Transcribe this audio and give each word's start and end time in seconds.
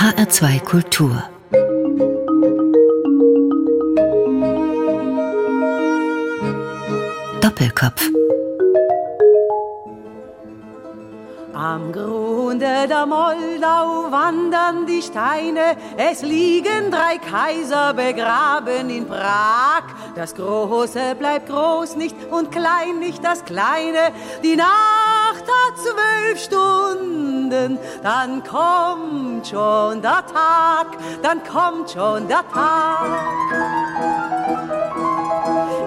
HR2 0.00 0.60
Kultur 0.60 1.22
Doppelkopf 7.42 8.08
Am 11.52 11.92
Grunde 11.92 12.88
der 12.88 13.04
Moldau 13.04 14.10
wandern 14.10 14.86
die 14.86 15.02
Steine, 15.02 15.76
es 15.98 16.22
liegen 16.22 16.90
drei 16.90 17.18
Kaiser 17.18 17.92
begraben 17.92 18.88
in 18.88 19.06
Prag. 19.06 19.82
Das 20.14 20.34
Große 20.34 21.14
bleibt 21.18 21.50
groß 21.50 21.96
nicht 21.96 22.16
und 22.30 22.50
klein 22.50 23.00
nicht 23.00 23.22
das 23.22 23.44
Kleine. 23.44 24.12
Die 24.42 24.56
Nacht 24.56 25.44
hat 25.44 25.76
zwölf 25.76 26.42
Stunden, 26.42 27.78
dann 28.02 28.42
kommt 28.42 29.19
schon 29.46 30.02
der 30.02 30.24
Tag, 30.26 30.96
dann 31.22 31.42
kommt 31.44 31.90
schon 31.90 32.28
der 32.28 32.44
Tag. 32.52 33.08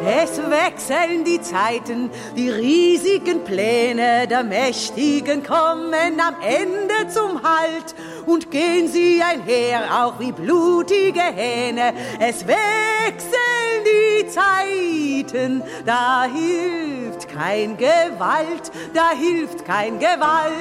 Es 0.05 0.37
wechseln 0.37 1.23
die 1.23 1.41
Zeiten, 1.41 2.09
die 2.35 2.49
riesigen 2.49 3.43
Pläne 3.43 4.27
der 4.27 4.43
Mächtigen 4.43 5.43
kommen 5.43 6.19
am 6.19 6.35
Ende 6.41 7.09
zum 7.09 7.41
Halt 7.41 7.95
und 8.25 8.51
gehen 8.51 8.87
sie 8.87 9.21
einher, 9.21 9.83
auch 10.03 10.19
wie 10.19 10.31
blutige 10.31 11.21
Hähne. 11.21 11.93
Es 12.19 12.45
wechseln 12.47 13.83
die 13.85 14.27
Zeiten, 14.27 15.63
da 15.85 16.23
hilft 16.23 17.29
kein 17.29 17.77
Gewalt, 17.77 18.71
da 18.93 19.11
hilft 19.11 19.65
kein 19.65 19.99
Gewalt. 19.99 20.53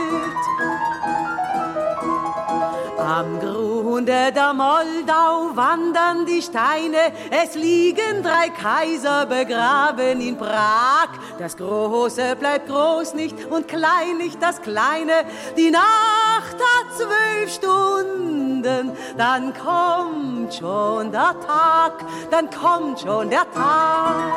Am 3.15 3.39
Grunde 3.41 4.33
der 4.35 4.55
Moldau 4.55 5.55
wandern 5.55 6.25
die 6.25 6.41
Steine, 6.41 7.13
es 7.31 7.55
liegen 7.55 8.23
drei 8.23 8.49
Kaiser 8.49 9.27
begraben 9.27 10.23
in 10.23 10.39
Prag. 10.39 11.11
Das 11.39 11.59
Große 11.59 12.37
bleibt 12.37 12.71
groß 12.71 13.13
nicht 13.13 13.37
und 13.51 13.69
klein 13.69 14.17
nicht 14.17 14.43
das 14.43 14.63
Kleine. 14.63 15.13
Die 15.59 15.71
Nacht 15.71 16.57
hat 16.57 16.87
zwölf 16.97 17.53
Stunden, 17.53 18.93
dann 19.19 19.53
kommt 19.53 20.55
schon 20.55 21.13
der 21.13 21.35
Tag, 21.47 22.07
dann 22.31 22.49
kommt 22.49 23.01
schon 23.01 23.29
der 23.29 23.45
Tag. 23.53 24.33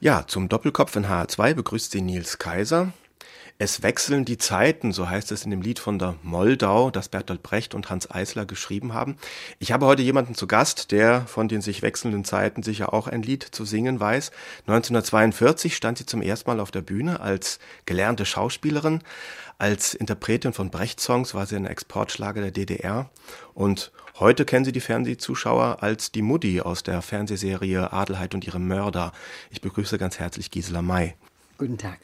Ja, 0.00 0.24
zum 0.28 0.48
Doppelkopf 0.48 0.94
in 0.94 1.06
HR2 1.06 1.54
begrüßt 1.54 1.90
sie 1.90 2.02
Nils 2.02 2.38
Kaiser. 2.38 2.92
Es 3.60 3.82
wechseln 3.82 4.24
die 4.24 4.38
Zeiten, 4.38 4.92
so 4.92 5.10
heißt 5.10 5.32
es 5.32 5.44
in 5.44 5.50
dem 5.50 5.62
Lied 5.62 5.80
von 5.80 5.98
der 5.98 6.14
Moldau, 6.22 6.92
das 6.92 7.08
Bertolt 7.08 7.42
Brecht 7.42 7.74
und 7.74 7.90
Hans 7.90 8.08
Eisler 8.08 8.46
geschrieben 8.46 8.94
haben. 8.94 9.16
Ich 9.58 9.72
habe 9.72 9.84
heute 9.84 10.00
jemanden 10.00 10.36
zu 10.36 10.46
Gast, 10.46 10.92
der 10.92 11.22
von 11.22 11.48
den 11.48 11.60
sich 11.60 11.82
wechselnden 11.82 12.24
Zeiten 12.24 12.62
sicher 12.62 12.94
auch 12.94 13.08
ein 13.08 13.24
Lied 13.24 13.42
zu 13.42 13.64
singen 13.64 13.98
weiß. 13.98 14.30
1942 14.68 15.74
stand 15.74 15.98
sie 15.98 16.06
zum 16.06 16.22
ersten 16.22 16.48
Mal 16.48 16.60
auf 16.60 16.70
der 16.70 16.82
Bühne 16.82 17.18
als 17.18 17.58
gelernte 17.84 18.24
Schauspielerin. 18.24 19.02
Als 19.58 19.92
Interpretin 19.92 20.52
von 20.52 20.70
Brecht-Songs 20.70 21.34
war 21.34 21.46
sie 21.46 21.56
ein 21.56 21.66
Exportschlager 21.66 22.40
der 22.40 22.52
DDR 22.52 23.10
und 23.54 23.90
Heute 24.20 24.44
kennen 24.44 24.64
Sie 24.64 24.72
die 24.72 24.80
Fernsehzuschauer 24.80 25.80
als 25.80 26.10
die 26.10 26.22
Mutti 26.22 26.60
aus 26.60 26.82
der 26.82 27.02
Fernsehserie 27.02 27.92
Adelheid 27.92 28.34
und 28.34 28.44
ihre 28.44 28.58
Mörder. 28.58 29.12
Ich 29.48 29.60
begrüße 29.60 29.96
ganz 29.96 30.18
herzlich 30.18 30.50
Gisela 30.50 30.82
May. 30.82 31.14
Guten 31.56 31.78
Tag. 31.78 32.00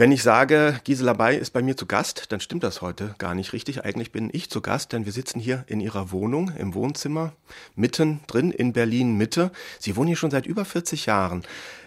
Wenn 0.00 0.12
ich 0.12 0.22
sage, 0.22 0.80
Gisela 0.84 1.12
May 1.12 1.36
ist 1.36 1.50
bei 1.50 1.60
mir 1.60 1.76
zu 1.76 1.84
Gast, 1.84 2.32
dann 2.32 2.40
stimmt 2.40 2.62
das 2.62 2.80
heute 2.80 3.14
gar 3.18 3.34
nicht 3.34 3.52
richtig. 3.52 3.84
Eigentlich 3.84 4.12
bin 4.12 4.30
ich 4.32 4.48
zu 4.48 4.62
Gast, 4.62 4.94
denn 4.94 5.04
wir 5.04 5.12
sitzen 5.12 5.38
hier 5.38 5.64
in 5.66 5.78
ihrer 5.78 6.10
Wohnung 6.10 6.52
im 6.56 6.72
Wohnzimmer, 6.72 7.34
mitten 7.76 8.20
drin 8.26 8.50
in 8.50 8.72
Berlin 8.72 9.18
Mitte. 9.18 9.52
Sie 9.78 9.96
wohnen 9.96 10.06
hier 10.06 10.16
schon 10.16 10.30
seit 10.30 10.46
über 10.46 10.64
40 10.64 11.04
Jahren. 11.04 11.42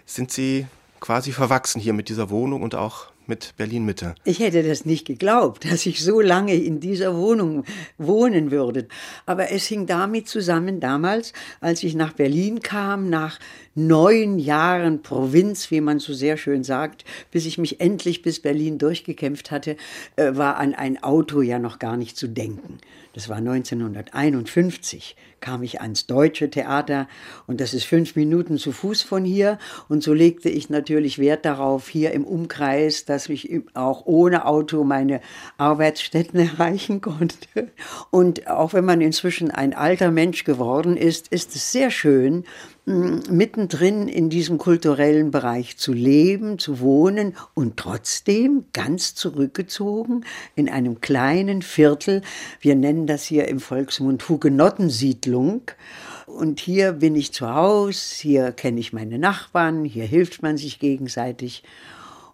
Sind 0.06 0.30
Sie 0.30 0.68
quasi 1.00 1.32
verwachsen 1.32 1.82
hier 1.82 1.94
mit 1.94 2.08
dieser 2.08 2.30
Wohnung 2.30 2.62
und 2.62 2.76
auch 2.76 3.08
mit 3.26 3.54
Berlin 3.58 3.86
Mitte. 3.86 4.16
Ich 4.26 4.40
hätte 4.40 4.64
das 4.64 4.86
nicht 4.86 5.06
geglaubt, 5.06 5.66
dass 5.72 5.86
ich 5.86 6.04
so 6.04 6.22
lange 6.22 6.56
in 6.56 6.80
dieser 6.80 7.16
Wohnung 7.16 7.64
wohnen 7.98 8.52
würde. 8.52 8.88
Aber 9.26 9.52
es 9.52 9.66
hing 9.66 9.86
damit 9.86 10.28
zusammen 10.28 10.80
damals, 10.80 11.34
als 11.62 11.84
ich 11.84 11.96
nach 11.96 12.14
Berlin 12.14 12.62
kam, 12.62 13.10
nach 13.10 13.40
neun 13.76 14.40
Jahren 14.40 15.02
Provinz, 15.02 15.72
wie 15.72 15.82
man 15.82 16.00
so 16.00 16.14
sehr 16.14 16.38
schön 16.38 16.64
sagt, 16.64 17.06
bis 17.32 17.46
ich 17.46 17.58
mich 17.58 17.80
endlich 17.80 18.22
bis 18.22 18.40
Berlin 18.40 18.78
durchgekämpft 18.78 19.52
hatte, 19.52 19.78
äh, 20.16 20.36
war 20.36 20.58
an 20.58 20.74
ein 20.76 21.02
Auto 21.02 21.42
ja 21.42 21.60
noch 21.60 21.80
gar 21.80 21.98
nicht 21.98 22.18
zu 22.18 22.28
denken. 22.28 22.80
Das 23.14 23.30
war 23.30 23.38
1951, 23.38 25.16
kam 25.40 25.62
ich 25.62 25.82
ans 25.82 26.08
Deutsche 26.08 26.50
Theater 26.50 27.08
und 27.46 27.62
das 27.62 27.76
ist 27.76 27.84
fünf 27.84 28.16
Minuten 28.16 28.58
zu 28.58 28.72
Fuß 28.72 29.04
von 29.04 29.24
hier. 29.24 29.60
Und 29.88 30.02
so 30.02 30.14
legte 30.14 30.50
ich 30.50 30.72
natürlich 30.72 31.20
Wert 31.20 31.46
darauf, 31.46 31.88
hier 31.90 32.12
im 32.12 32.26
Umkreis, 32.26 33.06
dass 33.06 33.30
ich 33.30 33.62
auch 33.76 34.08
ohne 34.08 34.48
Auto 34.48 34.84
meine 34.84 35.22
Arbeitsstätten 35.58 36.40
erreichen 36.58 37.02
konnte. 37.02 37.72
Und 38.10 38.48
auch 38.48 38.74
wenn 38.74 38.86
man 38.86 39.00
inzwischen 39.00 39.52
ein 39.52 39.76
alter 39.76 40.10
Mensch 40.10 40.44
geworden 40.44 40.98
ist, 40.98 41.28
ist 41.28 41.56
es 41.56 41.72
sehr 41.72 41.92
schön, 41.92 42.46
mittendrin 42.86 44.10
in 44.10 44.30
diesem 44.30 44.58
kulturellen 44.58 45.32
Bereich 45.32 45.78
zu 45.78 45.94
leben, 45.94 46.60
zu 46.60 46.82
wohnen 46.82 47.36
und 47.54 47.78
trotzdem 47.78 48.66
ganz 48.74 49.16
zurückgezogen 49.16 50.26
in 50.56 50.70
einem 50.70 51.00
kleinen 51.00 51.62
Viertel. 51.62 52.22
Wir 52.60 52.76
nennen 52.76 53.08
das 53.08 53.24
hier 53.24 53.48
im 53.48 53.60
Volksmund 53.60 54.28
Hugenottensiedlung. 54.28 55.62
Und 56.26 56.60
hier 56.60 56.94
bin 56.94 57.16
ich 57.16 57.32
zu 57.32 57.54
Hause, 57.54 58.16
hier 58.20 58.52
kenne 58.52 58.80
ich 58.80 58.92
meine 58.92 59.20
Nachbarn, 59.20 59.86
hier 59.86 60.06
hilft 60.06 60.42
man 60.42 60.58
sich 60.58 60.80
gegenseitig 60.80 61.64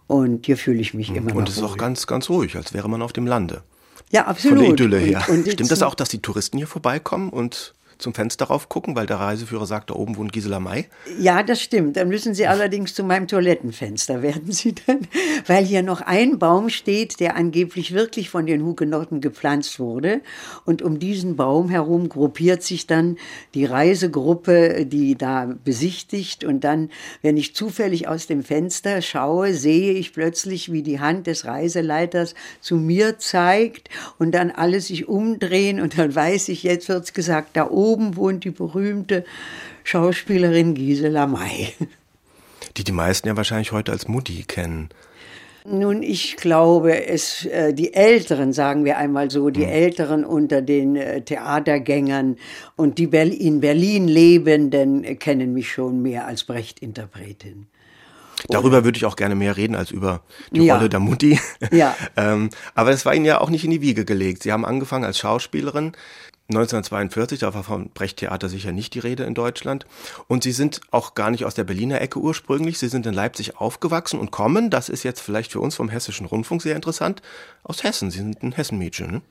und 0.08 0.46
hier 0.46 0.58
fühle 0.58 0.80
ich 0.80 0.94
mich 0.94 1.14
immer 1.14 1.36
Und 1.36 1.50
es 1.50 1.58
ist 1.58 1.64
auch 1.64 1.78
ganz, 1.78 2.08
ganz 2.08 2.30
ruhig, 2.30 2.56
als 2.56 2.74
wäre 2.74 2.90
man 2.90 3.02
auf 3.02 3.14
dem 3.14 3.28
Lande. 3.28 3.64
Ja, 4.12 4.26
absolut. 4.26 4.58
Von 4.58 4.66
der 4.66 4.74
Idylle 4.74 4.98
her. 4.98 5.24
Und, 5.28 5.46
und 5.46 5.52
Stimmt 5.52 5.70
das 5.70 5.84
auch, 5.84 5.94
dass 5.94 6.10
die 6.10 6.22
Touristen 6.22 6.58
hier 6.58 6.68
vorbeikommen 6.68 7.30
und 7.30 7.76
zum 8.00 8.14
Fenster 8.14 8.46
rauf 8.46 8.70
gucken, 8.70 8.96
weil 8.96 9.06
der 9.06 9.18
Reiseführer 9.18 9.66
sagt, 9.66 9.90
da 9.90 9.94
oben 9.94 10.16
wohnt 10.16 10.32
Gisela 10.32 10.62
May? 10.62 10.86
Ja, 11.20 11.44
das 11.44 11.62
stimmt. 11.62 11.98
Dann 11.98 12.08
müssen 12.08 12.34
Sie 12.34 12.48
allerdings 12.48 12.94
zu 12.94 13.04
meinem 13.04 13.28
Toilettenfenster 13.28 14.22
werden 14.22 14.52
Sie 14.52 14.74
dann, 14.74 15.02
weil 15.46 15.66
hier 15.66 15.84
noch 15.84 16.02
ein 16.02 16.40
Baum 16.40 16.70
steht, 16.70 17.20
der 17.20 17.36
angeblich 17.36 17.94
wirklich 17.94 18.30
von 18.30 18.46
den 18.46 18.64
Hugenotten 18.64 19.20
gepflanzt 19.20 19.80
wurde. 19.80 20.22
Und 20.66 20.82
um 20.82 21.00
diesen 21.00 21.36
Baum 21.36 21.70
herum 21.70 22.08
gruppiert 22.08 22.64
sich 22.64 22.88
dann 22.88 23.18
die 23.54 23.66
Reisegruppe, 23.66 24.86
die 24.86 25.16
da 25.16 25.54
besichtigt. 25.66 26.46
Und 26.46 26.64
dann, 26.64 26.90
wenn 27.22 27.36
ich 27.36 27.54
zufällig 27.54 28.08
aus 28.08 28.28
dem 28.28 28.44
Fenster 28.44 29.02
schaue, 29.02 29.54
sehe 29.54 29.92
ich 29.92 30.14
plötzlich, 30.14 30.72
wie 30.72 30.84
die 30.84 31.02
Hand 31.02 31.28
des 31.28 31.44
Reiseleiters 31.44 32.34
zu 32.62 32.78
mir 32.78 33.20
zeigt 33.20 33.90
und 34.18 34.32
dann 34.32 34.52
alle 34.52 34.80
sich 34.80 35.10
umdrehen. 35.10 35.82
Und 35.82 35.98
dann 35.98 36.16
weiß 36.16 36.48
ich, 36.48 36.64
jetzt 36.64 36.88
wird's 36.88 37.14
gesagt, 37.14 37.58
da 37.58 37.70
oben 37.70 37.89
oben 37.90 38.16
wohnt 38.16 38.44
die 38.44 38.52
berühmte 38.52 39.26
Schauspielerin 39.84 40.76
Gisela 40.76 41.26
May. 41.26 41.74
Die 42.78 42.84
die 42.84 42.92
meisten 42.92 43.28
ja 43.28 43.36
wahrscheinlich 43.36 43.72
heute 43.72 43.92
als 43.92 44.08
Mutti 44.08 44.44
kennen. 44.48 44.90
Nun, 45.66 46.04
ich 46.04 46.38
glaube, 46.38 47.08
es, 47.08 47.46
äh, 47.46 47.74
die 47.74 47.94
Älteren, 47.94 48.54
sagen 48.54 48.86
wir 48.86 48.98
einmal 48.98 49.30
so, 49.30 49.50
die 49.50 49.66
hm. 49.66 49.70
Älteren 49.70 50.26
unter 50.26 50.62
den 50.62 50.96
äh, 50.96 51.22
Theatergängern 51.22 52.38
und 52.76 52.98
die 52.98 53.06
in 53.06 53.60
Berlin 53.60 54.08
Lebenden 54.08 55.20
kennen 55.20 55.54
mich 55.54 55.72
schon 55.72 56.02
mehr 56.02 56.26
als 56.28 56.44
Brecht-Interpretin. 56.44 57.68
Darüber 58.48 58.86
würde 58.86 58.98
ich 58.98 59.06
auch 59.06 59.16
gerne 59.16 59.36
mehr 59.36 59.58
reden 59.58 59.76
als 59.76 59.92
über 59.92 60.22
die 60.52 60.64
ja. 60.64 60.76
Rolle 60.76 60.90
der 60.90 61.00
Mutti. 61.00 61.40
Ja. 61.72 61.96
ähm, 62.18 62.50
aber 62.74 62.92
es 62.92 63.06
war 63.06 63.14
Ihnen 63.14 63.26
ja 63.26 63.42
auch 63.42 63.50
nicht 63.50 63.66
in 63.66 63.72
die 63.72 63.82
Wiege 63.82 64.06
gelegt. 64.06 64.44
Sie 64.44 64.52
haben 64.52 64.66
angefangen 64.66 65.04
als 65.04 65.20
Schauspielerin, 65.20 65.92
1942, 66.50 67.40
da 67.40 67.54
war 67.54 67.64
vom 67.64 67.90
Brecht-Theater 67.90 68.50
sicher 68.50 68.72
nicht 68.72 68.96
die 68.96 69.00
Rede 69.00 69.24
in 69.24 69.36
Deutschland. 69.36 69.86
Und 70.28 70.44
Sie 70.44 70.52
sind 70.52 70.82
auch 70.90 71.14
gar 71.14 71.30
nicht 71.30 71.46
aus 71.46 71.54
der 71.54 71.64
Berliner 71.64 72.02
Ecke 72.02 72.20
ursprünglich. 72.20 72.80
Sie 72.80 72.88
sind 72.88 73.06
in 73.06 73.14
Leipzig 73.14 73.58
aufgewachsen 73.58 74.20
und 74.20 74.32
kommen, 74.32 74.70
das 74.70 74.90
ist 74.90 75.04
jetzt 75.04 75.22
vielleicht 75.22 75.52
für 75.52 75.60
uns 75.60 75.76
vom 75.76 75.90
Hessischen 75.90 76.26
Rundfunk 76.26 76.62
sehr 76.62 76.76
interessant, 76.76 77.22
aus 77.64 77.84
Hessen. 77.84 78.10
Sie 78.10 78.18
sind 78.18 78.42
ein 78.42 78.52
Hessenmädchen, 78.52 79.12
ne? 79.12 79.22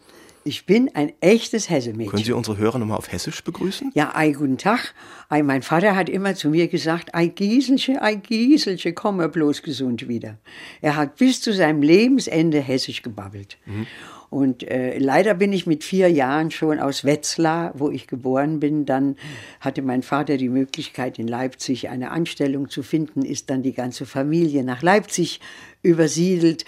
Ich 0.44 0.64
bin 0.64 0.94
ein 0.94 1.12
echtes 1.20 1.68
Hessemädchen. 1.68 2.10
Können 2.10 2.24
Sie 2.24 2.32
unsere 2.32 2.56
Hörer 2.56 2.78
nochmal 2.78 2.96
auf 2.96 3.12
Hessisch 3.12 3.42
begrüßen? 3.44 3.92
Ja, 3.94 4.14
ei, 4.14 4.30
guten 4.32 4.56
Tag. 4.56 4.94
Ei, 5.28 5.42
mein 5.42 5.62
Vater 5.62 5.94
hat 5.94 6.08
immer 6.08 6.34
zu 6.36 6.48
mir 6.48 6.68
gesagt, 6.68 7.14
ei 7.14 7.26
Gieselche, 7.26 8.00
ei 8.00 8.14
Gieselche, 8.14 8.94
komme 8.94 9.28
bloß 9.28 9.62
gesund 9.62 10.08
wieder. 10.08 10.38
Er 10.80 10.96
hat 10.96 11.16
bis 11.16 11.42
zu 11.42 11.52
seinem 11.52 11.82
Lebensende 11.82 12.60
Hessisch 12.60 13.02
gebabbelt. 13.02 13.58
Mhm. 13.66 13.86
Und 14.30 14.62
äh, 14.62 14.98
leider 14.98 15.34
bin 15.34 15.52
ich 15.52 15.66
mit 15.66 15.84
vier 15.84 16.10
Jahren 16.10 16.50
schon 16.50 16.80
aus 16.80 17.04
Wetzlar, 17.04 17.72
wo 17.74 17.90
ich 17.90 18.06
geboren 18.06 18.60
bin. 18.60 18.84
Dann 18.84 19.16
hatte 19.60 19.80
mein 19.80 20.02
Vater 20.02 20.36
die 20.36 20.50
Möglichkeit, 20.50 21.18
in 21.18 21.26
Leipzig 21.26 21.88
eine 21.88 22.10
Anstellung 22.10 22.68
zu 22.68 22.82
finden, 22.82 23.22
ist 23.22 23.48
dann 23.48 23.62
die 23.62 23.72
ganze 23.72 24.04
Familie 24.04 24.64
nach 24.64 24.82
Leipzig 24.82 25.40
übersiedelt. 25.82 26.64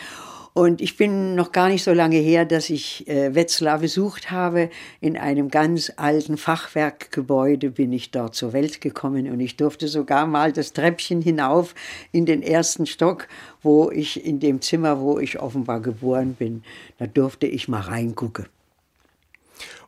Und 0.52 0.80
ich 0.80 0.96
bin 0.96 1.36
noch 1.36 1.52
gar 1.52 1.68
nicht 1.68 1.84
so 1.84 1.92
lange 1.92 2.16
her, 2.16 2.44
dass 2.44 2.70
ich 2.70 3.06
äh, 3.08 3.34
Wetzlar 3.34 3.78
besucht 3.78 4.30
habe. 4.30 4.70
In 5.00 5.16
einem 5.16 5.48
ganz 5.48 5.92
alten 5.96 6.36
Fachwerkgebäude 6.36 7.70
bin 7.70 7.92
ich 7.92 8.10
dort 8.10 8.34
zur 8.34 8.52
Welt 8.52 8.80
gekommen 8.80 9.30
und 9.30 9.38
ich 9.40 9.56
durfte 9.56 9.86
sogar 9.86 10.26
mal 10.26 10.52
das 10.52 10.72
Treppchen 10.72 11.22
hinauf 11.22 11.74
in 12.10 12.26
den 12.26 12.42
ersten 12.42 12.86
Stock, 12.86 13.28
wo 13.62 13.90
ich 13.90 14.24
in 14.24 14.40
dem 14.40 14.60
Zimmer, 14.60 15.00
wo 15.00 15.18
ich 15.18 15.38
offenbar 15.38 15.80
geboren 15.80 16.34
bin, 16.34 16.64
da 16.98 17.06
durfte 17.06 17.46
ich 17.46 17.68
mal 17.68 17.82
reingucken. 17.82 18.46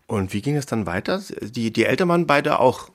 Und 0.07 0.33
wie 0.33 0.43
ging 0.43 0.57
es 0.57 0.67
dann 0.67 0.87
weiter? 0.87 1.23
Die, 1.41 1.73
die 1.73 1.85
Eltern 1.85 2.09
waren 2.09 2.27
beide 2.27 2.61
auch 2.61 2.91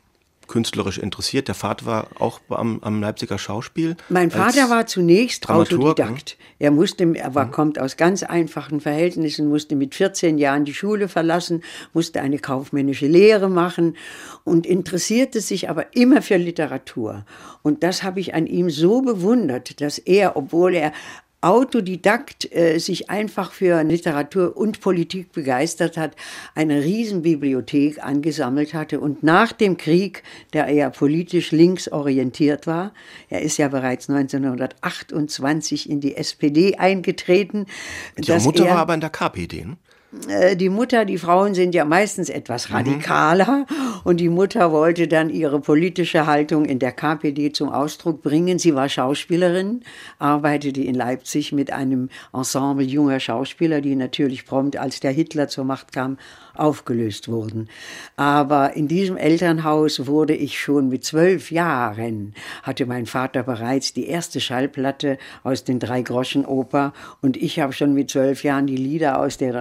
künstlerisch 0.47 0.97
interessiert. 0.97 1.47
Der 1.47 1.55
Vater 1.55 1.85
war 1.85 2.07
auch 2.19 2.39
am, 2.49 2.79
am 2.81 3.01
Leipziger 3.01 3.37
Schauspiel. 3.37 3.95
Mein 4.09 4.31
Vater 4.31 4.69
war 4.69 4.87
zunächst 4.87 5.47
Dramaturg, 5.47 5.81
Autodidakt. 5.81 6.37
Er 6.59 6.71
musste, 6.71 7.13
er 7.15 7.35
war, 7.35 7.45
mhm. 7.45 7.51
kommt 7.51 7.79
aus 7.79 7.97
ganz 7.97 8.23
einfachen 8.23 8.81
Verhältnissen, 8.81 9.49
musste 9.49 9.75
mit 9.75 9.95
14 9.95 10.37
Jahren 10.37 10.65
die 10.65 10.73
Schule 10.73 11.07
verlassen, 11.07 11.63
musste 11.93 12.21
eine 12.21 12.39
kaufmännische 12.39 13.07
Lehre 13.07 13.49
machen 13.49 13.95
und 14.43 14.65
interessierte 14.65 15.41
sich 15.41 15.69
aber 15.69 15.95
immer 15.95 16.21
für 16.21 16.37
Literatur. 16.37 17.25
Und 17.61 17.83
das 17.83 18.03
habe 18.03 18.19
ich 18.19 18.33
an 18.33 18.47
ihm 18.47 18.69
so 18.69 19.01
bewundert, 19.01 19.81
dass 19.81 19.97
er, 19.97 20.35
obwohl 20.35 20.75
er 20.75 20.93
Autodidakt 21.41 22.51
äh, 22.51 22.79
sich 22.79 23.09
einfach 23.09 23.51
für 23.51 23.83
Literatur 23.83 24.57
und 24.57 24.81
Politik 24.81 25.31
begeistert 25.31 25.95
hat, 25.95 26.15
eine 26.55 26.83
Riesenbibliothek 26.83 28.03
angesammelt 28.03 28.73
hatte 28.73 28.99
und 28.99 29.21
nach 29.21 29.51
dem 29.51 29.77
Krieg, 29.77 30.23
der 30.53 30.67
eher 30.67 30.89
politisch 30.89 31.51
links 31.51 31.87
orientiert 31.91 32.65
war, 32.65 32.91
er 33.29 33.41
ist 33.41 33.57
ja 33.57 33.67
bereits 33.67 34.09
1928 34.09 35.89
in 35.89 36.01
die 36.01 36.15
SPD 36.15 36.75
eingetreten. 36.77 37.67
Ihre 38.15 38.39
Mutter 38.39 38.65
er, 38.65 38.73
war 38.73 38.81
aber 38.81 38.95
in 38.95 39.01
der 39.01 39.11
KPD, 39.11 39.65
ne? 39.65 39.77
Äh, 40.27 40.55
die 40.55 40.69
Mutter, 40.69 41.05
die 41.05 41.17
Frauen 41.17 41.53
sind 41.53 41.75
ja 41.75 41.85
meistens 41.85 42.29
etwas 42.29 42.69
mhm. 42.69 42.75
radikaler 42.75 43.65
mhm. 43.69 44.01
und 44.03 44.19
die 44.19 44.29
Mutter 44.29 44.71
wollte 44.71 45.07
dann 45.07 45.29
ihre 45.29 45.59
politische 45.59 46.25
Haltung 46.25 46.65
in 46.65 46.79
der 46.79 46.91
KPD 46.91 47.51
zum 47.51 47.69
Ausdruck 47.69 48.21
bringen. 48.21 48.59
Sie 48.59 48.75
war 48.75 48.89
Schauspielerin, 48.89 49.81
arbeitete 50.19 50.81
in 50.81 50.95
Leipzig 50.95 51.51
mit 51.51 51.71
einem 51.71 52.09
Ensemble 52.33 52.85
junger 52.85 53.19
Schauspieler, 53.19 53.81
die 53.81 53.95
natürlich 53.95 54.45
prompt, 54.45 54.77
als 54.77 54.99
der 54.99 55.11
Hitler 55.11 55.47
zur 55.47 55.65
Macht 55.65 55.91
kam, 55.91 56.17
aufgelöst 56.55 57.27
wurden. 57.27 57.69
Aber 58.15 58.75
in 58.75 58.87
diesem 58.87 59.17
Elternhaus 59.17 60.07
wurde 60.07 60.33
ich 60.33 60.59
schon 60.59 60.89
mit 60.89 61.05
zwölf 61.05 61.51
Jahren, 61.51 62.33
hatte 62.63 62.85
mein 62.85 63.05
Vater 63.05 63.43
bereits 63.43 63.93
die 63.93 64.07
erste 64.07 64.39
Schallplatte 64.39 65.17
aus 65.43 65.63
den 65.63 65.79
Drei-Groschen-Oper 65.79 66.93
und 67.21 67.37
ich 67.37 67.59
habe 67.59 67.73
schon 67.73 67.93
mit 67.93 68.09
zwölf 68.09 68.43
Jahren 68.43 68.67
die 68.67 68.77
Lieder 68.77 69.19
aus 69.19 69.37
der 69.37 69.53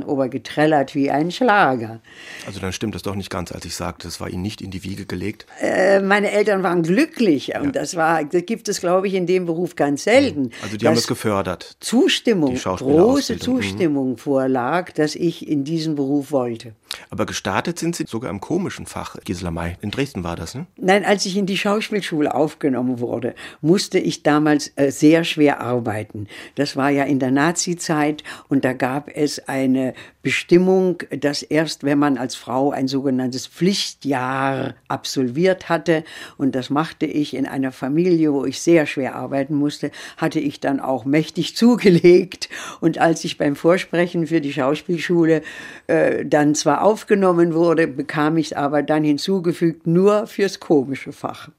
Drei-Groschen-Oper 0.00 0.28
getrellert 0.28 0.94
wie 0.94 1.10
ein 1.10 1.30
Schlager. 1.30 2.00
Also 2.46 2.60
dann 2.60 2.72
stimmt 2.72 2.94
das 2.94 3.02
doch 3.02 3.14
nicht 3.14 3.30
ganz, 3.30 3.52
als 3.52 3.64
ich 3.64 3.74
sagte, 3.74 4.08
es 4.08 4.20
war 4.20 4.28
Ihnen 4.28 4.42
nicht 4.42 4.60
in 4.60 4.70
die 4.70 4.84
Wiege 4.84 5.06
gelegt. 5.06 5.46
Äh, 5.60 6.00
meine 6.00 6.30
Eltern 6.30 6.62
waren 6.62 6.82
glücklich 6.82 7.48
ja. 7.48 7.60
und 7.60 7.76
das 7.76 7.96
war, 7.96 8.24
das 8.24 8.44
gibt 8.46 8.68
es 8.68 8.80
glaube 8.80 9.08
ich 9.08 9.14
in 9.14 9.26
dem 9.26 9.46
Beruf 9.46 9.76
ganz 9.76 10.04
selten. 10.04 10.50
Also 10.62 10.76
die 10.76 10.86
haben 10.86 10.96
es 10.96 11.06
gefördert. 11.06 11.76
Zustimmung, 11.80 12.54
große 12.54 13.34
mhm. 13.34 13.40
Zustimmung 13.40 14.10
mhm. 14.10 14.16
vorlag, 14.16 14.92
dass 14.92 15.14
ich 15.14 15.48
in 15.48 15.64
diesen 15.64 15.94
Beruf 15.94 16.32
wollte 16.32 16.40
wollte. 16.40 16.74
Aber 17.08 17.26
gestartet 17.26 17.78
sind 17.78 17.96
Sie 17.96 18.04
sogar 18.06 18.30
im 18.30 18.40
komischen 18.40 18.86
Fach, 18.86 19.16
Gisela 19.24 19.50
May. 19.50 19.76
In 19.80 19.90
Dresden 19.90 20.24
war 20.24 20.36
das, 20.36 20.54
ne? 20.54 20.66
Nein, 20.76 21.04
als 21.04 21.24
ich 21.26 21.36
in 21.36 21.46
die 21.46 21.56
Schauspielschule 21.56 22.34
aufgenommen 22.34 22.98
wurde, 22.98 23.34
musste 23.60 23.98
ich 23.98 24.22
damals 24.22 24.72
äh, 24.76 24.90
sehr 24.90 25.24
schwer 25.24 25.60
arbeiten. 25.60 26.26
Das 26.56 26.76
war 26.76 26.90
ja 26.90 27.04
in 27.04 27.18
der 27.18 27.30
Nazi-Zeit 27.30 28.24
und 28.48 28.64
da 28.64 28.72
gab 28.72 29.08
es 29.14 29.48
eine 29.48 29.79
Bestimmung, 30.22 30.98
dass 31.10 31.42
erst 31.42 31.84
wenn 31.84 31.98
man 31.98 32.18
als 32.18 32.34
Frau 32.34 32.70
ein 32.70 32.88
sogenanntes 32.88 33.46
Pflichtjahr 33.46 34.74
absolviert 34.88 35.68
hatte, 35.68 36.04
und 36.36 36.54
das 36.54 36.70
machte 36.70 37.06
ich 37.06 37.34
in 37.34 37.46
einer 37.46 37.72
Familie, 37.72 38.32
wo 38.32 38.44
ich 38.44 38.60
sehr 38.60 38.86
schwer 38.86 39.14
arbeiten 39.14 39.54
musste, 39.54 39.90
hatte 40.16 40.40
ich 40.40 40.60
dann 40.60 40.80
auch 40.80 41.04
mächtig 41.04 41.56
zugelegt. 41.60 42.48
Und 42.80 42.98
als 42.98 43.24
ich 43.24 43.38
beim 43.38 43.56
Vorsprechen 43.56 44.26
für 44.26 44.40
die 44.40 44.52
Schauspielschule 44.52 45.42
äh, 45.86 46.24
dann 46.24 46.54
zwar 46.54 46.82
aufgenommen 46.82 47.54
wurde, 47.54 47.86
bekam 47.86 48.36
ich 48.36 48.56
aber 48.56 48.82
dann 48.82 49.04
hinzugefügt 49.04 49.86
nur 49.86 50.26
fürs 50.26 50.60
komische 50.60 51.12
Fach. 51.12 51.50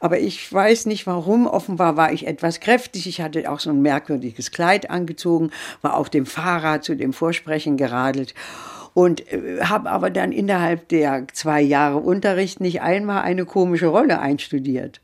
Aber 0.00 0.18
ich 0.18 0.52
weiß 0.52 0.86
nicht 0.86 1.06
warum. 1.06 1.46
Offenbar 1.46 1.96
war 1.96 2.12
ich 2.12 2.26
etwas 2.26 2.60
kräftig. 2.60 3.06
Ich 3.06 3.20
hatte 3.20 3.50
auch 3.50 3.60
so 3.60 3.70
ein 3.70 3.82
merkwürdiges 3.82 4.50
Kleid 4.50 4.90
angezogen, 4.90 5.50
war 5.82 5.96
auf 5.96 6.08
dem 6.08 6.26
Fahrrad 6.26 6.84
zu 6.84 6.96
dem 6.96 7.12
Vorsprechen 7.12 7.76
geradelt 7.76 8.34
und 8.94 9.30
äh, 9.32 9.60
habe 9.62 9.90
aber 9.90 10.10
dann 10.10 10.32
innerhalb 10.32 10.88
der 10.88 11.26
zwei 11.32 11.60
Jahre 11.60 11.98
Unterricht 11.98 12.60
nicht 12.60 12.80
einmal 12.80 13.22
eine 13.22 13.44
komische 13.44 13.88
Rolle 13.88 14.20
einstudiert. 14.20 15.01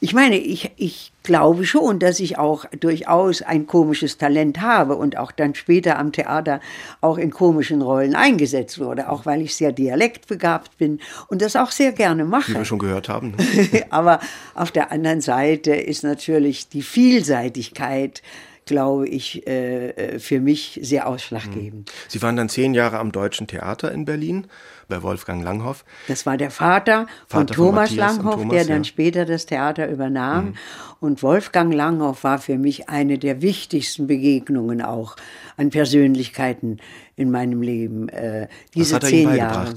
Ich 0.00 0.14
meine, 0.14 0.36
ich, 0.36 0.70
ich 0.76 1.12
glaube 1.24 1.66
schon, 1.66 1.98
dass 1.98 2.20
ich 2.20 2.38
auch 2.38 2.66
durchaus 2.78 3.42
ein 3.42 3.66
komisches 3.66 4.16
Talent 4.16 4.60
habe 4.60 4.94
und 4.94 5.16
auch 5.16 5.32
dann 5.32 5.56
später 5.56 5.98
am 5.98 6.12
Theater 6.12 6.60
auch 7.00 7.18
in 7.18 7.30
komischen 7.30 7.82
Rollen 7.82 8.14
eingesetzt 8.14 8.78
wurde, 8.78 9.10
auch 9.10 9.26
weil 9.26 9.42
ich 9.42 9.56
sehr 9.56 9.72
dialektbegabt 9.72 10.78
bin 10.78 11.00
und 11.26 11.42
das 11.42 11.56
auch 11.56 11.72
sehr 11.72 11.90
gerne 11.90 12.24
mache. 12.24 12.52
Wie 12.52 12.58
wir 12.58 12.64
schon 12.64 12.78
gehört 12.78 13.08
haben. 13.08 13.34
Aber 13.90 14.20
auf 14.54 14.70
der 14.70 14.92
anderen 14.92 15.20
Seite 15.20 15.74
ist 15.74 16.04
natürlich 16.04 16.68
die 16.68 16.82
Vielseitigkeit 16.82 18.22
glaube 18.68 19.08
ich, 19.08 19.46
äh, 19.46 19.88
äh, 19.88 20.18
für 20.20 20.40
mich 20.40 20.78
sehr 20.82 21.08
ausschlaggebend. 21.08 21.90
Sie 22.06 22.22
waren 22.22 22.36
dann 22.36 22.48
zehn 22.48 22.74
Jahre 22.74 22.98
am 22.98 23.10
Deutschen 23.10 23.48
Theater 23.48 23.90
in 23.90 24.04
Berlin 24.04 24.46
bei 24.88 25.02
Wolfgang 25.02 25.42
Langhoff. 25.42 25.84
Das 26.06 26.24
war 26.26 26.36
der 26.36 26.50
Vater, 26.50 27.06
von 27.26 27.40
Vater 27.40 27.54
Thomas 27.54 27.88
von 27.90 27.98
Langhoff, 27.98 28.34
Thomas, 28.36 28.54
der 28.54 28.64
dann 28.64 28.82
ja. 28.82 28.84
später 28.84 29.24
das 29.24 29.46
Theater 29.46 29.88
übernahm. 29.88 30.44
Mhm. 30.44 30.54
Und 31.00 31.22
Wolfgang 31.22 31.74
Langhoff 31.74 32.24
war 32.24 32.38
für 32.38 32.58
mich 32.58 32.88
eine 32.88 33.18
der 33.18 33.42
wichtigsten 33.42 34.06
Begegnungen 34.06 34.82
auch 34.82 35.16
an 35.56 35.70
Persönlichkeiten 35.70 36.78
in 37.16 37.30
meinem 37.30 37.62
Leben. 37.62 38.08
Äh, 38.08 38.48
diese 38.74 38.90
Was 38.90 38.96
hat 38.96 39.02
er 39.04 39.08
zehn 39.08 39.28
Ihnen 39.28 39.36
Jahre. 39.36 39.74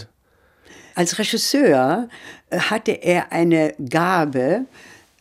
Als 0.95 1.17
Regisseur 1.17 2.09
äh, 2.49 2.59
hatte 2.59 2.91
er 2.91 3.31
eine 3.31 3.73
Gabe, 3.89 4.65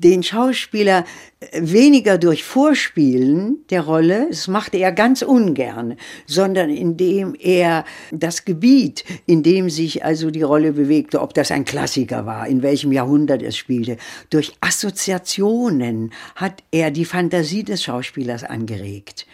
den 0.03 0.23
Schauspieler 0.23 1.05
äh, 1.41 1.61
weniger 1.63 2.19
durch 2.19 2.43
Vorspielen 2.43 3.65
der 3.71 3.83
Rolle, 3.83 4.27
das 4.31 4.49
machte 4.49 4.79
er 4.79 4.93
ganz 4.93 5.23
ungern, 5.23 5.97
sondern 6.27 6.71
indem 6.71 7.35
er 7.39 7.85
das 8.11 8.45
Gebiet, 8.45 9.05
in 9.27 9.43
dem 9.43 9.71
sich 9.71 10.05
also 10.05 10.31
die 10.31 10.43
Rolle 10.43 10.73
bewegte, 10.73 11.21
ob 11.21 11.35
das 11.35 11.51
ein 11.51 11.65
Klassiker 11.65 12.27
war, 12.27 12.47
in 12.47 12.63
welchem 12.63 12.93
Jahrhundert 12.93 13.43
es 13.43 13.57
spielte, 13.57 13.97
durch 14.31 14.53
Assoziationen 14.61 16.13
hat 16.35 16.63
er 16.71 16.91
die 16.91 17.05
Fantasie 17.05 17.65
des 17.65 17.83
Schauspielers 17.83 18.45
angeregt. 18.45 19.27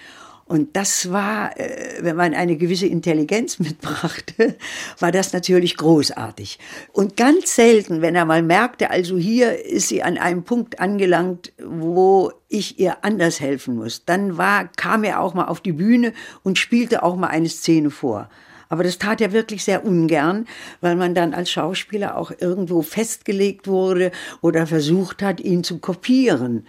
Und 0.49 0.77
das 0.77 1.11
war, 1.11 1.59
äh, 1.59 1.99
wenn 2.03 2.15
man 2.15 2.33
eine 2.33 2.57
gewisse 2.57 2.87
Intelligenz 2.87 3.59
mitbrachte, 3.59 4.57
war 4.99 5.11
das 5.11 5.33
natürlich 5.33 5.77
großartig. 5.77 6.59
Und 6.93 7.17
ganz 7.17 7.57
selten, 7.57 8.01
wenn 8.01 8.15
er 8.15 8.25
mal 8.25 8.43
merkte, 8.43 8.91
also 8.91 9.19
hier 9.19 9.65
ist 9.65 9.89
sie 9.89 10.05
an 10.05 10.19
einem 10.19 10.45
Punkt 10.45 10.79
angelangt, 10.79 11.53
wo 11.59 12.31
ich 12.49 12.79
ihr 12.79 13.05
anders 13.05 13.41
helfen 13.41 13.75
muss, 13.77 14.05
dann 14.05 14.39
war, 14.39 14.69
kam 14.77 15.03
er 15.03 15.21
auch 15.21 15.35
mal 15.35 15.47
auf 15.47 15.61
die 15.61 15.73
Bühne 15.73 16.13
und 16.45 16.59
spielte 16.59 17.03
auch 17.03 17.17
mal 17.17 17.29
eine 17.29 17.49
Szene 17.49 17.91
vor. 17.91 18.31
Aber 18.69 18.85
das 18.85 18.99
tat 18.99 19.21
er 19.21 19.33
wirklich 19.33 19.65
sehr 19.65 19.85
ungern, 19.85 20.47
weil 20.81 20.97
man 20.97 21.15
dann 21.15 21.35
als 21.35 21.51
Schauspieler 21.51 22.17
auch 22.17 22.33
irgendwo 22.39 22.83
festgelegt 22.83 23.69
wurde 23.69 24.11
oder 24.41 24.67
versucht 24.67 25.23
hat, 25.23 25.41
ihn 25.41 25.65
zu 25.65 25.79
kopieren. 25.79 26.67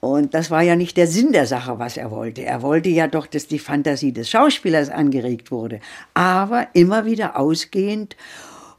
Und 0.00 0.32
das 0.32 0.50
war 0.50 0.62
ja 0.62 0.76
nicht 0.76 0.96
der 0.96 1.06
Sinn 1.06 1.32
der 1.32 1.46
Sache, 1.46 1.78
was 1.78 1.98
er 1.98 2.10
wollte. 2.10 2.42
Er 2.42 2.62
wollte 2.62 2.88
ja 2.88 3.06
doch, 3.06 3.26
dass 3.26 3.46
die 3.46 3.58
Fantasie 3.58 4.12
des 4.12 4.30
Schauspielers 4.30 4.88
angeregt 4.88 5.50
wurde, 5.50 5.80
aber 6.14 6.68
immer 6.72 7.04
wieder 7.04 7.38
ausgehend 7.38 8.16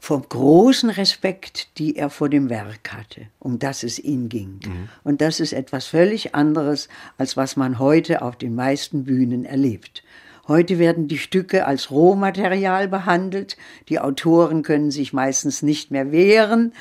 vom 0.00 0.28
großen 0.28 0.90
Respekt, 0.90 1.78
die 1.78 1.94
er 1.94 2.10
vor 2.10 2.28
dem 2.28 2.50
Werk 2.50 2.92
hatte, 2.92 3.28
um 3.38 3.60
das 3.60 3.84
es 3.84 4.00
ihm 4.00 4.28
ging. 4.28 4.58
Mhm. 4.64 4.88
Und 5.04 5.20
das 5.20 5.38
ist 5.38 5.52
etwas 5.52 5.86
völlig 5.86 6.34
anderes, 6.34 6.88
als 7.18 7.36
was 7.36 7.54
man 7.54 7.78
heute 7.78 8.20
auf 8.22 8.34
den 8.34 8.56
meisten 8.56 9.04
Bühnen 9.04 9.44
erlebt. 9.44 10.02
Heute 10.48 10.80
werden 10.80 11.06
die 11.06 11.18
Stücke 11.18 11.66
als 11.66 11.92
Rohmaterial 11.92 12.88
behandelt, 12.88 13.56
die 13.88 14.00
Autoren 14.00 14.62
können 14.62 14.90
sich 14.90 15.12
meistens 15.12 15.62
nicht 15.62 15.92
mehr 15.92 16.10
wehren 16.10 16.72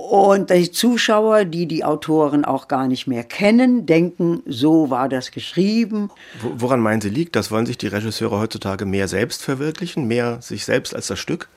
Und 0.00 0.50
die 0.50 0.70
Zuschauer, 0.70 1.44
die 1.44 1.66
die 1.66 1.84
Autoren 1.84 2.44
auch 2.44 2.68
gar 2.68 2.86
nicht 2.86 3.08
mehr 3.08 3.24
kennen, 3.24 3.84
denken, 3.84 4.44
so 4.46 4.90
war 4.90 5.08
das 5.08 5.32
geschrieben. 5.32 6.12
Woran 6.40 6.78
meinen 6.78 7.00
Sie 7.00 7.08
liegt 7.08 7.34
das? 7.34 7.50
Wollen 7.50 7.66
sich 7.66 7.78
die 7.78 7.88
Regisseure 7.88 8.38
heutzutage 8.38 8.86
mehr 8.86 9.08
selbst 9.08 9.42
verwirklichen, 9.42 10.06
mehr 10.06 10.40
sich 10.40 10.64
selbst 10.64 10.94
als 10.94 11.08
das 11.08 11.18
Stück? 11.18 11.48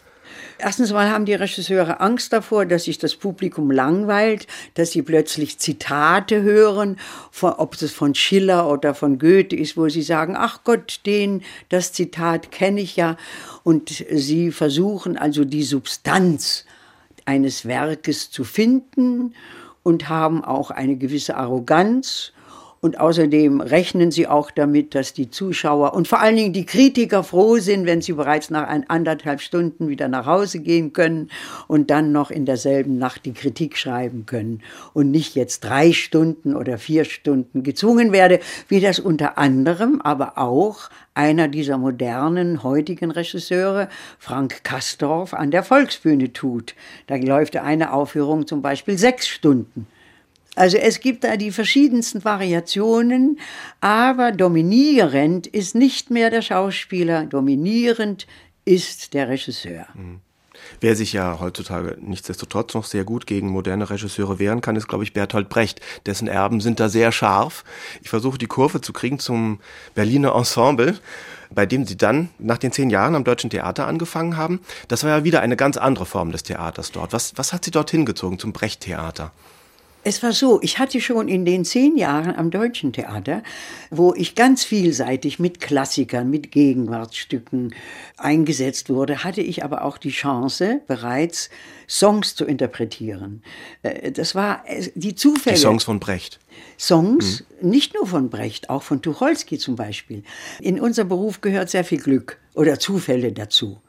Erstens 0.57 0.91
mal 0.91 1.12
haben 1.12 1.25
die 1.25 1.36
Regisseure 1.36 2.00
Angst 2.00 2.33
davor, 2.33 2.65
dass 2.65 2.86
sich 2.86 2.98
das 2.98 3.15
Publikum 3.15 3.69
langweilt, 3.69 4.48
dass 4.74 4.89
sie 4.89 5.03
plötzlich 5.03 5.60
Zitate 5.60 6.41
hören, 6.41 6.98
ob 7.43 7.79
es 7.79 7.91
von 7.91 8.15
Schiller 8.15 8.67
oder 8.67 8.95
von 8.95 9.19
Goethe 9.19 9.55
ist, 9.55 9.77
wo 9.77 9.88
sie 9.88 10.01
sagen, 10.01 10.36
ach 10.36 10.63
Gott, 10.63 11.01
den, 11.05 11.43
das 11.69 11.93
Zitat 11.93 12.51
kenne 12.51 12.81
ich 12.81 12.95
ja. 12.95 13.17
Und 13.62 13.89
sie 13.89 14.51
versuchen 14.51 15.15
also 15.15 15.45
die 15.45 15.63
Substanz 15.63 16.65
eines 17.32 17.66
Werkes 17.66 18.30
zu 18.30 18.44
finden 18.44 19.34
und 19.84 20.10
haben 20.10 20.44
auch 20.44 20.70
eine 20.70 20.98
gewisse 20.98 21.38
Arroganz 21.38 22.34
und 22.82 23.00
außerdem 23.00 23.62
rechnen 23.62 24.10
sie 24.10 24.28
auch 24.28 24.50
damit, 24.50 24.96
dass 24.96 25.14
die 25.14 25.30
Zuschauer 25.30 25.94
und 25.94 26.08
vor 26.08 26.20
allen 26.20 26.36
Dingen 26.36 26.52
die 26.52 26.66
Kritiker 26.66 27.24
froh 27.24 27.58
sind, 27.58 27.86
wenn 27.86 28.02
sie 28.02 28.14
bereits 28.14 28.50
nach 28.50 28.68
ein, 28.68 28.90
anderthalb 28.90 29.40
Stunden 29.40 29.88
wieder 29.88 30.08
nach 30.08 30.26
Hause 30.26 30.60
gehen 30.60 30.92
können 30.92 31.30
und 31.68 31.92
dann 31.92 32.12
noch 32.12 32.32
in 32.32 32.48
derselben 32.48 32.98
Nacht 32.98 33.26
die 33.26 33.34
Kritik 33.34 33.78
schreiben 33.78 34.26
können 34.26 34.62
und 34.94 35.12
nicht 35.12 35.36
jetzt 35.36 35.60
drei 35.60 35.94
Stunden 35.94 36.56
oder 36.56 36.80
vier 36.80 37.06
Stunden 37.06 37.62
gezwungen 37.62 38.12
werde, 38.12 38.40
wie 38.68 38.80
das 38.80 39.00
unter 39.00 39.38
anderem 39.38 40.02
aber 40.02 40.40
auch 40.40 40.90
einer 41.14 41.48
dieser 41.48 41.78
modernen 41.78 42.64
heutigen 42.64 43.12
Regisseure, 43.12 43.90
Frank 44.18 44.64
Kastorf, 44.64 45.36
an 45.36 45.52
der 45.52 45.64
Volksbühne 45.64 46.34
tut. 46.34 46.74
Da 47.06 47.16
läuft 47.16 47.56
eine 47.58 47.94
Aufführung 47.94 48.48
zum 48.48 48.64
Beispiel 48.64 48.98
sechs 48.98 49.28
Stunden. 49.28 49.86
Also 50.55 50.77
es 50.77 51.00
gibt 51.00 51.24
da 51.24 51.38
die 51.38 51.51
verschiedensten 51.51 52.25
Variationen, 52.25 53.39
aber 53.79 54.31
dominierend 54.31 55.48
ist 55.48 55.75
nicht 55.75 56.12
mehr 56.12 56.29
der 56.29 56.41
Schauspieler, 56.41 57.25
dominierend 57.25 58.27
ist 58.65 59.13
der 59.13 59.29
Regisseur. 59.29 59.88
Mhm. 59.93 60.20
Wer 60.79 60.96
sich 60.96 61.13
ja 61.13 61.39
heutzutage 61.39 61.98
nichtsdestotrotz 62.00 62.74
noch 62.74 62.86
sehr 62.86 63.03
gut 63.03 63.25
gegen 63.27 63.50
moderne 63.50 63.89
Regisseure 63.89 64.39
wehren 64.39 64.62
kann, 64.62 64.75
ist, 64.75 64.88
glaube 64.88 65.03
ich, 65.03 65.13
Bertolt 65.13 65.50
Brecht. 65.50 65.81
Dessen 66.05 66.27
Erben 66.27 66.62
sind 66.62 66.79
da 66.79 66.89
sehr 66.89 67.12
scharf. 67.12 67.63
Ich 68.01 68.10
versuche 68.10 68.38
die 68.38 68.48
Kurve 68.48 68.81
zu 68.81 68.93
kriegen 68.93 69.20
zum 69.20 69.60
Berliner 69.96 70.36
Ensemble, 70.36 71.00
bei 71.50 71.65
dem 71.65 71.86
sie 71.86 71.98
dann 71.98 72.29
nach 72.39 72.58
den 72.58 72.72
zehn 72.72 72.89
Jahren 72.89 73.15
am 73.15 73.24
Deutschen 73.24 73.50
Theater 73.50 73.88
angefangen 73.88 74.38
haben. 74.38 74.60
Das 74.88 75.03
war 75.03 75.10
ja 75.10 75.24
wieder 75.24 75.41
eine 75.41 75.58
ganz 75.58 75.77
andere 75.77 76.05
Form 76.05 76.31
des 76.31 76.43
Theaters 76.43 76.91
dort. 76.91 77.13
Was, 77.13 77.38
was 77.38 77.53
hat 77.53 77.65
sie 77.65 77.72
dorthin 77.72 78.05
gezogen 78.05 78.39
zum 78.39 78.53
Brecht-Theater? 78.53 79.31
Es 80.03 80.24
war 80.24 80.34
so, 80.34 80.60
ich 80.63 80.79
hatte 80.79 81.00
schon 81.00 81.27
in 81.27 81.46
den 81.46 81.63
zehn 81.63 81.96
Jahren 81.96 82.36
am 82.36 82.50
Deutschen 82.50 82.91
Theater, 82.91 83.43
wo 83.91 84.15
ich 84.15 84.34
ganz 84.34 84.63
vielseitig 84.63 85.38
mit 85.38 85.62
Klassikern, 85.62 86.29
mit 86.29 86.51
Gegenwartsstücken 86.51 87.75
eingesetzt 88.17 88.89
wurde, 88.89 89.24
hatte 89.24 89.41
ich 89.41 89.63
aber 89.63 89.84
auch 89.84 90.00
die 90.00 90.10
Chance, 90.10 90.81
bereits 90.88 91.51
Songs 91.88 92.36
zu 92.36 92.46
interpretieren. 92.46 93.43
Äh, 93.84 94.12
das 94.12 94.34
war 94.34 94.63
äh, 94.65 94.89
die 94.96 95.13
Zufälle. 95.13 95.55
Die 95.55 95.62
Songs 95.62 95.84
von 95.84 96.00
Brecht. 96.00 96.39
Songs, 96.79 97.43
mhm. 97.62 97.70
nicht 97.70 97.93
nur 97.93 98.08
von 98.08 98.31
Brecht, 98.31 98.72
auch 98.72 98.81
von 98.81 99.03
Tucholsky 99.03 99.60
zum 99.60 99.75
Beispiel. 99.75 100.24
In 100.60 100.79
unserem 100.79 101.10
Beruf 101.10 101.41
gehört 101.41 101.70
sehr 101.70 101.84
viel 101.84 102.00
Glück 102.00 102.40
oder 102.53 102.79
Zufälle 102.79 103.31
dazu. 103.31 103.81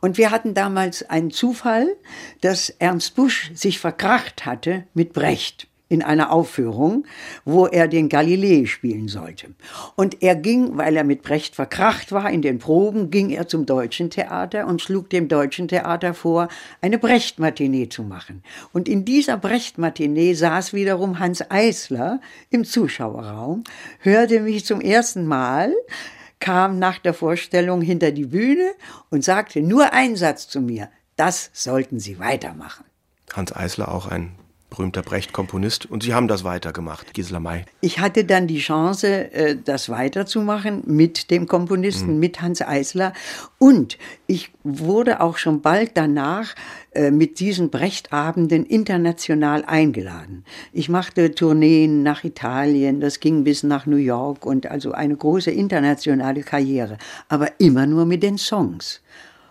Und 0.00 0.18
wir 0.18 0.30
hatten 0.30 0.54
damals 0.54 1.08
einen 1.08 1.30
Zufall, 1.30 1.96
dass 2.40 2.70
Ernst 2.70 3.14
Busch 3.14 3.50
sich 3.54 3.78
verkracht 3.78 4.46
hatte 4.46 4.84
mit 4.94 5.12
Brecht 5.12 5.68
in 5.88 6.02
einer 6.02 6.30
Aufführung, 6.30 7.06
wo 7.44 7.66
er 7.66 7.88
den 7.88 8.08
Galilei 8.08 8.66
spielen 8.66 9.08
sollte. 9.08 9.48
Und 9.96 10.22
er 10.22 10.36
ging, 10.36 10.76
weil 10.76 10.96
er 10.96 11.04
mit 11.04 11.22
Brecht 11.22 11.54
verkracht 11.54 12.12
war 12.12 12.30
in 12.30 12.42
den 12.42 12.58
Proben, 12.58 13.10
ging 13.10 13.30
er 13.30 13.48
zum 13.48 13.64
Deutschen 13.64 14.10
Theater 14.10 14.66
und 14.66 14.82
schlug 14.82 15.08
dem 15.10 15.28
Deutschen 15.28 15.68
Theater 15.68 16.12
vor, 16.12 16.48
eine 16.82 16.98
Brecht-Matinee 16.98 17.88
zu 17.88 18.02
machen. 18.02 18.42
Und 18.72 18.88
in 18.88 19.04
dieser 19.04 19.38
Brecht-Matinee 19.38 20.34
saß 20.34 20.74
wiederum 20.74 21.18
Hans 21.18 21.50
Eisler 21.50 22.20
im 22.50 22.64
Zuschauerraum, 22.64 23.64
hörte 24.00 24.40
mich 24.40 24.66
zum 24.66 24.80
ersten 24.80 25.26
Mal, 25.26 25.72
kam 26.40 26.78
nach 26.78 26.98
der 26.98 27.14
Vorstellung 27.14 27.80
hinter 27.80 28.12
die 28.12 28.26
Bühne 28.26 28.70
und 29.10 29.24
sagte 29.24 29.60
nur 29.60 29.92
einen 29.92 30.16
Satz 30.16 30.48
zu 30.48 30.60
mir, 30.60 30.88
das 31.16 31.50
sollten 31.52 31.98
Sie 31.98 32.18
weitermachen. 32.18 32.84
Hans 33.32 33.54
Eisler 33.54 33.92
auch 33.92 34.06
ein 34.06 34.34
berühmter 34.70 35.02
Brecht-Komponist. 35.02 35.86
Und 35.86 36.02
Sie 36.02 36.14
haben 36.14 36.28
das 36.28 36.44
weitergemacht, 36.44 37.14
Gisela 37.14 37.40
May. 37.40 37.64
Ich 37.80 37.98
hatte 37.98 38.24
dann 38.24 38.46
die 38.46 38.58
Chance, 38.58 39.32
äh, 39.32 39.56
das 39.62 39.88
weiterzumachen 39.88 40.82
mit 40.86 41.30
dem 41.30 41.46
Komponisten, 41.46 42.14
mhm. 42.14 42.18
mit 42.20 42.42
Hans 42.42 42.62
Eisler. 42.62 43.12
Und 43.58 43.98
ich 44.26 44.50
wurde 44.64 45.20
auch 45.20 45.38
schon 45.38 45.62
bald 45.62 45.92
danach 45.94 46.54
äh, 46.92 47.10
mit 47.10 47.40
diesen 47.40 47.70
Brechtabenden 47.70 48.66
international 48.66 49.64
eingeladen. 49.64 50.44
Ich 50.72 50.88
machte 50.88 51.34
Tourneen 51.34 52.02
nach 52.02 52.24
Italien, 52.24 53.00
das 53.00 53.20
ging 53.20 53.44
bis 53.44 53.62
nach 53.62 53.86
New 53.86 53.96
York 53.96 54.44
und 54.44 54.66
also 54.66 54.92
eine 54.92 55.16
große 55.16 55.50
internationale 55.50 56.42
Karriere, 56.42 56.98
aber 57.28 57.52
immer 57.58 57.86
nur 57.86 58.04
mit 58.04 58.22
den 58.22 58.36
Songs. 58.36 59.00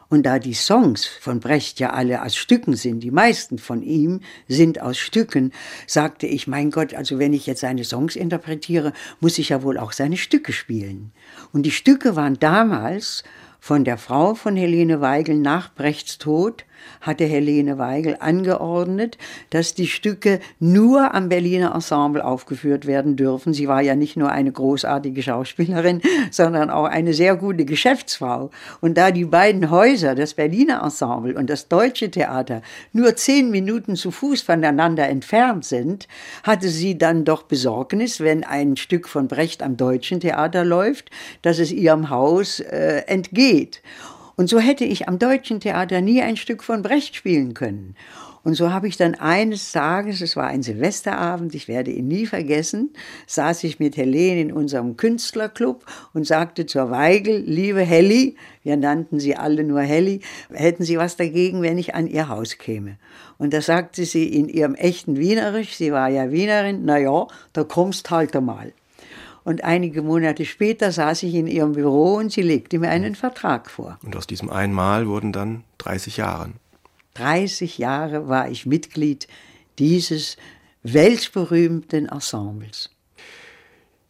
Und 0.10 0.26
da 0.26 0.40
die 0.40 0.54
Songs 0.54 1.06
von 1.06 1.40
Brecht 1.40 1.80
ja 1.80 1.90
alle 1.90 2.24
aus 2.24 2.36
Stücken 2.36 2.76
sind, 2.76 3.02
die 3.02 3.12
meisten 3.12 3.58
von 3.58 3.84
ihm 3.84 4.22
sind 4.48 4.82
aus 4.82 4.98
Stücken, 4.98 5.52
sagte 5.86 6.28
ich, 6.28 6.48
mein 6.48 6.72
Gott, 6.72 6.94
also 6.94 7.20
wenn 7.20 7.34
ich 7.34 7.46
jetzt 7.46 7.62
seine 7.62 7.84
Songs 7.84 8.16
interpretiere, 8.16 8.94
muss 9.20 9.38
ich 9.38 9.50
ja 9.50 9.64
wohl 9.64 9.78
auch 9.78 9.92
seine 9.92 10.18
Stücke 10.18 10.54
spielen. 10.54 11.12
Und 11.52 11.64
die 11.64 11.72
Stücke 11.72 12.16
waren 12.16 12.40
damals 12.40 13.24
von 13.60 13.84
der 13.84 13.98
Frau 13.98 14.34
von 14.34 14.56
Helene 14.56 15.02
Weigel 15.02 15.36
nach 15.36 15.74
Brechts 15.74 16.18
Tod 16.18 16.64
hatte 17.02 17.26
Helene 17.26 17.78
Weigel 17.78 18.18
angeordnet, 18.20 19.18
dass 19.50 19.74
die 19.74 19.88
Stücke 19.88 20.40
nur 20.60 21.14
am 21.14 21.30
Berliner 21.30 21.74
Ensemble 21.74 22.24
aufgeführt 22.24 22.86
werden 22.86 23.16
dürfen. 23.16 23.54
Sie 23.54 23.68
war 23.68 23.82
ja 23.82 23.96
nicht 23.96 24.18
nur 24.18 24.32
eine 24.32 24.52
großartige 24.52 25.22
Schauspielerin, 25.24 26.02
sondern 26.32 26.70
auch 26.70 26.86
eine 26.86 27.14
sehr 27.14 27.36
gute 27.36 27.66
Geschäftsfrau. 27.66 28.52
Und 28.82 28.98
da 28.98 29.12
die 29.12 29.26
beiden 29.26 29.70
Häuser, 29.70 30.16
das 30.16 30.34
Berliner 30.34 30.82
Ensemble 30.84 31.36
und 31.36 31.50
das 31.50 31.68
Deutsche 31.68 32.12
Theater, 32.12 32.62
nur 32.94 33.16
zehn 33.16 33.52
Minuten 33.52 33.96
zu 33.96 34.12
Fuß 34.12 34.42
voneinander 34.42 35.08
entfernt 35.08 35.66
sind, 35.66 36.08
hatte 36.44 36.70
sie 36.70 36.98
dann 36.98 37.26
doch 37.26 37.44
Besorgnis, 37.44 38.20
wenn 38.20 38.44
ein 38.44 38.78
Stück 38.78 39.08
von 39.08 39.28
Brecht 39.28 39.64
am 39.64 39.78
Deutschen 39.78 40.20
Theater 40.20 40.66
läuft, 40.66 41.10
dass 41.42 41.60
es 41.60 41.72
ihrem 41.72 42.10
Haus 42.10 42.60
äh, 42.60 43.04
entgeht. 43.08 43.82
Und 44.38 44.50
so 44.50 44.60
hätte 44.60 44.86
ich 44.86 45.08
am 45.08 45.18
Deutschen 45.18 45.60
Theater 45.60 46.00
nie 46.00 46.22
ein 46.22 46.38
Stück 46.38 46.64
von 46.64 46.84
Brecht 46.84 47.16
spielen 47.16 47.56
können. 47.56 47.96
Und 48.44 48.54
so 48.54 48.72
habe 48.72 48.88
ich 48.88 48.96
dann 48.96 49.16
eines 49.16 49.72
Tages, 49.72 50.22
es 50.22 50.38
war 50.38 50.46
ein 50.46 50.62
Silvesterabend, 50.62 51.56
ich 51.56 51.68
werde 51.68 51.92
ihn 51.92 52.08
nie 52.08 52.28
vergessen, 52.28 52.94
saß 53.26 53.64
ich 53.64 53.80
mit 53.80 53.98
Helene 53.98 54.40
in 54.40 54.54
unserem 54.54 54.96
Künstlerclub 54.96 55.86
und 56.14 56.26
sagte 56.26 56.68
zur 56.68 56.92
Weigel, 56.92 57.44
liebe 57.46 57.82
Helly, 57.82 58.38
wir 58.64 58.78
nannten 58.78 59.20
sie 59.20 59.36
alle 59.36 59.64
nur 59.64 59.82
Helly, 59.82 60.22
hätten 60.54 60.84
Sie 60.84 60.98
was 60.98 61.18
dagegen, 61.18 61.64
wenn 61.64 61.80
ich 61.80 61.96
an 61.96 62.08
Ihr 62.08 62.30
Haus 62.30 62.58
käme? 62.58 63.00
Und 63.38 63.54
da 63.54 63.62
sagte 63.62 64.06
sie 64.06 64.28
in 64.28 64.48
ihrem 64.50 64.76
echten 64.76 65.18
Wienerisch, 65.18 65.76
sie 65.76 65.92
war 65.92 66.10
ja 66.10 66.32
Wienerin, 66.32 66.86
na 66.86 67.00
ja, 67.00 67.28
da 67.54 67.64
kommst 67.64 68.10
halt 68.12 68.36
einmal. 68.36 68.72
Und 69.48 69.64
einige 69.64 70.02
Monate 70.02 70.44
später 70.44 70.92
saß 70.92 71.24
ich 71.24 71.34
in 71.34 71.48
ihrem 71.48 71.72
Büro 71.72 72.16
und 72.16 72.34
sie 72.34 72.42
legte 72.42 72.80
mir 72.80 72.90
einen 72.90 73.16
Vertrag 73.16 73.72
vor. 73.72 73.98
Und 74.04 74.14
aus 74.18 74.28
diesem 74.28 74.50
einmal 74.50 75.08
wurden 75.08 75.32
dann 75.32 75.64
30 75.78 76.18
Jahre. 76.18 76.50
30 77.14 77.78
Jahre 77.78 78.28
war 78.28 78.50
ich 78.50 78.66
Mitglied 78.66 79.30
dieses 79.80 80.36
weltberühmten 80.84 82.10
Ensembles. 82.10 82.90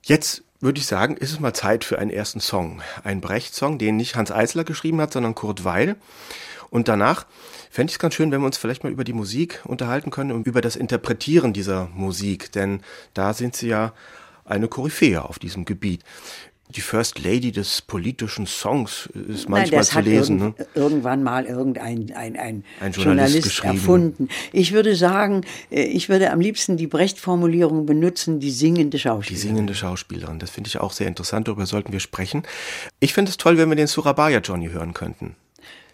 Jetzt 0.01 0.43
würde 0.59 0.79
ich 0.79 0.87
sagen, 0.87 1.15
ist 1.17 1.33
es 1.33 1.39
mal 1.39 1.53
Zeit 1.53 1.83
für 1.83 1.99
einen 1.99 2.09
ersten 2.09 2.39
Song. 2.39 2.81
Ein 3.03 3.21
Brecht-Song, 3.21 3.77
den 3.77 3.95
nicht 3.95 4.15
Hans 4.15 4.31
Eisler 4.31 4.63
geschrieben 4.63 4.99
hat, 5.01 5.13
sondern 5.13 5.35
Kurt 5.35 5.63
Weil. 5.63 5.97
Und 6.71 6.87
danach 6.87 7.27
fände 7.69 7.91
ich 7.91 7.97
es 7.97 7.99
ganz 7.99 8.15
schön, 8.15 8.31
wenn 8.31 8.41
wir 8.41 8.47
uns 8.47 8.57
vielleicht 8.57 8.83
mal 8.83 8.91
über 8.91 9.03
die 9.03 9.13
Musik 9.13 9.61
unterhalten 9.65 10.09
können 10.09 10.31
und 10.31 10.47
über 10.47 10.61
das 10.61 10.75
Interpretieren 10.75 11.53
dieser 11.53 11.89
Musik. 11.93 12.51
Denn 12.53 12.81
da 13.13 13.35
sind 13.35 13.55
Sie 13.55 13.67
ja 13.67 13.93
eine 14.47 14.67
Koryphäe 14.67 15.23
auf 15.23 15.39
diesem 15.39 15.65
Gebiet. 15.65 16.03
Die 16.75 16.81
First 16.81 17.23
Lady 17.23 17.53
des 17.53 17.81
politischen 17.81 18.45
Songs 18.45 19.07
ist 19.13 19.47
manchmal 19.47 19.79
Nein, 19.79 19.83
zu 19.83 19.99
lesen. 20.01 20.39
Irgend, 20.39 20.59
ne? 20.59 20.67
Irgendwann 20.75 21.23
mal 21.23 21.45
irgendein 21.45 22.11
ein, 22.13 22.35
ein, 22.35 22.63
ein 22.81 22.91
Journalist, 22.91 23.35
Journalist 23.35 23.63
erfunden. 23.63 24.27
Ich 24.51 24.73
würde 24.73 24.97
sagen, 24.97 25.45
äh, 25.71 25.83
ich 25.83 26.09
würde 26.09 26.29
am 26.29 26.41
liebsten 26.41 26.75
die 26.75 26.87
Brecht-Formulierung 26.87 27.85
benutzen, 27.85 28.41
die 28.41 28.51
singende 28.51 28.99
Schauspielerin. 28.99 29.41
Die 29.41 29.47
singende 29.47 29.75
Schauspielerin, 29.75 30.39
das 30.39 30.49
finde 30.49 30.67
ich 30.67 30.77
auch 30.79 30.91
sehr 30.91 31.07
interessant, 31.07 31.47
darüber 31.47 31.65
sollten 31.65 31.93
wir 31.93 32.01
sprechen. 32.01 32.43
Ich 32.99 33.13
finde 33.13 33.29
es 33.29 33.37
toll, 33.37 33.57
wenn 33.57 33.69
wir 33.69 33.77
den 33.77 33.87
Surabaya 33.87 34.39
Johnny 34.39 34.67
hören 34.67 34.93
könnten. 34.93 35.37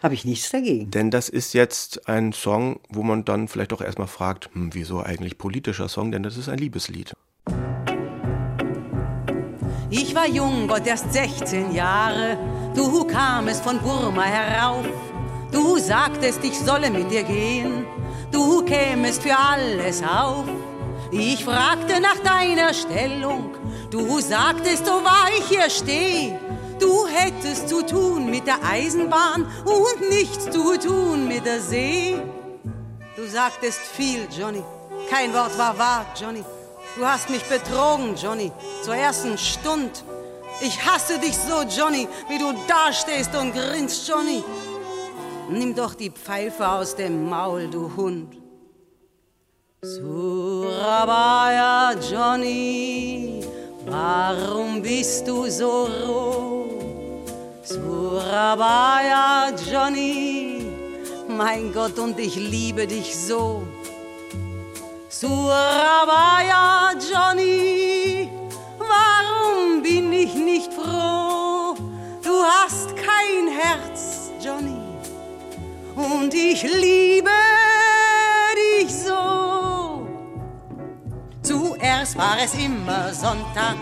Habe 0.02 0.16
ich 0.16 0.26
nichts 0.26 0.50
dagegen. 0.50 0.90
Denn 0.90 1.12
das 1.12 1.30
ist 1.30 1.54
jetzt 1.54 2.10
ein 2.10 2.34
Song, 2.34 2.80
wo 2.90 3.04
man 3.04 3.26
dann 3.26 3.48
vielleicht 3.48 3.72
auch 3.74 3.82
erstmal 3.82 4.08
fragt, 4.08 4.50
hm, 4.54 4.74
wieso 4.74 5.02
eigentlich 5.02 5.38
politischer 5.38 5.88
Song, 5.88 6.12
denn 6.12 6.24
das 6.24 6.36
ist 6.36 6.50
ein 6.50 6.58
Liebeslied. 6.58 7.14
Ich 9.96 10.16
war 10.16 10.28
jung, 10.28 10.68
Gott 10.68 10.88
erst 10.88 11.14
16 11.14 11.72
Jahre, 11.72 12.36
du 12.74 13.06
kamest 13.06 13.64
von 13.64 13.78
Burma 13.78 14.24
herauf. 14.24 14.88
Du 15.52 15.78
sagtest, 15.78 16.44
ich 16.44 16.58
solle 16.58 16.90
mit 16.90 17.12
dir 17.12 17.22
gehen, 17.22 17.86
du 18.32 18.66
kämest 18.66 19.22
für 19.22 19.38
alles 19.38 20.02
auf. 20.02 20.46
Ich 21.12 21.46
fragte 21.46 22.02
nach 22.02 22.18
deiner 22.24 22.74
Stellung, 22.74 23.52
du 23.92 24.20
sagtest, 24.20 24.84
so 24.84 24.94
wahr 24.94 25.30
ich 25.38 25.46
hier 25.46 25.70
steh. 25.70 26.34
Du 26.80 27.06
hättest 27.06 27.70
zu 27.70 27.86
tun 27.86 28.32
mit 28.32 28.48
der 28.48 28.64
Eisenbahn 28.68 29.46
und 29.64 30.10
nichts 30.10 30.46
zu 30.50 30.76
tun 30.80 31.28
mit 31.28 31.46
der 31.46 31.62
See. 31.62 32.18
Du 33.16 33.28
sagtest 33.28 33.82
viel, 33.96 34.28
Johnny. 34.36 34.64
Kein 35.12 35.32
Wort 35.36 35.56
war 35.56 35.78
wahr, 35.78 36.08
Johnny. 36.20 36.44
Du 36.96 37.04
hast 37.04 37.30
mich 37.32 37.44
betrogen, 37.44 38.16
Johnny, 38.16 38.52
zur 38.84 38.96
ersten 38.96 39.36
Stunde. 39.36 39.92
Ich 40.62 40.86
hasse 40.86 41.18
dich 41.18 41.36
so, 41.36 41.64
Johnny, 41.64 42.08
wie 42.30 42.38
du 42.38 42.54
dastehst 42.68 43.36
und 43.36 43.52
grinst, 43.52 44.08
Johnny. 44.08 44.44
Nimm 45.50 45.74
doch 45.74 45.96
die 45.96 46.12
Pfeife 46.12 46.68
aus 46.68 46.96
dem 46.96 47.28
Maul, 47.28 47.68
du 47.68 47.92
Hund. 47.98 48.38
Surabaya, 49.82 51.16
Johnny, 52.12 53.44
warum 53.88 54.80
bist 54.82 55.28
du 55.28 55.50
so 55.50 55.88
roh? 56.06 56.70
Surabaya, 57.64 59.52
Johnny, 59.70 60.68
mein 61.28 61.74
Gott, 61.74 61.98
und 61.98 62.20
ich 62.20 62.36
liebe 62.36 62.86
dich 62.86 63.18
so. 63.18 63.64
Surabaya, 65.24 66.92
Johnny, 67.00 68.30
warum 68.78 69.82
bin 69.82 70.12
ich 70.12 70.36
nicht 70.36 70.74
froh? 70.74 71.76
Du 72.22 72.44
hast 72.44 72.90
kein 72.98 73.48
Herz, 73.48 74.32
Johnny, 74.44 74.82
und 75.96 76.34
ich 76.34 76.64
liebe 76.64 77.30
dich 78.58 78.94
so. 78.94 80.06
Zuerst 81.42 82.18
war 82.18 82.36
es 82.44 82.54
immer 82.56 83.14
Sonntag, 83.14 83.78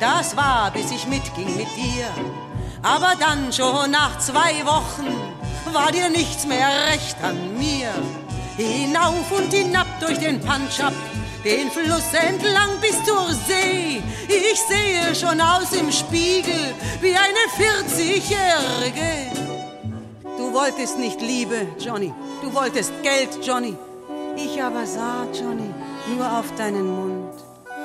das 0.00 0.34
war 0.34 0.70
bis 0.70 0.90
ich 0.92 1.06
mitging 1.06 1.58
mit 1.58 1.68
dir. 1.76 2.08
Aber 2.82 3.12
dann 3.20 3.52
schon 3.52 3.90
nach 3.90 4.18
zwei 4.18 4.64
Wochen 4.64 5.14
war 5.74 5.92
dir 5.92 6.08
nichts 6.08 6.46
mehr 6.46 6.70
recht 6.90 7.22
an 7.22 7.58
mir. 7.58 7.92
Hinauf 8.56 9.30
und 9.32 9.52
hinab 9.52 9.86
durch 10.00 10.18
den 10.18 10.40
Punch-Up, 10.40 10.94
den 11.44 11.70
Fluss 11.70 12.12
entlang 12.14 12.80
bis 12.80 13.02
zur 13.04 13.28
See. 13.46 14.02
Ich 14.28 14.60
sehe 14.62 15.14
schon 15.14 15.40
aus 15.40 15.72
im 15.72 15.92
Spiegel 15.92 16.74
wie 17.00 17.14
eine 17.14 17.44
40-Jährige. 17.58 19.30
Du 20.38 20.52
wolltest 20.52 20.98
nicht 20.98 21.20
Liebe, 21.20 21.66
Johnny. 21.78 22.12
Du 22.42 22.52
wolltest 22.54 22.92
Geld, 23.02 23.38
Johnny. 23.42 23.76
Ich 24.36 24.62
aber 24.62 24.86
sah, 24.86 25.26
Johnny, 25.32 25.72
nur 26.16 26.38
auf 26.38 26.54
deinen 26.56 26.86
Mund. 26.86 27.34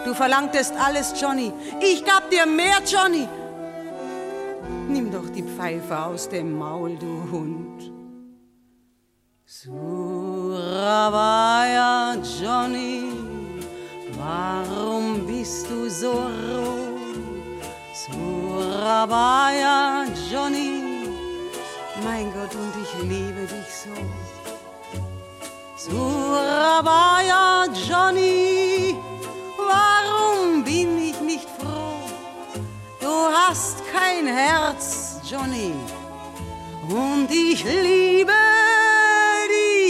Du 0.05 0.13
verlangtest 0.13 0.73
alles, 0.77 1.13
Johnny. 1.19 1.51
Ich 1.79 2.03
gab 2.03 2.29
dir 2.29 2.45
mehr, 2.45 2.77
Johnny. 2.85 3.27
Nimm 4.87 5.11
doch 5.11 5.29
die 5.29 5.43
Pfeife 5.43 5.97
aus 5.97 6.27
dem 6.27 6.57
Maul, 6.57 6.97
du 6.97 7.31
Hund. 7.31 7.91
Surabaya, 10.61 12.21
Johnny, 12.39 13.11
warum 14.15 15.25
bist 15.25 15.67
du 15.67 15.89
so 15.89 16.11
roh? 16.11 16.99
Surabaya, 18.01 19.75
Johnny, 20.29 21.09
mein 22.03 22.31
Gott, 22.33 22.53
und 22.53 22.73
ich 22.83 22.93
liebe 23.09 23.47
dich 23.53 23.71
so. 23.83 23.95
Surabaya, 25.83 27.65
Johnny, 27.87 28.95
warum 29.57 30.63
bin 30.63 30.89
ich 31.09 31.19
nicht 31.21 31.49
froh? 31.57 31.97
Du 32.99 33.13
hast 33.35 33.77
kein 33.91 34.27
Herz, 34.27 35.19
Johnny, 35.27 35.73
und 36.87 37.31
ich 37.31 37.63
liebe 37.63 38.31
dich 38.31 38.90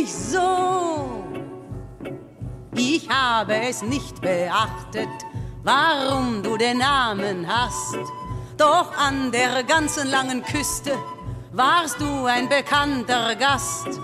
so. 0.09 1.23
Ich 2.75 3.09
habe 3.09 3.55
es 3.55 3.81
nicht 3.81 4.21
beachtet, 4.21 5.09
warum 5.63 6.41
du 6.41 6.55
den 6.55 6.77
Namen 6.77 7.45
hast. 7.47 7.97
Doch 8.57 8.95
an 8.97 9.31
der 9.31 9.63
ganzen 9.63 10.09
langen 10.09 10.43
Küste 10.43 10.97
warst 11.51 11.99
du 11.99 12.25
ein 12.25 12.47
bekannter 12.47 13.35
Gast. 13.35 13.99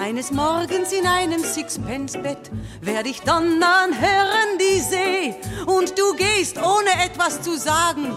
Eines 0.00 0.30
Morgens 0.30 0.92
in 0.92 1.06
einem 1.06 1.42
Sixpence-Bett 1.42 2.50
werd 2.82 3.06
ich 3.06 3.22
donnern 3.22 3.98
hören 3.98 4.58
die 4.60 4.80
See 4.80 5.34
und 5.64 5.98
du 5.98 6.14
gehst 6.14 6.58
ohne 6.58 6.90
etwas 7.04 7.40
zu 7.40 7.56
sagen 7.56 8.12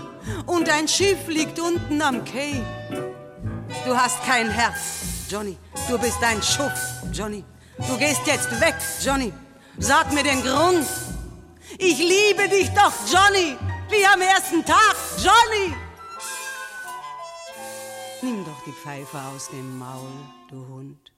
und 0.45 0.69
ein 0.69 0.87
Schiff 0.87 1.27
liegt 1.27 1.59
unten 1.59 2.01
am 2.01 2.23
Quai. 2.25 2.61
Du 3.85 3.95
hast 3.95 4.23
kein 4.25 4.49
Herz, 4.49 5.08
Johnny. 5.29 5.57
Du 5.87 5.97
bist 5.99 6.23
ein 6.23 6.41
Schuff, 6.41 7.03
Johnny. 7.13 7.43
Du 7.77 7.95
gehst 7.97 8.25
jetzt 8.25 8.49
weg, 8.59 8.75
Johnny. 9.03 9.31
Sag 9.77 10.11
mir 10.11 10.23
den 10.23 10.41
Grund. 10.41 10.87
Ich 11.77 11.99
liebe 11.99 12.49
dich 12.49 12.71
doch, 12.71 12.91
Johnny, 13.05 13.55
wie 13.89 14.05
am 14.07 14.21
ersten 14.21 14.65
Tag, 14.65 14.95
Johnny. 15.17 15.75
Nimm 18.23 18.43
doch 18.43 18.63
die 18.65 18.71
Pfeife 18.71 19.19
aus 19.33 19.49
dem 19.49 19.77
Maul, 19.77 20.09
du 20.49 20.67
Hund. 20.67 21.11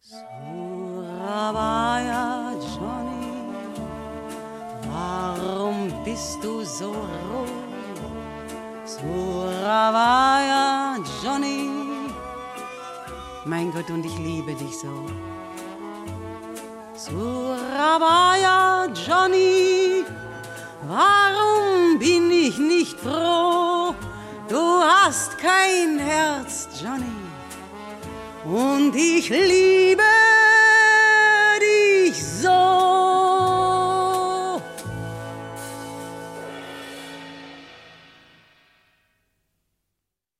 Surabaya, 0.00 0.92
Johnny, 2.52 3.32
warum 4.88 5.92
bist 6.04 6.38
du 6.42 6.64
so 6.64 6.92
roh? 6.92 7.46
Surabaya, 8.86 10.96
Johnny, 11.24 11.85
mein 13.46 13.72
Gott, 13.72 13.88
und 13.90 14.04
ich 14.04 14.18
liebe 14.18 14.54
dich 14.54 14.76
so. 14.78 15.06
Surabaya, 16.96 18.86
Johnny, 19.06 20.04
warum 20.86 21.98
bin 21.98 22.30
ich 22.30 22.58
nicht 22.58 22.98
froh? 22.98 23.94
Du 24.48 24.56
hast 24.56 25.38
kein 25.38 25.98
Herz, 25.98 26.68
Johnny, 26.82 27.04
und 28.44 28.94
ich 28.94 29.28
liebe 29.28 30.02
dich 31.60 32.24
so. 32.24 32.76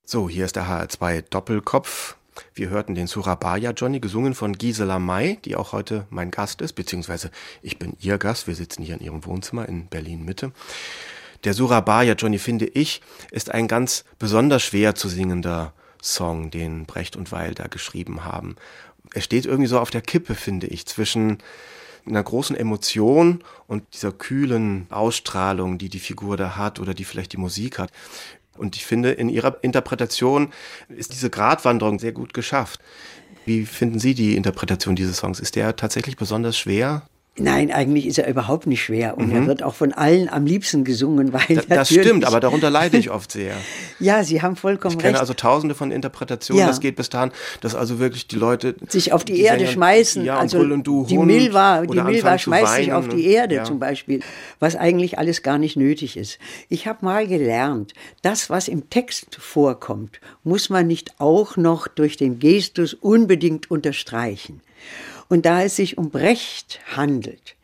So, 0.04 0.28
hier 0.28 0.44
ist 0.46 0.56
der 0.56 0.66
HR2 0.66 1.22
Doppelkopf. 1.30 2.16
Wir 2.56 2.70
hörten 2.70 2.94
den 2.94 3.06
Surabaya 3.06 3.72
Johnny, 3.72 4.00
gesungen 4.00 4.34
von 4.34 4.54
Gisela 4.54 4.98
May, 4.98 5.36
die 5.44 5.56
auch 5.56 5.72
heute 5.72 6.06
mein 6.08 6.30
Gast 6.30 6.62
ist, 6.62 6.72
beziehungsweise 6.72 7.30
ich 7.60 7.78
bin 7.78 7.94
ihr 8.00 8.16
Gast. 8.16 8.46
Wir 8.46 8.54
sitzen 8.54 8.82
hier 8.82 8.94
in 8.94 9.02
ihrem 9.02 9.26
Wohnzimmer 9.26 9.68
in 9.68 9.88
Berlin 9.88 10.24
Mitte. 10.24 10.52
Der 11.44 11.52
Surabaya 11.52 12.14
Johnny, 12.14 12.38
finde 12.38 12.64
ich, 12.64 13.02
ist 13.30 13.52
ein 13.52 13.68
ganz 13.68 14.06
besonders 14.18 14.62
schwer 14.62 14.94
zu 14.94 15.10
singender 15.10 15.74
Song, 16.02 16.50
den 16.50 16.86
Brecht 16.86 17.14
und 17.14 17.30
Weil 17.30 17.52
da 17.52 17.66
geschrieben 17.66 18.24
haben. 18.24 18.56
Er 19.12 19.20
steht 19.20 19.44
irgendwie 19.44 19.68
so 19.68 19.78
auf 19.78 19.90
der 19.90 20.00
Kippe, 20.00 20.34
finde 20.34 20.66
ich, 20.66 20.86
zwischen 20.86 21.42
einer 22.06 22.22
großen 22.22 22.56
Emotion 22.56 23.42
und 23.66 23.82
dieser 23.92 24.12
kühlen 24.12 24.86
Ausstrahlung, 24.90 25.76
die 25.76 25.88
die 25.88 25.98
Figur 25.98 26.36
da 26.36 26.56
hat 26.56 26.78
oder 26.80 26.94
die 26.94 27.04
vielleicht 27.04 27.32
die 27.32 27.38
Musik 27.38 27.78
hat. 27.78 27.90
Und 28.58 28.76
ich 28.76 28.86
finde, 28.86 29.12
in 29.12 29.28
Ihrer 29.28 29.56
Interpretation 29.62 30.52
ist 30.88 31.12
diese 31.12 31.30
Gratwanderung 31.30 31.98
sehr 31.98 32.12
gut 32.12 32.34
geschafft. 32.34 32.80
Wie 33.44 33.64
finden 33.64 33.98
Sie 33.98 34.14
die 34.14 34.36
Interpretation 34.36 34.96
dieses 34.96 35.18
Songs? 35.18 35.40
Ist 35.40 35.56
der 35.56 35.76
tatsächlich 35.76 36.16
besonders 36.16 36.58
schwer? 36.58 37.02
Nein, 37.38 37.70
eigentlich 37.70 38.06
ist 38.06 38.18
er 38.18 38.28
überhaupt 38.28 38.66
nicht 38.66 38.82
schwer 38.82 39.18
und 39.18 39.28
mhm. 39.28 39.36
er 39.36 39.46
wird 39.46 39.62
auch 39.62 39.74
von 39.74 39.92
allen 39.92 40.30
am 40.30 40.46
liebsten 40.46 40.84
gesungen, 40.84 41.34
weil 41.34 41.56
da, 41.68 41.76
das 41.76 41.90
stimmt, 41.90 42.24
aber 42.24 42.40
darunter 42.40 42.70
leide 42.70 42.96
ich 42.96 43.10
oft 43.10 43.30
sehr. 43.30 43.54
ja, 44.00 44.24
Sie 44.24 44.40
haben 44.40 44.56
vollkommen 44.56 44.94
recht. 44.94 45.00
Ich 45.00 45.04
kenne 45.04 45.20
also 45.20 45.34
Tausende 45.34 45.74
von 45.74 45.90
Interpretationen. 45.90 46.60
Ja. 46.60 46.66
Das 46.68 46.80
geht 46.80 46.96
bis 46.96 47.10
dahin, 47.10 47.32
dass 47.60 47.74
also 47.74 47.98
wirklich 47.98 48.26
die 48.26 48.36
Leute 48.36 48.74
sich 48.88 49.12
auf 49.12 49.22
die, 49.22 49.34
die 49.34 49.42
Erde 49.42 49.60
Sänger, 49.60 49.72
schmeißen. 49.72 50.24
Ja, 50.24 50.38
also 50.38 50.64
du, 50.64 51.04
die 51.04 51.18
Milva, 51.18 51.82
die 51.82 52.00
Milva 52.00 52.38
schmeißt 52.38 52.76
sich 52.76 52.92
auf 52.94 53.08
die 53.08 53.26
Erde 53.26 53.56
ja. 53.56 53.64
zum 53.64 53.78
Beispiel, 53.78 54.20
was 54.58 54.74
eigentlich 54.74 55.18
alles 55.18 55.42
gar 55.42 55.58
nicht 55.58 55.76
nötig 55.76 56.16
ist. 56.16 56.38
Ich 56.70 56.86
habe 56.86 57.04
mal 57.04 57.26
gelernt, 57.26 57.92
das, 58.22 58.48
was 58.48 58.66
im 58.66 58.88
Text 58.88 59.36
vorkommt, 59.38 60.20
muss 60.42 60.70
man 60.70 60.86
nicht 60.86 61.20
auch 61.20 61.58
noch 61.58 61.86
durch 61.86 62.16
den 62.16 62.38
Gestus 62.38 62.94
unbedingt 62.94 63.70
unterstreichen. 63.70 64.62
Und 65.28 65.46
da 65.46 65.62
es 65.62 65.76
sich 65.76 65.98
um 65.98 66.10
Brecht 66.10 66.80
handelt, 66.94 67.56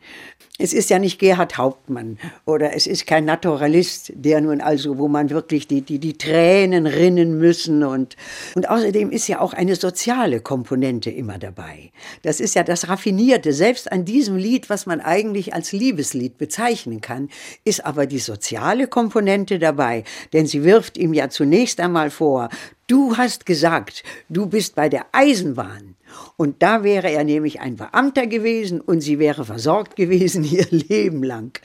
es 0.59 0.71
ist 0.71 0.91
ja 0.91 0.99
nicht 0.99 1.17
Gerhard 1.17 1.57
Hauptmann 1.57 2.19
oder 2.45 2.75
es 2.75 2.85
ist 2.85 3.07
kein 3.07 3.25
Naturalist, 3.25 4.13
der 4.15 4.39
nun 4.39 4.61
also, 4.61 4.99
wo 4.99 5.07
man 5.07 5.31
wirklich 5.31 5.67
die, 5.67 5.81
die, 5.81 5.97
die 5.97 6.15
Tränen 6.15 6.85
rinnen 6.85 7.39
müssen 7.39 7.83
und, 7.83 8.15
und 8.53 8.69
außerdem 8.69 9.09
ist 9.09 9.27
ja 9.27 9.41
auch 9.41 9.53
eine 9.53 9.75
soziale 9.75 10.41
Komponente 10.41 11.09
immer 11.09 11.39
dabei. 11.39 11.91
Das 12.21 12.39
ist 12.39 12.53
ja 12.53 12.63
das 12.63 12.87
Raffinierte. 12.87 13.51
Selbst 13.51 13.91
an 13.91 14.05
diesem 14.05 14.37
Lied, 14.37 14.69
was 14.69 14.85
man 14.85 15.01
eigentlich 15.01 15.55
als 15.55 15.71
Liebeslied 15.71 16.37
bezeichnen 16.37 17.01
kann, 17.01 17.29
ist 17.65 17.83
aber 17.83 18.05
die 18.05 18.19
soziale 18.19 18.87
Komponente 18.87 19.57
dabei. 19.57 20.03
Denn 20.33 20.45
sie 20.45 20.63
wirft 20.63 20.99
ihm 20.99 21.15
ja 21.15 21.29
zunächst 21.29 21.79
einmal 21.79 22.11
vor, 22.11 22.49
du 22.85 23.17
hast 23.17 23.47
gesagt, 23.47 24.03
du 24.29 24.45
bist 24.45 24.75
bei 24.75 24.87
der 24.87 25.07
Eisenbahn. 25.13 25.92
Und 26.35 26.63
da 26.63 26.83
wäre 26.83 27.11
er 27.11 27.23
nämlich 27.23 27.61
ein 27.61 27.75
Beamter 27.75 28.25
gewesen 28.25 28.81
und 28.81 29.01
sie 29.01 29.19
wäre 29.19 29.45
versorgt 29.45 29.95
gewesen 29.95 30.43
ihr 30.51 30.65
Leben 30.69 31.23
lang. 31.23 31.59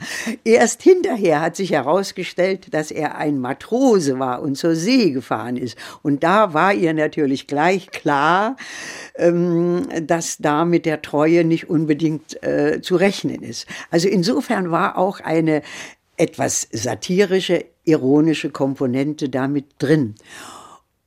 Erst 0.44 0.82
hinterher 0.82 1.40
hat 1.40 1.56
sich 1.56 1.72
herausgestellt, 1.72 2.74
dass 2.74 2.90
er 2.90 3.16
ein 3.16 3.38
Matrose 3.38 4.18
war 4.18 4.42
und 4.42 4.56
zur 4.56 4.74
See 4.74 5.10
gefahren 5.10 5.56
ist. 5.56 5.78
Und 6.02 6.22
da 6.22 6.52
war 6.52 6.74
ihr 6.74 6.92
natürlich 6.92 7.46
gleich 7.46 7.90
klar, 7.90 8.56
ähm, 9.16 9.86
dass 10.02 10.36
da 10.38 10.64
mit 10.64 10.84
der 10.84 11.00
Treue 11.00 11.44
nicht 11.44 11.70
unbedingt 11.70 12.42
äh, 12.42 12.80
zu 12.82 12.96
rechnen 12.96 13.42
ist. 13.42 13.66
Also 13.90 14.08
insofern 14.08 14.70
war 14.70 14.98
auch 14.98 15.20
eine 15.20 15.62
etwas 16.18 16.68
satirische, 16.72 17.64
ironische 17.84 18.50
Komponente 18.50 19.28
damit 19.28 19.66
drin 19.78 20.14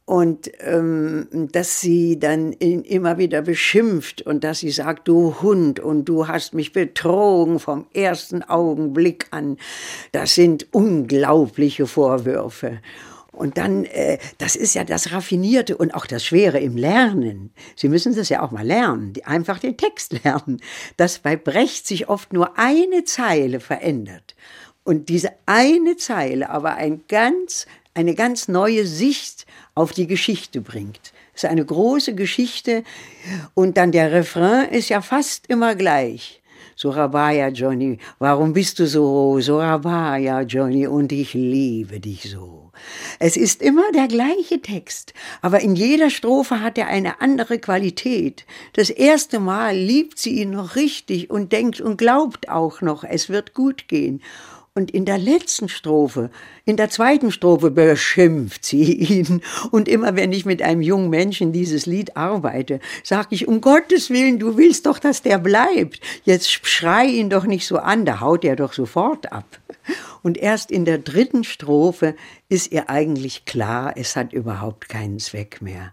und 0.06 0.52
ähm, 0.60 1.28
dass 1.52 1.80
sie 1.80 2.20
dann 2.20 2.54
ihn 2.54 2.82
immer 2.82 3.18
wieder 3.18 3.42
beschimpft 3.42 4.22
und 4.22 4.44
dass 4.44 4.60
sie 4.60 4.72
sagt, 4.72 5.08
du 5.08 5.42
Hund 5.42 5.80
und 5.80 6.06
du 6.06 6.28
hast 6.28 6.54
mich 6.54 6.74
betrogen 6.74 7.60
vom 7.60 7.86
ersten 7.94 8.44
Augenblick 8.44 9.28
an. 9.32 9.58
Das 10.12 10.36
sind 10.36 10.68
unglaubliche 10.74 11.88
Vorwürfe. 11.88 12.80
Und 13.32 13.58
dann, 13.58 13.86
äh, 13.86 14.18
das 14.40 14.56
ist 14.56 14.76
ja 14.76 14.84
das 14.84 15.14
Raffinierte 15.14 15.78
und 15.78 15.96
auch 15.96 16.06
das 16.06 16.26
Schwere 16.26 16.60
im 16.60 16.76
Lernen. 16.76 17.52
Sie 17.76 17.88
müssen 17.88 18.14
das 18.14 18.30
ja 18.30 18.42
auch 18.42 18.52
mal 18.52 18.66
lernen, 18.66 19.14
einfach 19.24 19.60
den 19.60 19.78
Text 19.78 20.14
lernen, 20.24 20.60
dass 20.98 21.20
bei 21.20 21.38
Brecht 21.38 21.88
sich 21.88 22.10
oft 22.10 22.34
nur 22.34 22.58
eine 22.60 23.04
Zeile 23.06 23.60
verändert. 23.60 24.36
Und 24.84 25.10
diese 25.10 25.32
eine 25.46 25.96
Zeile 25.96 26.50
aber 26.50 26.76
ein 26.76 27.04
ganz, 27.08 27.68
eine 27.94 28.16
ganz 28.16 28.48
neue 28.48 28.86
Sicht 28.86 29.46
auf 29.76 29.92
die 29.92 30.08
Geschichte 30.08 30.62
bringt. 30.62 31.14
Es 31.34 31.44
ist 31.44 31.50
eine 31.50 31.66
große 31.66 32.16
Geschichte 32.16 32.84
und 33.54 33.78
dann 33.78 33.92
der 33.92 34.12
Refrain 34.12 34.70
ist 34.70 34.90
ja 34.90 35.02
fast 35.02 35.48
immer 35.48 35.76
gleich. 35.76 36.42
Sorabaya, 36.76 37.50
Johnny, 37.50 38.00
warum 38.18 38.54
bist 38.54 38.80
du 38.80 38.88
so? 38.88 39.40
Sorabaya, 39.40 40.42
Johnny, 40.42 40.88
und 40.88 41.12
ich 41.12 41.34
liebe 41.34 42.00
dich 42.00 42.30
so. 42.30 42.72
Es 43.20 43.38
ist 43.38 43.62
immer 43.62 43.84
der 43.94 44.08
gleiche 44.08 44.62
Text, 44.62 45.14
aber 45.42 45.60
in 45.60 45.76
jeder 45.76 46.10
Strophe 46.10 46.62
hat 46.62 46.78
er 46.78 46.88
eine 46.88 47.22
andere 47.22 47.60
Qualität. 47.60 48.46
Das 48.74 48.90
erste 48.90 49.40
Mal 49.40 49.76
liebt 49.76 50.18
sie 50.18 50.42
ihn 50.42 50.52
noch 50.52 50.76
richtig 50.76 51.30
und 51.30 51.52
denkt 51.52 51.82
und 51.82 51.98
glaubt 51.98 52.50
auch 52.50 52.82
noch, 52.82 53.04
es 53.04 53.30
wird 53.30 53.54
gut 53.54 53.88
gehen. 53.88 54.22
Und 54.74 54.90
in 54.92 55.04
der 55.04 55.18
letzten 55.18 55.68
Strophe, 55.68 56.30
in 56.64 56.78
der 56.78 56.90
zweiten 56.90 57.32
Strophe 57.32 57.72
beschimpft 57.72 58.64
sie 58.64 58.94
ihn. 58.94 59.42
Und 59.70 59.90
immer 59.90 60.16
wenn 60.16 60.32
ich 60.32 60.46
mit 60.46 60.62
einem 60.62 60.82
jungen 60.82 61.10
Menschen 61.10 61.52
dieses 61.52 61.86
Lied 61.86 62.16
arbeite, 62.16 62.80
sage 63.04 63.36
ich, 63.36 63.50
um 63.50 63.60
Gottes 63.60 64.10
Willen, 64.10 64.40
du 64.40 64.56
willst 64.56 64.86
doch, 64.86 64.98
dass 64.98 65.24
der 65.24 65.40
bleibt. 65.40 66.00
Jetzt 66.24 66.50
schrei 66.66 67.06
ihn 67.06 67.30
doch 67.30 67.46
nicht 67.46 67.68
so 67.68 67.80
an, 67.80 68.06
da 68.06 68.22
haut 68.22 68.46
er 68.46 68.56
doch 68.56 68.72
sofort 68.72 69.34
ab. 69.34 69.60
Und 70.24 70.38
erst 70.38 70.72
in 70.72 70.86
der 70.86 71.00
dritten 71.00 71.44
Strophe 71.44 72.16
ist 72.48 72.72
ihr 72.72 72.90
eigentlich 72.90 73.44
klar, 73.44 73.98
es 73.98 74.16
hat 74.16 74.32
überhaupt 74.32 74.88
keinen 74.88 75.20
Zweck 75.20 75.62
mehr. 75.62 75.92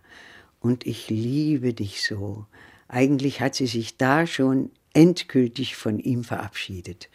Und 0.60 0.86
ich 0.86 1.10
liebe 1.10 1.74
dich 1.74 2.04
so. 2.04 2.46
Eigentlich 2.86 3.40
hat 3.40 3.56
sie 3.56 3.66
sich 3.66 3.96
da 3.96 4.24
schon 4.24 4.70
endgültig 4.94 5.76
von 5.76 5.98
ihm 5.98 6.24
verabschiedet. 6.24 7.08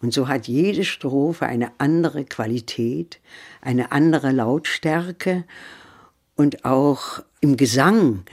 Und 0.00 0.12
so 0.12 0.28
hat 0.28 0.48
jede 0.48 0.84
Strophe 0.84 1.46
eine 1.46 1.72
andere 1.78 2.24
Qualität, 2.24 3.20
eine 3.60 3.92
andere 3.92 4.32
Lautstärke 4.32 5.44
und 6.36 6.64
auch 6.64 7.22
im 7.40 7.56
Gesang 7.56 8.24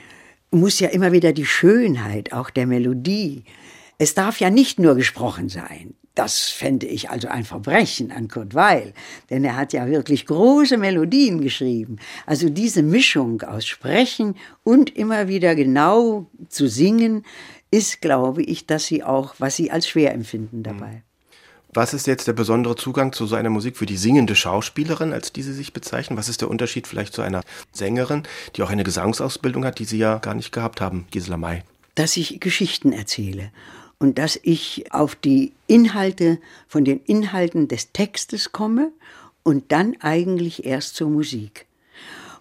muss 0.51 0.79
ja 0.79 0.89
immer 0.89 1.11
wieder 1.11 1.33
die 1.33 1.45
Schönheit 1.45 2.33
auch 2.33 2.49
der 2.49 2.67
Melodie. 2.67 3.43
Es 3.97 4.13
darf 4.13 4.39
ja 4.39 4.49
nicht 4.49 4.79
nur 4.79 4.95
gesprochen 4.95 5.49
sein. 5.49 5.93
Das 6.17 6.49
fände 6.49 6.87
ich 6.87 7.11
also 7.11 7.27
ein 7.27 7.43
Verbrechen 7.43 8.11
an 8.11 8.27
Kurt 8.27 8.55
Weil, 8.55 8.93
denn 9.29 9.43
er 9.43 9.55
hat 9.55 9.71
ja 9.71 9.87
wirklich 9.87 10.25
große 10.25 10.77
Melodien 10.77 11.41
geschrieben. 11.41 11.97
Also 12.25 12.49
diese 12.49 12.81
Mischung 12.81 13.43
aus 13.43 13.67
Sprechen 13.67 14.35
und 14.63 14.95
immer 14.95 15.27
wieder 15.27 15.53
genau 15.53 16.25
zu 16.49 16.67
singen, 16.67 17.23
ist, 17.71 18.01
glaube 18.01 18.43
ich, 18.43 18.65
dass 18.65 18.85
sie 18.85 19.03
auch, 19.03 19.35
was 19.39 19.55
sie 19.55 19.71
als 19.71 19.87
schwer 19.87 20.13
empfinden 20.13 20.63
dabei. 20.63 21.03
Was 21.73 21.93
ist 21.93 22.07
jetzt 22.07 22.27
der 22.27 22.33
besondere 22.33 22.75
Zugang 22.75 23.13
zu 23.13 23.27
so 23.27 23.35
einer 23.35 23.51
Musik 23.51 23.77
für 23.77 23.85
die 23.85 23.97
singende 23.97 24.35
Schauspielerin, 24.35 25.13
als 25.13 25.31
die 25.31 25.43
Sie 25.43 25.53
sich 25.53 25.73
bezeichnen? 25.73 26.17
Was 26.17 26.27
ist 26.27 26.41
der 26.41 26.49
Unterschied 26.49 26.87
vielleicht 26.87 27.13
zu 27.13 27.21
einer 27.21 27.43
Sängerin, 27.71 28.23
die 28.55 28.63
auch 28.63 28.71
eine 28.71 28.83
Gesangsausbildung 28.83 29.63
hat, 29.63 29.77
die 29.77 29.85
Sie 29.85 29.99
ja 29.99 30.17
gar 30.17 30.33
nicht 30.33 30.51
gehabt 30.51 30.81
haben, 30.81 31.05
Gisela 31.11 31.37
May? 31.37 31.61
Dass 31.93 32.17
ich 32.17 32.39
Geschichten 32.39 32.93
erzähle 32.93 33.51
und 33.99 34.17
dass 34.17 34.39
ich 34.41 34.91
auf 34.91 35.13
die 35.15 35.53
Inhalte, 35.67 36.39
von 36.67 36.83
den 36.83 36.99
Inhalten 37.01 37.67
des 37.67 37.91
Textes 37.91 38.51
komme 38.51 38.91
und 39.43 39.71
dann 39.71 39.97
eigentlich 39.99 40.65
erst 40.65 40.95
zur 40.95 41.09
Musik. 41.09 41.66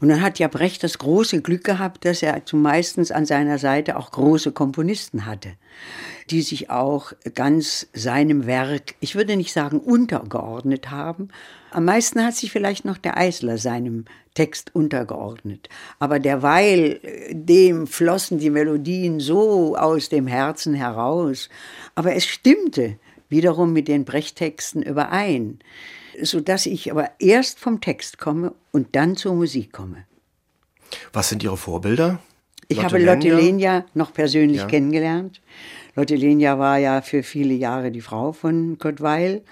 Und 0.01 0.09
dann 0.09 0.21
hat 0.21 0.39
ja 0.39 0.49
Brecht 0.49 0.83
das 0.83 0.99
große 0.99 1.43
Glück 1.43 1.65
gehabt, 1.65 2.05
dass 2.05 2.23
er 2.23 2.45
zumeistens 2.45 3.11
an 3.11 3.27
seiner 3.27 3.59
Seite 3.59 3.97
auch 3.97 4.11
große 4.11 4.53
Komponisten 4.53 5.27
hatte, 5.27 5.53
die 6.31 6.43
sich 6.43 6.71
auch 6.71 7.13
ganz 7.35 7.89
seinem 7.93 8.47
Werk, 8.47 8.95
ich 9.01 9.15
würde 9.15 9.37
nicht 9.37 9.53
sagen 9.53 9.81
untergeordnet 9.81 10.91
haben. 10.91 11.29
Am 11.71 11.85
meisten 11.85 12.23
hat 12.25 12.35
sich 12.35 12.53
vielleicht 12.53 12.85
noch 12.85 12.99
der 12.99 13.17
Eisler 13.17 13.59
seinem 13.59 14.05
Text 14.35 14.75
untergeordnet. 14.75 15.69
Aber 15.99 16.19
derweil, 16.19 17.01
äh, 17.03 17.35
dem 17.35 17.87
flossen 17.87 18.39
die 18.39 18.51
Melodien 18.51 19.19
so 19.19 19.77
aus 19.77 20.09
dem 20.09 20.27
Herzen 20.27 20.75
heraus. 20.75 21.49
Aber 21.95 22.15
es 22.15 22.27
stimmte 22.27 22.99
wiederum 23.29 23.73
mit 23.73 23.89
den 23.89 24.05
Brechttexten 24.05 24.83
überein 24.83 25.59
sodass 26.23 26.67
ich 26.67 26.91
aber 26.91 27.11
erst 27.19 27.59
vom 27.59 27.81
Text 27.81 28.19
komme 28.19 28.53
und 28.73 28.95
dann 28.97 29.17
zur 29.17 29.35
Musik 29.35 29.73
komme. 29.73 30.05
Was 31.13 31.29
sind 31.29 31.43
Ihre 31.43 31.57
Vorbilder? 31.57 32.21
Ich 32.69 32.79
Lotte 32.79 32.95
habe 32.95 33.05
Lotte 33.05 33.35
Lenia 33.35 33.85
noch 33.95 34.13
persönlich 34.13 34.59
ja. 34.59 34.67
kennengelernt. 34.67 35.41
Lotte 35.95 36.17
Lenia 36.17 36.59
war 36.59 36.79
ja 36.79 37.01
für 37.01 37.23
viele 37.23 37.55
Jahre 37.55 37.91
die 37.91 38.01
Frau 38.01 38.33
von 38.33 38.79
Kurt 38.79 39.01
Weil. 39.01 39.43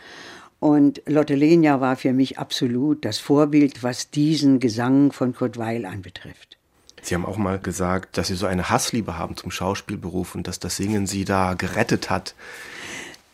Und 0.60 1.02
Lotte 1.06 1.34
Lenia 1.34 1.80
war 1.80 1.96
für 1.96 2.12
mich 2.12 2.38
absolut 2.38 3.04
das 3.04 3.18
Vorbild, 3.18 3.82
was 3.82 4.10
diesen 4.10 4.60
Gesang 4.60 5.12
von 5.12 5.34
Kurt 5.34 5.58
Weil 5.58 5.84
anbetrifft. 5.84 6.58
Sie 7.02 7.14
haben 7.14 7.26
auch 7.26 7.36
mal 7.36 7.58
gesagt, 7.58 8.16
dass 8.16 8.28
Sie 8.28 8.34
so 8.34 8.46
eine 8.46 8.70
Hassliebe 8.70 9.18
haben 9.18 9.36
zum 9.36 9.50
Schauspielberuf 9.50 10.34
und 10.34 10.48
dass 10.48 10.58
das 10.58 10.76
Singen 10.76 11.06
Sie 11.06 11.26
da 11.26 11.52
gerettet 11.52 12.08
hat. 12.08 12.34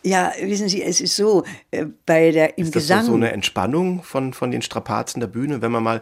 Ja, 0.02 0.32
wissen 0.40 0.68
Sie, 0.68 0.82
es 0.82 1.00
ist 1.00 1.16
so, 1.16 1.44
äh, 1.70 1.84
bei 2.06 2.30
der 2.30 2.56
im 2.56 2.64
ist 2.64 2.74
das 2.74 2.84
Gesang. 2.84 3.02
So, 3.02 3.10
so 3.12 3.16
eine 3.16 3.32
Entspannung 3.32 4.02
von, 4.02 4.32
von 4.32 4.50
den 4.50 4.62
Strapazen 4.62 5.20
der 5.20 5.26
Bühne, 5.26 5.60
wenn 5.60 5.70
man 5.70 5.82
mal 5.82 6.00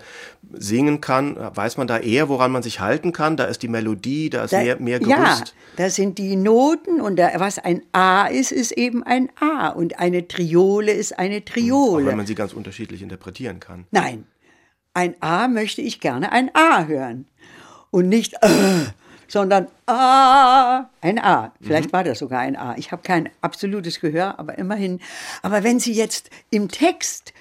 singen 0.52 1.00
kann, 1.00 1.36
weiß 1.36 1.76
man 1.78 1.88
da 1.88 1.98
eher, 1.98 2.28
woran 2.28 2.52
man 2.52 2.62
sich 2.62 2.80
halten 2.80 3.12
kann. 3.12 3.36
Da 3.36 3.44
ist 3.44 3.62
die 3.62 3.68
Melodie, 3.68 4.30
da 4.30 4.44
ist 4.44 4.52
da, 4.52 4.62
mehr, 4.62 4.78
mehr 4.78 4.98
Gerüst. 5.00 5.14
Ja, 5.16 5.44
da 5.76 5.90
sind 5.90 6.18
die 6.18 6.36
Noten 6.36 7.00
und 7.00 7.16
da, 7.16 7.30
was 7.36 7.58
ein 7.58 7.82
A 7.92 8.26
ist, 8.26 8.52
ist 8.52 8.72
eben 8.72 9.02
ein 9.02 9.30
A 9.40 9.68
und 9.68 9.98
eine 9.98 10.28
Triole 10.28 10.92
ist 10.92 11.18
eine 11.18 11.44
Triole. 11.44 12.04
Auch 12.04 12.08
wenn 12.08 12.16
man 12.16 12.26
sie 12.26 12.36
ganz 12.36 12.52
unterschiedlich 12.52 13.02
interpretieren 13.02 13.58
kann. 13.58 13.86
Nein, 13.90 14.26
ein 14.94 15.14
A 15.20 15.48
möchte 15.48 15.82
ich 15.82 16.00
gerne 16.00 16.30
ein 16.30 16.50
A 16.54 16.86
hören 16.86 17.26
und 17.90 18.08
nicht 18.08 18.34
äh, 18.42 18.48
sondern 19.28 19.68
A, 19.86 20.88
ein 21.00 21.18
A. 21.18 21.52
Vielleicht 21.60 21.88
mhm. 21.88 21.92
war 21.92 22.04
das 22.04 22.18
sogar 22.18 22.40
ein 22.40 22.56
A. 22.56 22.76
Ich 22.76 22.90
habe 22.90 23.02
kein 23.02 23.28
absolutes 23.40 24.00
Gehör, 24.00 24.38
aber 24.38 24.58
immerhin. 24.58 25.00
Aber 25.42 25.62
wenn 25.62 25.78
Sie 25.78 25.92
jetzt 25.92 26.30
im 26.50 26.68
Text 26.68 27.32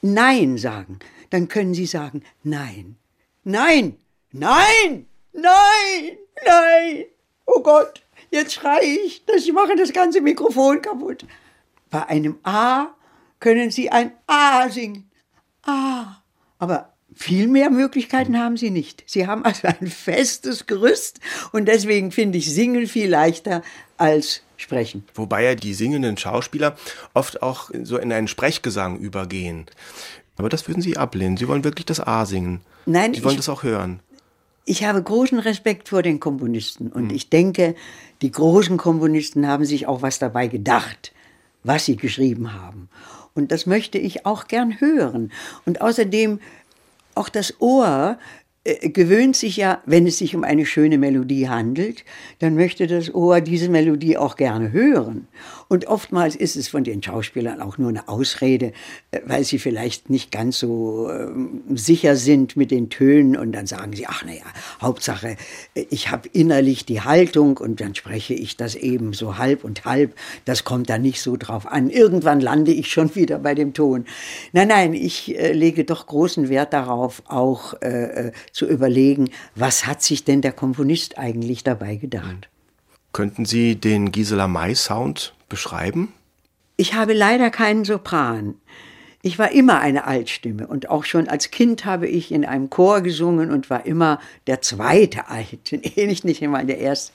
Nein 0.00 0.58
sagen, 0.58 0.98
dann 1.30 1.48
können 1.48 1.74
Sie 1.74 1.86
sagen 1.86 2.22
Nein, 2.42 2.96
Nein, 3.44 3.96
Nein, 4.32 5.06
Nein, 5.32 6.18
Nein. 6.46 7.04
Oh 7.46 7.60
Gott, 7.60 8.02
jetzt 8.30 8.54
schreie 8.54 8.84
ich, 8.84 9.22
ich 9.26 9.52
mache 9.52 9.76
das 9.76 9.92
ganze 9.92 10.20
Mikrofon 10.20 10.82
kaputt. 10.82 11.26
Bei 11.90 12.06
einem 12.06 12.38
A 12.42 12.88
können 13.40 13.70
Sie 13.70 13.90
ein 13.90 14.12
A 14.26 14.68
singen. 14.68 15.10
A. 15.62 16.22
Aber 16.58 16.94
viel 17.18 17.48
mehr 17.48 17.68
Möglichkeiten 17.68 18.38
haben 18.38 18.56
Sie 18.56 18.70
nicht. 18.70 19.02
Sie 19.06 19.26
haben 19.26 19.44
also 19.44 19.66
ein 19.66 19.88
festes 19.88 20.66
Gerüst 20.66 21.18
und 21.52 21.66
deswegen 21.66 22.12
finde 22.12 22.38
ich 22.38 22.54
Singen 22.54 22.86
viel 22.86 23.10
leichter 23.10 23.62
als 23.96 24.42
Sprechen. 24.56 25.04
Wobei 25.14 25.42
ja 25.42 25.54
die 25.56 25.74
singenden 25.74 26.16
Schauspieler 26.16 26.76
oft 27.14 27.42
auch 27.42 27.70
so 27.82 27.98
in 27.98 28.12
einen 28.12 28.28
Sprechgesang 28.28 28.98
übergehen. 28.98 29.66
Aber 30.36 30.48
das 30.48 30.68
würden 30.68 30.80
Sie 30.80 30.96
ablehnen. 30.96 31.36
Sie 31.36 31.48
wollen 31.48 31.64
wirklich 31.64 31.86
das 31.86 31.98
A 31.98 32.24
singen. 32.24 32.60
Nein, 32.86 33.14
Sie 33.14 33.24
wollen 33.24 33.34
ich, 33.34 33.38
das 33.38 33.48
auch 33.48 33.64
hören. 33.64 33.98
Ich 34.64 34.84
habe 34.84 35.02
großen 35.02 35.40
Respekt 35.40 35.88
vor 35.88 36.02
den 36.02 36.20
Komponisten 36.20 36.92
und 36.92 37.08
hm. 37.08 37.16
ich 37.16 37.30
denke, 37.30 37.74
die 38.22 38.30
großen 38.30 38.76
Komponisten 38.76 39.46
haben 39.48 39.64
sich 39.64 39.88
auch 39.88 40.02
was 40.02 40.20
dabei 40.20 40.46
gedacht, 40.46 41.12
was 41.64 41.84
sie 41.84 41.96
geschrieben 41.96 42.52
haben. 42.52 42.88
Und 43.34 43.50
das 43.50 43.66
möchte 43.66 43.98
ich 43.98 44.24
auch 44.24 44.46
gern 44.46 44.80
hören. 44.80 45.32
Und 45.64 45.80
außerdem 45.80 46.40
auch 47.18 47.28
das 47.28 47.60
Ohr 47.60 48.18
äh, 48.64 48.90
gewöhnt 48.90 49.36
sich 49.36 49.56
ja, 49.56 49.82
wenn 49.86 50.06
es 50.06 50.18
sich 50.18 50.36
um 50.36 50.44
eine 50.44 50.66
schöne 50.66 50.98
Melodie 50.98 51.48
handelt, 51.48 52.04
dann 52.38 52.54
möchte 52.54 52.86
das 52.86 53.14
Ohr 53.14 53.40
diese 53.40 53.68
Melodie 53.68 54.16
auch 54.16 54.36
gerne 54.36 54.72
hören. 54.72 55.28
Und 55.68 55.86
oftmals 55.86 56.34
ist 56.34 56.56
es 56.56 56.68
von 56.68 56.82
den 56.82 57.02
Schauspielern 57.02 57.60
auch 57.60 57.76
nur 57.76 57.90
eine 57.90 58.08
Ausrede, 58.08 58.72
äh, 59.10 59.20
weil 59.26 59.44
sie 59.44 59.58
vielleicht 59.58 60.08
nicht 60.08 60.32
ganz 60.32 60.58
so 60.58 61.10
äh, 61.10 61.28
sicher 61.74 62.16
sind 62.16 62.56
mit 62.56 62.70
den 62.70 62.88
Tönen 62.88 63.36
und 63.36 63.52
dann 63.52 63.66
sagen 63.66 63.92
sie, 63.92 64.06
ach 64.06 64.24
naja, 64.24 64.44
Hauptsache, 64.80 65.36
äh, 65.74 65.86
ich 65.90 66.10
habe 66.10 66.28
innerlich 66.32 66.86
die 66.86 67.02
Haltung 67.02 67.58
und 67.58 67.82
dann 67.82 67.94
spreche 67.94 68.32
ich 68.32 68.56
das 68.56 68.76
eben 68.76 69.12
so 69.12 69.36
halb 69.36 69.62
und 69.62 69.84
halb. 69.84 70.14
Das 70.46 70.64
kommt 70.64 70.88
da 70.88 70.96
nicht 70.96 71.20
so 71.20 71.36
drauf 71.36 71.66
an. 71.66 71.90
Irgendwann 71.90 72.40
lande 72.40 72.72
ich 72.72 72.90
schon 72.90 73.14
wieder 73.14 73.38
bei 73.38 73.54
dem 73.54 73.74
Ton. 73.74 74.06
Nein, 74.52 74.68
nein, 74.68 74.94
ich 74.94 75.38
äh, 75.38 75.52
lege 75.52 75.84
doch 75.84 76.06
großen 76.06 76.48
Wert 76.48 76.72
darauf, 76.72 77.22
auch 77.26 77.74
äh, 77.82 78.32
zu 78.52 78.66
überlegen, 78.66 79.28
was 79.54 79.86
hat 79.86 80.02
sich 80.02 80.24
denn 80.24 80.40
der 80.40 80.52
Komponist 80.52 81.18
eigentlich 81.18 81.62
dabei 81.62 81.96
gedacht. 81.96 82.48
Könnten 83.12 83.44
Sie 83.44 83.76
den 83.76 84.12
Gisela 84.12 84.48
May 84.48 84.74
Sound 84.74 85.34
beschreiben? 85.48 86.12
Ich 86.76 86.94
habe 86.94 87.12
leider 87.12 87.50
keinen 87.50 87.84
Sopran. 87.84 88.54
Ich 89.20 89.36
war 89.36 89.50
immer 89.50 89.80
eine 89.80 90.06
Altstimme 90.06 90.68
und 90.68 90.90
auch 90.90 91.04
schon 91.04 91.26
als 91.26 91.50
Kind 91.50 91.84
habe 91.84 92.06
ich 92.06 92.30
in 92.30 92.44
einem 92.44 92.70
Chor 92.70 93.00
gesungen 93.00 93.50
und 93.50 93.68
war 93.68 93.84
immer 93.84 94.20
der 94.46 94.62
zweite 94.62 95.26
Alt, 95.26 95.72
ähnlich 95.96 96.22
nicht 96.22 96.40
immer 96.40 96.62
der 96.62 96.78
erste. 96.78 97.12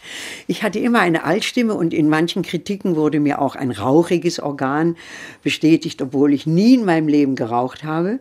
Ich 0.48 0.64
hatte 0.64 0.80
immer 0.80 1.00
eine 1.00 1.24
Altstimme 1.24 1.74
und 1.76 1.94
in 1.94 2.10
manchen 2.10 2.44
Kritiken 2.44 2.98
wurde 2.98 3.22
mir 3.22 3.40
auch 3.40 3.56
ein 3.56 3.72
rauchiges 3.72 4.42
Organ 4.42 4.98
bestätigt, 5.44 6.02
obwohl 6.02 6.34
ich 6.34 6.46
nie 6.46 6.74
in 6.74 6.84
meinem 6.84 7.08
Leben 7.08 7.36
geraucht 7.36 7.86
habe. 7.86 8.20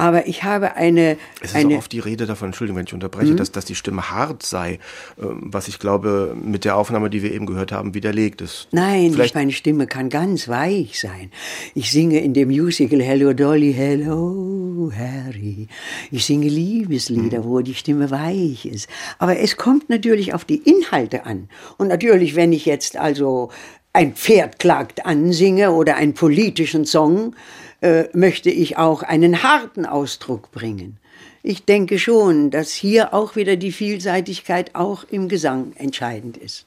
Aber 0.00 0.26
ich 0.26 0.44
habe 0.44 0.76
eine. 0.76 1.18
Es 1.42 1.50
ist 1.50 1.56
eine, 1.56 1.74
auch 1.74 1.80
oft 1.80 1.92
die 1.92 1.98
Rede 1.98 2.24
davon, 2.24 2.46
Entschuldigung, 2.46 2.78
wenn 2.78 2.86
ich 2.86 2.94
unterbreche, 2.94 3.32
mhm. 3.32 3.36
dass, 3.36 3.52
dass 3.52 3.66
die 3.66 3.74
Stimme 3.74 4.10
hart 4.10 4.42
sei, 4.42 4.78
ähm, 5.20 5.40
was 5.52 5.68
ich 5.68 5.78
glaube, 5.78 6.34
mit 6.42 6.64
der 6.64 6.76
Aufnahme, 6.76 7.10
die 7.10 7.22
wir 7.22 7.34
eben 7.34 7.44
gehört 7.44 7.70
haben, 7.70 7.92
widerlegt 7.92 8.40
ist. 8.40 8.68
Nein, 8.72 9.12
Vielleicht 9.12 9.34
meine 9.34 9.52
Stimme 9.52 9.86
kann 9.86 10.08
ganz 10.08 10.48
weich 10.48 10.98
sein. 10.98 11.30
Ich 11.74 11.90
singe 11.90 12.20
in 12.20 12.32
dem 12.32 12.48
Musical 12.48 13.02
Hello 13.20 13.34
Dolly, 13.34 13.74
Hello 13.74 14.90
Harry. 14.96 15.68
Ich 16.10 16.24
singe 16.24 16.48
Liebeslieder, 16.48 17.40
mhm. 17.40 17.44
wo 17.44 17.60
die 17.60 17.74
Stimme 17.74 18.10
weich 18.10 18.64
ist. 18.64 18.88
Aber 19.18 19.38
es 19.38 19.58
kommt 19.58 19.90
natürlich 19.90 20.32
auf 20.32 20.46
die 20.46 20.56
Inhalte 20.56 21.26
an. 21.26 21.50
Und 21.76 21.88
natürlich, 21.88 22.34
wenn 22.34 22.50
ich 22.54 22.64
jetzt 22.64 22.96
also 22.96 23.50
ein 23.92 24.14
Pferd 24.14 24.58
klagt 24.58 25.04
ansinge 25.04 25.72
oder 25.72 25.96
einen 25.96 26.14
politischen 26.14 26.86
Song, 26.86 27.36
äh, 27.82 28.04
möchte 28.14 28.48
ich 28.48 28.78
auch 28.78 29.02
einen 29.02 29.42
harten 29.42 29.84
Ausdruck 29.84 30.50
bringen. 30.50 30.96
Ich 31.42 31.66
denke 31.66 31.98
schon, 31.98 32.50
dass 32.50 32.72
hier 32.72 33.12
auch 33.12 33.36
wieder 33.36 33.56
die 33.56 33.72
Vielseitigkeit 33.72 34.74
auch 34.74 35.04
im 35.10 35.28
Gesang 35.28 35.74
entscheidend 35.76 36.38
ist. 36.38 36.64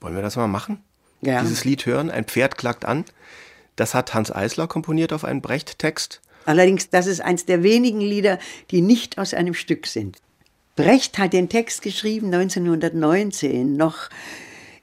Wollen 0.00 0.16
wir 0.16 0.22
das 0.22 0.34
mal 0.34 0.48
machen? 0.48 0.78
Ja. 1.20 1.42
Dieses 1.42 1.64
Lied 1.64 1.86
hören, 1.86 2.10
ein 2.10 2.24
Pferd 2.24 2.58
klagt 2.58 2.84
an. 2.84 3.04
Das 3.76 3.94
hat 3.94 4.14
Hans 4.14 4.30
Eisler 4.30 4.66
komponiert 4.66 5.12
auf 5.12 5.24
einen 5.24 5.40
Brecht-Text. 5.40 6.20
Allerdings, 6.44 6.90
das 6.90 7.06
ist 7.06 7.20
eins 7.20 7.46
der 7.46 7.62
wenigen 7.62 8.00
Lieder, 8.00 8.38
die 8.70 8.80
nicht 8.80 9.18
aus 9.18 9.32
einem 9.34 9.54
Stück 9.54 9.86
sind. 9.86 10.18
Brecht 10.74 11.18
hat 11.18 11.32
den 11.32 11.48
Text 11.48 11.82
geschrieben 11.82 12.32
1919, 12.32 13.76
noch 13.76 14.08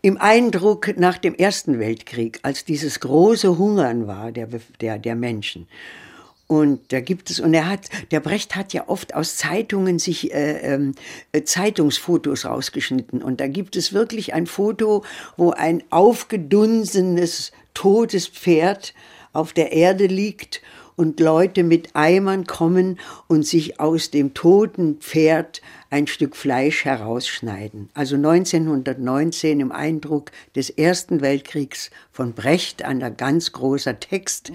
im 0.01 0.17
Eindruck 0.17 0.97
nach 0.97 1.17
dem 1.17 1.35
Ersten 1.35 1.79
Weltkrieg, 1.79 2.39
als 2.43 2.63
dieses 2.63 2.99
große 2.99 3.57
Hungern 3.57 4.07
war 4.07 4.31
der, 4.31 4.47
der, 4.79 4.97
der 4.97 5.15
Menschen. 5.15 5.67
Und 6.47 6.93
da 6.93 6.99
gibt 6.99 7.29
es, 7.29 7.39
und 7.39 7.53
er 7.53 7.67
hat, 7.67 7.89
der 8.09 8.21
Brecht 8.21 8.55
hat 8.55 8.73
ja 8.73 8.87
oft 8.87 9.13
aus 9.13 9.35
Zeitungen 9.35 9.99
sich 9.99 10.33
äh, 10.33 10.79
äh, 11.31 11.43
Zeitungsfotos 11.43 12.45
rausgeschnitten. 12.45 13.21
Und 13.21 13.39
da 13.39 13.47
gibt 13.47 13.75
es 13.75 13.93
wirklich 13.93 14.33
ein 14.33 14.47
Foto, 14.47 15.03
wo 15.37 15.51
ein 15.51 15.83
aufgedunsenes, 15.91 17.51
totes 17.73 18.27
Pferd 18.27 18.93
auf 19.33 19.53
der 19.53 19.71
Erde 19.71 20.07
liegt 20.07 20.61
und 20.95 21.19
Leute 21.21 21.63
mit 21.63 21.95
Eimern 21.95 22.45
kommen 22.45 22.99
und 23.27 23.47
sich 23.47 23.79
aus 23.79 24.11
dem 24.11 24.33
toten 24.33 24.97
Pferd 24.97 25.61
ein 25.89 26.07
Stück 26.07 26.35
Fleisch 26.35 26.83
herausschneiden. 26.83 27.89
Also 27.93 28.17
1919 28.17 29.61
im 29.61 29.71
Eindruck 29.71 30.31
des 30.57 30.69
Ersten 30.69 31.21
Weltkriegs 31.21 31.89
von 32.11 32.33
Brecht, 32.33 32.83
ein 32.83 33.15
ganz 33.15 33.53
großer 33.53 34.01
Text. 34.01 34.51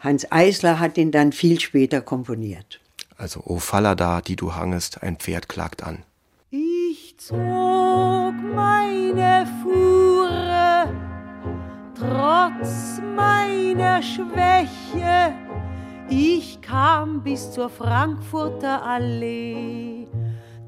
Hans 0.00 0.32
Eisler 0.32 0.80
hat 0.80 0.98
ihn 0.98 1.12
dann 1.12 1.30
viel 1.30 1.60
später 1.60 2.00
komponiert. 2.00 2.80
Also, 3.16 3.40
O 3.44 3.58
Fallada, 3.58 4.20
die 4.20 4.34
du 4.34 4.56
hangest, 4.56 5.02
ein 5.02 5.16
Pferd 5.16 5.48
klagt 5.48 5.84
an. 5.84 6.02
Ich 6.50 7.14
zog 7.18 7.36
meine 7.36 9.46
Fuhre, 9.62 10.23
trotz 12.08 13.00
meiner 13.16 14.02
Schwäche, 14.02 15.34
ich 16.08 16.60
kam 16.60 17.22
bis 17.22 17.50
zur 17.52 17.68
Frankfurter 17.68 18.84
Allee. 18.84 20.06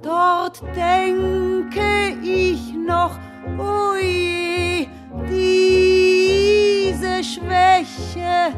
Dort 0.03 0.63
denke 0.75 2.17
ich 2.23 2.73
noch, 2.75 3.19
ui, 3.59 4.89
diese 5.29 7.23
Schwäche. 7.25 8.55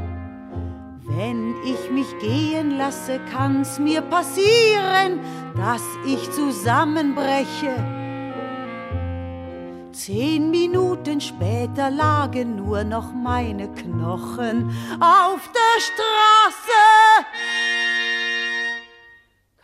Wenn 1.05 1.55
ich 1.65 1.91
mich 1.91 2.17
gehen 2.21 2.79
lasse, 2.79 3.19
kann's 3.33 3.79
mir 3.79 4.03
passieren, 4.03 5.21
dass 5.57 5.83
ich 6.07 6.31
zusammenbreche. 6.31 7.75
Zehn 9.93 10.51
Minuten 10.51 10.88
später 11.21 11.91
lagen 11.91 12.57
nur 12.57 12.85
noch 12.85 13.13
meine 13.13 13.69
Knochen 13.69 14.71
auf 15.01 15.41
der 15.53 15.81
Straße. 15.81 16.81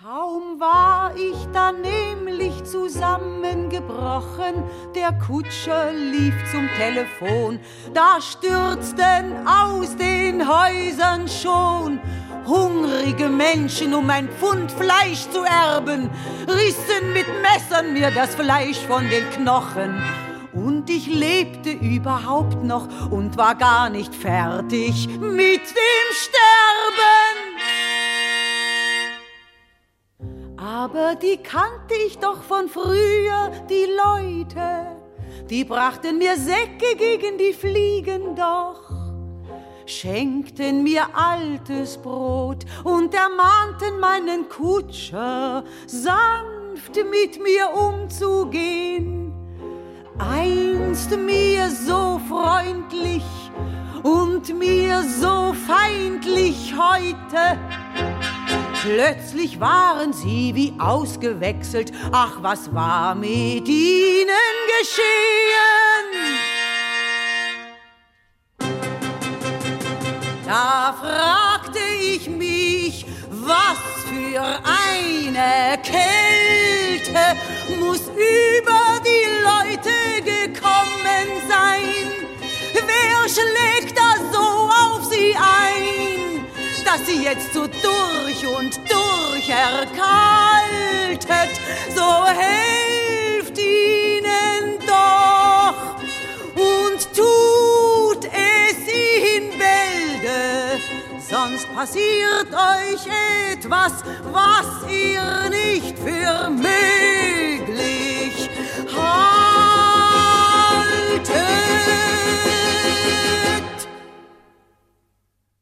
Kaum 0.03 0.61
war 0.61 1.13
ich 1.17 1.47
dann 1.53 1.81
nämlich 1.81 2.65
zusammengebrochen, 2.65 4.63
der 4.95 5.13
Kutscher 5.13 5.93
lief 5.93 6.35
zum 6.51 6.69
Telefon, 6.77 7.59
da 7.95 8.21
stürzten 8.21 9.47
aus 9.47 9.97
den 9.97 10.47
Häusern 10.47 11.27
schon 11.29 12.01
hungrige 12.47 13.29
Menschen, 13.29 13.95
um 13.95 14.11
ein 14.11 14.29
Pfund 14.29 14.71
Fleisch 14.73 15.29
zu 15.31 15.43
erben, 15.45 16.11
rissen 16.47 17.13
mit 17.13 17.27
Messern 17.41 17.93
mir 17.93 18.11
das 18.11 18.35
Fleisch 18.35 18.81
von 18.87 19.09
den 19.09 19.29
Knochen. 19.31 20.03
Und 20.65 20.89
ich 20.89 21.07
lebte 21.07 21.71
überhaupt 21.73 22.65
noch 22.65 22.89
und 23.11 23.37
war 23.37 23.55
gar 23.55 23.91
nicht 23.91 24.15
fertig 24.15 25.07
mit 25.21 25.61
dem 25.61 26.09
Sterben. 26.11 27.35
Aber 30.57 31.17
die 31.17 31.37
kannte 31.37 31.95
ich 32.07 32.17
doch 32.17 32.43
von 32.43 32.71
früher, 32.71 33.51
die 33.69 33.87
Leute, 34.05 34.97
die 35.51 35.65
brachten 35.65 36.17
mir 36.17 36.35
Säcke 36.39 36.97
gegen 36.97 37.37
die 37.37 37.53
Fliegen 37.53 38.35
doch, 38.35 38.91
schenkten 39.85 40.83
mir 40.83 41.15
altes 41.15 41.99
Brot 41.99 42.65
und 42.85 43.13
ermahnten 43.13 44.01
meinen 44.01 44.49
Kutscher, 44.49 45.63
sanft 45.87 46.97
mit 47.11 47.43
mir 47.43 47.69
umzugehen. 47.71 49.24
Einst 50.19 51.11
mir 51.17 51.71
so 51.71 52.21
freundlich 52.29 53.25
und 54.03 54.57
mir 54.59 55.03
so 55.03 55.55
feindlich 55.67 56.75
heute. 56.77 57.59
Plötzlich 58.83 59.59
waren 59.61 60.13
sie 60.13 60.55
wie 60.55 60.75
ausgewechselt. 60.79 61.91
Ach, 62.13 62.43
was 62.43 62.73
war 62.75 63.15
mit 63.15 63.67
ihnen 63.67 64.55
geschehen? 64.79 65.25
Da 70.47 70.95
fragte 71.01 71.79
ich 72.01 72.29
mich, 72.29 73.07
was 73.31 73.79
für 74.07 74.43
eine 74.43 75.79
Kälte 75.83 77.39
muss 77.87 78.01
über 78.09 79.01
die 79.05 79.27
Leute 79.43 79.97
gekommen 80.23 81.27
sein. 81.49 82.07
Wer 82.73 83.29
schlägt 83.29 83.97
da 83.97 84.11
so 84.33 84.47
auf 84.83 85.05
sie 85.11 85.35
ein, 85.37 86.47
dass 86.85 87.07
sie 87.07 87.23
jetzt 87.23 87.53
so 87.53 87.67
durch 87.67 88.47
und 88.47 88.81
durch 88.91 89.49
erkaltet? 89.49 89.93
So 91.95 92.27
helft 92.27 93.59
ihnen 93.59 94.79
doch 94.87 95.97
und 96.57 97.01
tut 97.15 98.25
es 98.25 98.79
in 99.37 99.51
Bälde, 99.51 100.81
sonst 101.19 101.67
passiert 101.75 102.51
euch 102.53 103.07
etwas, 103.53 103.93
was 104.33 104.91
ihr 104.91 105.51
nicht 105.51 105.99
für 105.99 106.51
möglich 106.51 107.54
haltet. 108.97 109.55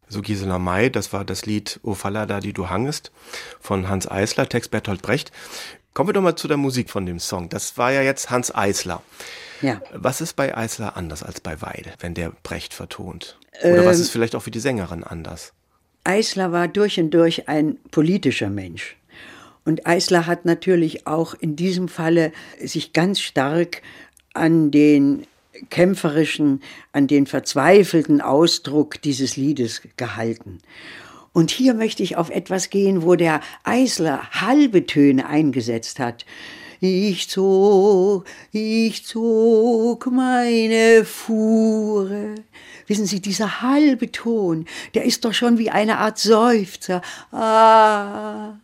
So 0.08 0.20
Gisela 0.20 0.58
May, 0.58 0.90
das 0.90 1.12
war 1.12 1.24
das 1.24 1.46
Lied 1.46 1.80
O 1.82 1.94
Fallada, 1.94 2.40
die 2.40 2.52
du 2.52 2.68
hangest 2.68 3.12
von 3.60 3.88
Hans 3.88 4.10
Eisler, 4.10 4.48
Text 4.48 4.70
Bertolt 4.70 5.00
Brecht. 5.00 5.32
Kommen 5.94 6.10
wir 6.10 6.14
doch 6.14 6.22
mal 6.22 6.36
zu 6.36 6.48
der 6.48 6.56
Musik 6.56 6.90
von 6.90 7.06
dem 7.06 7.18
Song. 7.18 7.48
Das 7.48 7.78
war 7.78 7.92
ja 7.92 8.02
jetzt 8.02 8.30
Hans 8.30 8.54
Eisler. 8.54 9.02
Ja. 9.62 9.80
Was 9.92 10.20
ist 10.20 10.34
bei 10.34 10.56
Eisler 10.56 10.96
anders 10.96 11.22
als 11.22 11.40
bei 11.40 11.62
Weide, 11.62 11.92
wenn 12.00 12.14
der 12.14 12.32
Brecht 12.42 12.74
vertont? 12.74 13.38
Oder 13.62 13.86
was 13.86 14.00
ist 14.00 14.10
vielleicht 14.10 14.34
auch 14.34 14.42
für 14.42 14.50
die 14.50 14.60
Sängerin 14.60 15.04
anders? 15.04 15.52
Eisler 16.04 16.50
war 16.50 16.66
durch 16.66 16.98
und 16.98 17.10
durch 17.10 17.48
ein 17.48 17.76
politischer 17.90 18.50
Mensch. 18.50 18.96
Und 19.64 19.86
Eisler 19.86 20.26
hat 20.26 20.44
natürlich 20.44 21.06
auch 21.06 21.34
in 21.34 21.56
diesem 21.56 21.88
Falle 21.88 22.32
sich 22.60 22.92
ganz 22.92 23.20
stark 23.20 23.82
an 24.34 24.70
den 24.70 25.26
kämpferischen, 25.70 26.62
an 26.92 27.06
den 27.06 27.26
verzweifelten 27.26 28.20
Ausdruck 28.20 29.00
dieses 29.02 29.36
Liedes 29.36 29.82
gehalten. 29.96 30.58
Und 31.32 31.50
hier 31.50 31.74
möchte 31.74 32.02
ich 32.02 32.16
auf 32.16 32.30
etwas 32.30 32.70
gehen, 32.70 33.02
wo 33.02 33.14
der 33.14 33.40
Eisler 33.64 34.30
halbe 34.32 34.86
Töne 34.86 35.26
eingesetzt 35.26 35.98
hat. 35.98 36.26
Ich 36.80 37.28
zog, 37.28 38.24
ich 38.50 39.06
zog 39.06 40.10
meine 40.10 41.04
Fuhre. 41.04 42.34
Wissen 42.88 43.06
Sie, 43.06 43.20
dieser 43.20 43.62
halbe 43.62 44.10
Ton, 44.10 44.66
der 44.94 45.04
ist 45.04 45.24
doch 45.24 45.32
schon 45.32 45.58
wie 45.58 45.70
eine 45.70 45.98
Art 45.98 46.18
Seufzer. 46.18 47.00
Ah, 47.30 48.54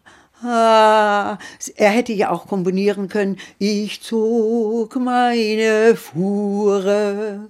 ah. 0.43 1.39
Er 1.77 1.91
hätte 1.91 2.13
ja 2.13 2.31
auch 2.31 2.47
komponieren 2.47 3.09
können. 3.09 3.39
Ich 3.59 4.03
zog 4.03 4.97
meine 4.97 5.97
Fuhre. 5.97 7.49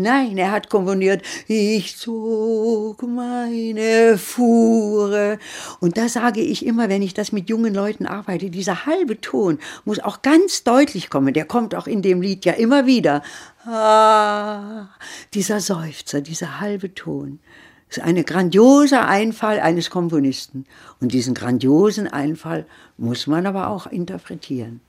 Nein, 0.00 0.38
er 0.38 0.52
hat 0.52 0.70
komponiert, 0.70 1.22
ich 1.48 1.96
zog 1.96 3.02
meine 3.02 4.16
Fuhre. 4.16 5.40
Und 5.80 5.96
da 5.96 6.08
sage 6.08 6.40
ich 6.40 6.64
immer, 6.64 6.88
wenn 6.88 7.02
ich 7.02 7.14
das 7.14 7.32
mit 7.32 7.50
jungen 7.50 7.74
Leuten 7.74 8.06
arbeite, 8.06 8.48
dieser 8.48 8.86
halbe 8.86 9.20
Ton 9.20 9.58
muss 9.84 9.98
auch 9.98 10.22
ganz 10.22 10.62
deutlich 10.62 11.10
kommen. 11.10 11.34
Der 11.34 11.46
kommt 11.46 11.74
auch 11.74 11.88
in 11.88 12.00
dem 12.00 12.22
Lied 12.22 12.44
ja 12.44 12.52
immer 12.52 12.86
wieder. 12.86 13.24
Ah, 13.64 14.88
dieser 15.34 15.58
Seufzer, 15.58 16.20
dieser 16.20 16.60
halbe 16.60 16.94
Ton. 16.94 17.40
Das 17.88 17.98
ist 17.98 18.04
ein 18.04 18.22
grandioser 18.24 19.06
Einfall 19.08 19.60
eines 19.60 19.90
Komponisten. 19.90 20.66
Und 21.00 21.12
diesen 21.12 21.34
grandiosen 21.34 22.06
Einfall 22.06 22.66
muss 22.96 23.26
man 23.26 23.46
aber 23.46 23.68
auch 23.68 23.86
interpretieren. 23.86 24.80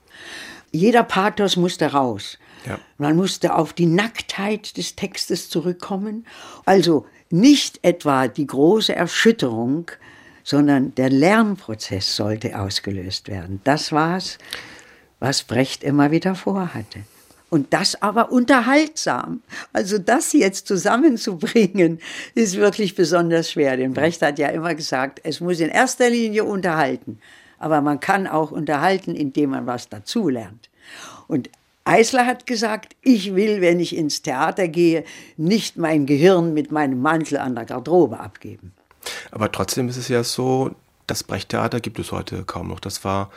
Jeder 0.70 1.02
Pathos 1.02 1.56
musste 1.56 1.86
raus. 1.92 2.38
Ja. 2.66 2.78
Man 2.98 3.16
musste 3.16 3.54
auf 3.54 3.72
die 3.72 3.86
Nacktheit 3.86 4.76
des 4.76 4.96
Textes 4.96 5.48
zurückkommen. 5.48 6.26
Also 6.66 7.06
nicht 7.30 7.80
etwa 7.82 8.28
die 8.28 8.46
große 8.46 8.94
Erschütterung, 8.94 9.90
sondern 10.44 10.94
der 10.94 11.10
Lernprozess 11.10 12.16
sollte 12.16 12.58
ausgelöst 12.58 13.28
werden. 13.28 13.60
Das 13.64 13.92
war's, 13.92 14.38
was 15.20 15.42
Brecht 15.42 15.84
immer 15.84 16.10
wieder 16.10 16.34
vorhatte. 16.34 17.00
Und 17.50 17.72
das 17.72 18.00
aber 18.00 18.30
unterhaltsam. 18.30 19.42
Also 19.72 19.98
das 19.98 20.32
jetzt 20.32 20.68
zusammenzubringen, 20.68 21.98
ist 22.34 22.56
wirklich 22.56 22.94
besonders 22.94 23.50
schwer. 23.50 23.76
Denn 23.76 23.92
Brecht 23.92 24.22
hat 24.22 24.38
ja 24.38 24.48
immer 24.48 24.74
gesagt, 24.74 25.20
es 25.24 25.40
muss 25.40 25.60
in 25.60 25.68
erster 25.68 26.08
Linie 26.08 26.44
unterhalten. 26.44 27.18
Aber 27.58 27.80
man 27.80 28.00
kann 28.00 28.26
auch 28.26 28.52
unterhalten, 28.52 29.14
indem 29.14 29.50
man 29.50 29.66
was 29.66 29.88
dazulernt. 29.88 30.70
Und 31.26 31.50
Eisler 31.84 32.24
hat 32.24 32.46
gesagt, 32.46 32.94
ich 33.02 33.34
will, 33.34 33.60
wenn 33.60 33.80
ich 33.80 33.96
ins 33.96 34.22
Theater 34.22 34.68
gehe, 34.68 35.04
nicht 35.36 35.76
mein 35.76 36.06
Gehirn 36.06 36.54
mit 36.54 36.70
meinem 36.70 37.02
Mantel 37.02 37.38
an 37.38 37.56
der 37.56 37.64
Garderobe 37.64 38.20
abgeben. 38.20 38.72
Aber 39.32 39.50
trotzdem 39.50 39.88
ist 39.88 39.96
es 39.96 40.08
ja 40.08 40.22
so, 40.22 40.70
das 41.06 41.24
Brecht-Theater 41.24 41.80
gibt 41.80 41.98
es 41.98 42.12
heute 42.12 42.44
kaum 42.44 42.68
noch. 42.68 42.80
Das 42.80 43.02
war 43.04 43.30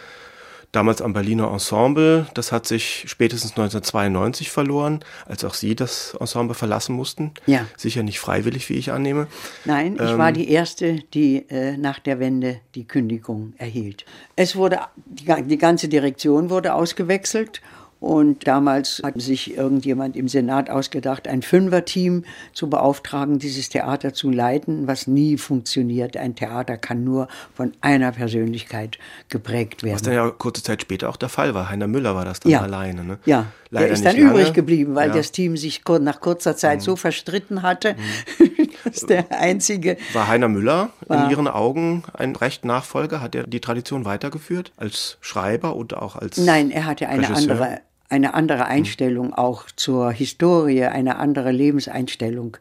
damals 0.74 1.02
am 1.02 1.14
Berliner 1.14 1.50
Ensemble. 1.50 2.28
Das 2.34 2.52
hat 2.52 2.68
sich 2.68 3.06
spätestens 3.08 3.52
1992 3.52 4.52
verloren, 4.52 5.00
als 5.26 5.46
auch 5.46 5.54
Sie 5.54 5.76
das 5.76 6.18
Ensemble 6.20 6.56
verlassen 6.56 6.96
mussten. 6.96 7.32
Ja. 7.46 7.66
Sicher 7.78 8.04
nicht 8.04 8.20
freiwillig, 8.20 8.68
wie 8.68 8.74
ich 8.74 8.92
annehme. 8.92 9.28
Nein, 9.64 9.96
ich 9.96 10.02
Ähm, 10.02 10.18
war 10.18 10.34
die 10.34 10.50
Erste, 10.50 10.96
die 11.14 11.46
äh, 11.50 11.78
nach 11.78 12.00
der 12.00 12.20
Wende 12.20 12.60
die 12.76 12.86
Kündigung 12.86 13.54
erhielt. 13.58 14.04
Es 14.36 14.56
wurde, 14.56 14.80
die, 15.06 15.26
die 15.44 15.58
ganze 15.58 15.88
Direktion 15.88 16.50
wurde 16.50 16.74
ausgewechselt 16.74 17.62
und 18.04 18.46
damals 18.48 19.02
hat 19.02 19.14
sich 19.22 19.56
irgendjemand 19.56 20.18
im 20.18 20.28
Senat 20.28 20.70
ausgedacht, 20.70 21.26
ein 21.26 21.42
Fünfer-Team 21.42 22.26
zu 22.52 22.70
beauftragen, 22.70 23.40
dieses 23.40 23.70
Theater 23.70 24.14
zu 24.14 24.30
leiten, 24.30 24.88
was 24.88 25.08
nie 25.08 25.38
funktioniert. 25.38 26.18
Ein 26.18 26.36
Theater 26.36 26.78
kann 26.78 27.06
nur 27.06 27.30
von 27.54 27.72
einer 27.80 28.12
Persönlichkeit 28.12 28.98
geprägt 29.30 29.84
werden. 29.84 29.96
Was 29.96 30.02
dann 30.02 30.14
ja 30.16 30.30
kurze 30.32 30.62
Zeit 30.62 30.82
später 30.82 31.08
auch 31.08 31.16
der 31.16 31.30
Fall 31.30 31.54
war. 31.54 31.70
Heiner 31.70 31.88
Müller 31.88 32.14
war 32.14 32.26
das 32.26 32.42
dann 32.42 32.52
Ja. 32.52 32.60
alleine. 32.62 33.06
Ne? 33.06 33.20
Ja, 33.26 33.46
Leider 33.70 33.86
der 33.88 33.94
ist 33.94 34.06
dann 34.06 34.18
lange. 34.18 34.32
übrig 34.32 34.52
geblieben, 34.54 34.96
weil 34.96 35.08
Ja. 35.08 35.14
Mhm. 35.14 35.18
das 35.18 35.32
Team 35.32 35.56
sich 35.56 35.82
nach 36.02 36.20
kurzer 36.20 36.58
Zeit 36.58 36.82
so 36.82 36.98
verstritten 36.98 37.62
hatte, 37.62 37.96
dass 38.84 39.06
der 39.06 39.32
einzige 39.32 39.96
War 40.12 40.28
Heiner 40.28 40.50
Müller 40.50 40.90
War- 41.08 41.24
in 41.24 41.32
Ihren 41.32 41.48
Augen 41.48 42.04
ein 42.14 42.36
Recht-Nachfolger? 42.36 43.22
Hat 43.22 43.34
er 43.34 43.48
die 43.48 43.62
Tradition 43.62 44.04
weitergeführt 44.04 44.74
als 44.76 45.18
Schreiber 45.22 45.76
und 45.78 45.96
auch 45.96 46.18
als 46.18 46.36
Nein, 46.38 46.70
er 46.70 46.86
hatte 46.86 47.08
eine 47.08 47.30
Regisseur? 47.30 47.52
andere, 47.54 47.80
eine 48.14 48.36
andere 48.36 48.68
Einstellung 48.68 49.34
auch 49.34 49.66
zur 49.76 50.12
Historie, 50.12 50.84
eine 50.86 51.16
andere 51.16 51.52
Lebenseinstellung. 51.52 52.58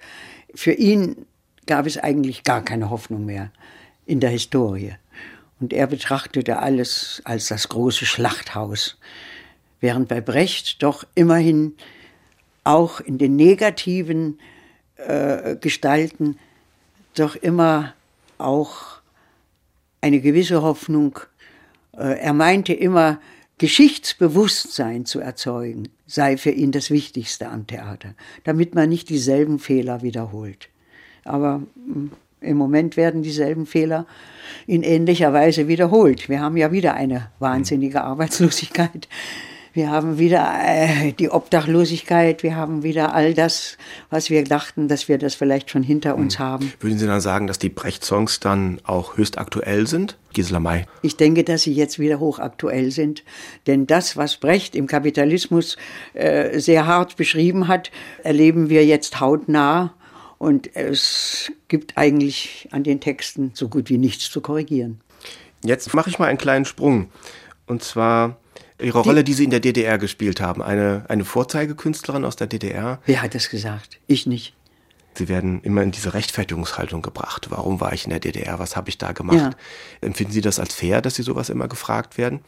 Für 0.55 0.73
ihn 0.73 1.27
gab 1.67 1.87
es 1.87 1.99
eigentlich 1.99 2.43
gar 2.43 2.65
keine 2.65 2.89
Hoffnung 2.89 3.27
mehr 3.27 3.53
in 4.07 4.19
der 4.19 4.31
Historie. 4.31 4.95
Und 5.61 5.75
er 5.75 5.87
betrachtete 5.87 6.59
alles 6.59 7.21
als 7.27 7.49
das 7.49 7.69
große 7.69 8.07
Schlachthaus. 8.07 8.97
Während 9.79 10.09
bei 10.09 10.23
Brecht 10.23 10.83
doch 10.83 11.05
immerhin 11.15 11.75
auch 12.65 13.01
in 13.01 13.19
den 13.19 13.37
negativen 13.37 14.39
äh, 14.97 15.57
Gestalten 15.57 16.39
doch 17.15 17.37
immer 17.37 17.93
auch 18.39 19.03
eine 20.01 20.21
gewisse 20.21 20.63
Hoffnung. 20.63 21.19
Äh, 21.95 22.21
Er 22.21 22.33
meinte 22.33 22.73
immer, 22.73 23.21
Geschichtsbewusstsein 23.63 25.07
zu 25.07 25.21
erzeugen, 25.21 25.89
sei 26.09 26.37
für 26.37 26.51
ihn 26.51 26.73
das 26.73 26.91
Wichtigste 26.91 27.49
am 27.49 27.69
Theater, 27.69 28.17
damit 28.43 28.75
man 28.75 28.89
nicht 28.89 29.09
dieselben 29.09 29.61
Fehler 29.61 30.03
wiederholt. 30.03 30.69
Aber 31.25 31.59
mm, 31.59 32.11
im 32.41 32.57
Moment 32.57 32.97
werden 32.97 33.23
dieselben 33.23 33.67
Fehler 33.67 34.05
in 34.67 34.83
ähnlicher 34.83 35.33
Weise 35.33 35.69
wiederholt. 35.69 36.29
Wir 36.29 36.41
haben 36.41 36.57
ja 36.57 36.73
wieder 36.73 36.95
eine 36.95 37.31
wahnsinnige 37.39 38.03
Arbeitslosigkeit. 38.03 39.07
Wir 39.75 39.91
haben 39.91 40.19
wieder 40.19 40.53
äh, 40.63 41.13
die 41.13 41.31
Obdachlosigkeit, 41.31 42.43
wir 42.43 42.57
haben 42.57 42.83
wieder 42.83 43.15
all 43.15 43.33
das, 43.33 43.79
was 44.11 44.29
wir 44.29 44.45
dachten, 44.45 44.87
dass 44.87 45.09
wir 45.09 45.17
das 45.17 45.35
vielleicht 45.35 45.71
schon 45.71 45.83
hinter 45.83 46.17
uns 46.17 46.39
mhm. 46.39 46.43
haben. 46.43 46.73
Würden 46.81 46.99
Sie 46.99 47.07
dann 47.07 47.23
sagen, 47.23 47.47
dass 47.47 47.59
die 47.59 47.71
Brecht-Songs 47.71 48.41
dann 48.41 48.81
auch 48.85 49.17
höchst 49.17 49.39
aktuell 49.39 49.87
sind? 49.87 50.19
Gisela 50.35 50.61
May. 50.61 50.85
Ich 51.01 51.17
denke, 51.17 51.43
dass 51.43 51.63
sie 51.63 51.73
jetzt 51.73 51.99
wieder 51.99 52.21
hochaktuell 52.21 52.91
sind. 52.91 53.25
Denn 53.67 53.87
das, 53.87 54.17
was 54.17 54.37
Brecht 54.37 54.77
im 54.77 54.87
Kapitalismus 54.87 55.79
äh, 56.13 56.59
sehr 56.59 56.87
hart 56.87 57.17
beschrieben 57.17 57.67
hat, 57.67 57.91
erleben 58.25 58.69
wir 58.69 58.85
jetzt 58.85 59.21
hautnah. 59.21 59.95
Und 60.37 60.75
es 60.77 61.51
gibt 61.69 61.97
eigentlich 61.97 62.69
an 62.73 62.83
den 62.83 63.01
Texten 63.01 63.53
so 63.55 63.69
gut 63.69 63.89
wie 63.89 63.99
nichts 63.99 64.31
zu 64.31 64.43
korrigieren. 64.43 65.01
Jetzt 65.65 65.95
mache 65.95 66.11
ich 66.11 66.19
mal 66.19 66.27
einen 66.27 66.39
kleinen 66.39 66.65
Sprung. 66.65 67.09
Und 67.67 67.83
zwar 67.85 68.37
Ihre 68.83 69.01
Rolle, 69.01 69.25
die 69.25 69.33
Sie 69.33 69.45
in 69.45 69.51
der 69.51 69.61
DDR 69.61 69.99
gespielt 69.99 70.41
haben. 70.41 70.63
Eine, 70.63 71.05
eine 71.09 71.25
Vorzeigekünstlerin 71.25 72.25
aus 72.25 72.37
der 72.37 72.47
DDR. 72.47 73.01
Wer 73.07 73.23
hat 73.23 73.35
das 73.35 73.49
gesagt? 73.51 73.99
Ich 74.07 74.27
nicht. 74.27 74.55
Sie 75.15 75.29
werden 75.29 75.61
immer 75.63 75.83
in 75.83 75.91
diese 75.91 76.15
Rechtfertigungshaltung 76.15 77.03
gebracht. 77.03 77.49
Warum 77.51 77.81
war 77.81 77.93
ich 77.93 78.05
in 78.05 78.11
der 78.11 78.21
DDR? 78.21 78.59
Was 78.59 78.77
habe 78.77 78.89
ich 78.89 78.99
da 78.99 79.13
gemacht? 79.13 79.37
Ja. 79.37 79.51
Empfinden 80.01 80.33
Sie 80.33 80.41
das 80.41 80.59
als 80.59 80.75
fair, 80.75 81.03
dass 81.03 81.17
Sie 81.17 81.23
sowas 81.23 81.51
immer 81.51 81.69
gefragt 81.69 82.17
werden? 82.17 82.41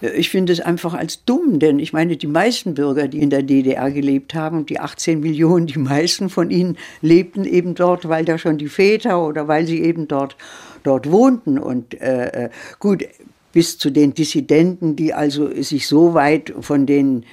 Ich 0.00 0.30
finde 0.30 0.54
es 0.54 0.60
einfach 0.60 0.94
als 0.94 1.26
dumm, 1.26 1.58
denn 1.58 1.78
ich 1.78 1.92
meine, 1.92 2.16
die 2.16 2.26
meisten 2.26 2.72
Bürger, 2.72 3.06
die 3.06 3.20
in 3.20 3.28
der 3.28 3.42
DDR 3.42 3.90
gelebt 3.90 4.32
haben, 4.34 4.64
die 4.64 4.80
18 4.80 5.20
Millionen, 5.20 5.66
die 5.66 5.78
meisten 5.78 6.30
von 6.30 6.50
ihnen 6.50 6.78
lebten 7.02 7.44
eben 7.44 7.74
dort, 7.74 8.08
weil 8.08 8.24
da 8.24 8.38
schon 8.38 8.56
die 8.56 8.68
Väter 8.68 9.22
oder 9.22 9.46
weil 9.46 9.66
sie 9.66 9.82
eben 9.82 10.08
dort, 10.08 10.36
dort 10.84 11.10
wohnten. 11.10 11.58
Und 11.58 12.00
äh, 12.00 12.46
äh 12.46 12.50
gut, 12.78 13.04
bis 13.52 13.78
zu 13.78 13.90
den 13.90 14.14
Dissidenten, 14.14 14.96
die 14.96 15.12
also 15.12 15.50
sich 15.62 15.86
so 15.86 16.14
weit 16.14 16.52
von 16.60 16.86
den 16.86 17.24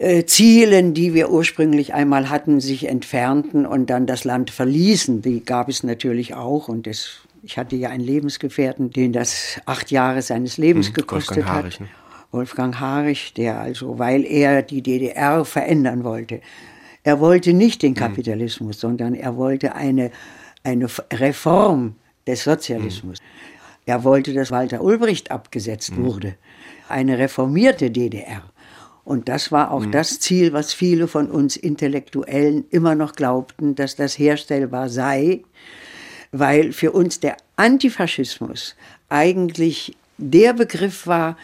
äh, 0.00 0.24
Zielen, 0.24 0.94
die 0.94 1.12
wir 1.12 1.30
ursprünglich 1.30 1.92
einmal 1.92 2.30
hatten, 2.30 2.60
sich 2.60 2.88
entfernten 2.88 3.66
und 3.66 3.90
dann 3.90 4.06
das 4.06 4.24
Land 4.24 4.50
verließen. 4.50 5.20
Die 5.20 5.44
gab 5.44 5.68
es 5.68 5.82
natürlich 5.82 6.34
auch 6.34 6.68
und 6.68 6.86
das, 6.86 7.18
ich 7.42 7.58
hatte 7.58 7.76
ja 7.76 7.90
einen 7.90 8.04
Lebensgefährten, 8.04 8.90
den 8.90 9.12
das 9.12 9.60
acht 9.66 9.90
Jahre 9.90 10.22
seines 10.22 10.56
Lebens 10.56 10.88
hm, 10.88 10.94
gekostet 10.94 11.36
Wolfgang 11.36 11.54
Harich, 11.54 11.74
hat. 11.74 11.80
Ne? 11.80 11.88
Wolfgang 12.30 12.80
Harich, 12.80 13.34
der 13.34 13.60
also, 13.60 13.98
weil 13.98 14.24
er 14.24 14.62
die 14.62 14.82
DDR 14.82 15.44
verändern 15.44 16.02
wollte. 16.02 16.40
Er 17.02 17.20
wollte 17.20 17.52
nicht 17.52 17.82
den 17.82 17.94
hm. 17.94 17.96
Kapitalismus, 17.96 18.76
hm. 18.76 18.80
sondern 18.80 19.14
er 19.14 19.36
wollte 19.36 19.74
eine, 19.74 20.12
eine 20.64 20.86
Reform 21.12 21.96
des 22.26 22.44
Sozialismus. 22.44 23.18
Hm. 23.18 23.24
Er 23.90 24.04
wollte, 24.04 24.32
dass 24.32 24.52
Walter 24.52 24.84
Ulbricht 24.84 25.32
abgesetzt 25.32 25.96
hm. 25.96 26.04
wurde. 26.04 26.34
Eine 26.88 27.18
reformierte 27.18 27.90
DDR. 27.90 28.40
Und 29.02 29.28
das 29.28 29.50
war 29.50 29.72
auch 29.72 29.84
mhm. 29.84 29.90
das 29.90 30.20
Ziel, 30.20 30.52
was 30.52 30.72
viele 30.72 31.08
von 31.08 31.28
uns 31.28 31.56
Intellektuellen 31.56 32.66
immer 32.70 32.94
noch 32.94 33.14
glaubten, 33.14 33.74
dass 33.74 33.96
das 33.96 34.16
herstellbar 34.16 34.88
sei, 34.90 35.42
weil 36.30 36.72
für 36.72 36.92
uns 36.92 37.18
der 37.18 37.36
Antifaschismus 37.56 38.76
eigentlich 39.08 39.96
der 40.18 40.52
Begriff 40.52 41.08
war, 41.08 41.36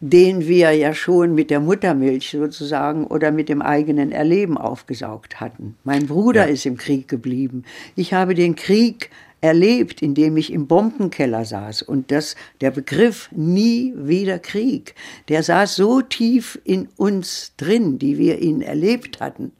den 0.00 0.46
wir 0.46 0.72
ja 0.72 0.92
schon 0.92 1.34
mit 1.34 1.48
der 1.48 1.60
Muttermilch 1.60 2.32
sozusagen 2.32 3.06
oder 3.06 3.30
mit 3.30 3.48
dem 3.48 3.62
eigenen 3.62 4.12
Erleben 4.12 4.58
aufgesaugt 4.58 5.40
hatten. 5.40 5.76
Mein 5.82 6.08
Bruder 6.08 6.46
ja. 6.46 6.52
ist 6.52 6.66
im 6.66 6.76
Krieg 6.76 7.08
geblieben. 7.08 7.64
Ich 7.94 8.12
habe 8.12 8.34
den 8.34 8.54
Krieg 8.54 9.08
erlebt, 9.40 10.02
indem 10.02 10.36
ich 10.36 10.52
im 10.52 10.66
Bombenkeller 10.66 11.44
saß. 11.44 11.82
Und 11.82 12.10
das, 12.10 12.36
der 12.60 12.70
Begriff 12.70 13.28
nie 13.32 13.92
wieder 13.96 14.38
Krieg, 14.38 14.94
der 15.28 15.42
saß 15.42 15.76
so 15.76 16.00
tief 16.00 16.58
in 16.64 16.88
uns 16.96 17.52
drin, 17.56 17.98
die 17.98 18.18
wir 18.18 18.40
ihn 18.40 18.62
erlebt 18.62 19.20
hatten, 19.20 19.52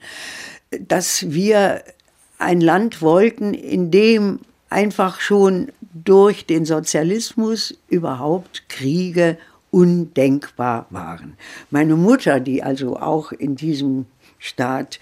dass 0.80 1.30
wir 1.30 1.82
ein 2.38 2.60
Land 2.60 3.02
wollten, 3.02 3.54
in 3.54 3.90
dem 3.90 4.40
einfach 4.68 5.20
schon 5.20 5.72
durch 5.92 6.46
den 6.46 6.64
Sozialismus 6.64 7.78
überhaupt 7.88 8.68
Kriege 8.68 9.38
undenkbar 9.70 10.86
waren. 10.90 11.36
Meine 11.70 11.96
Mutter, 11.96 12.40
die 12.40 12.62
also 12.62 12.96
auch 12.96 13.32
in 13.32 13.56
diesem 13.56 14.06
Staat 14.38 15.00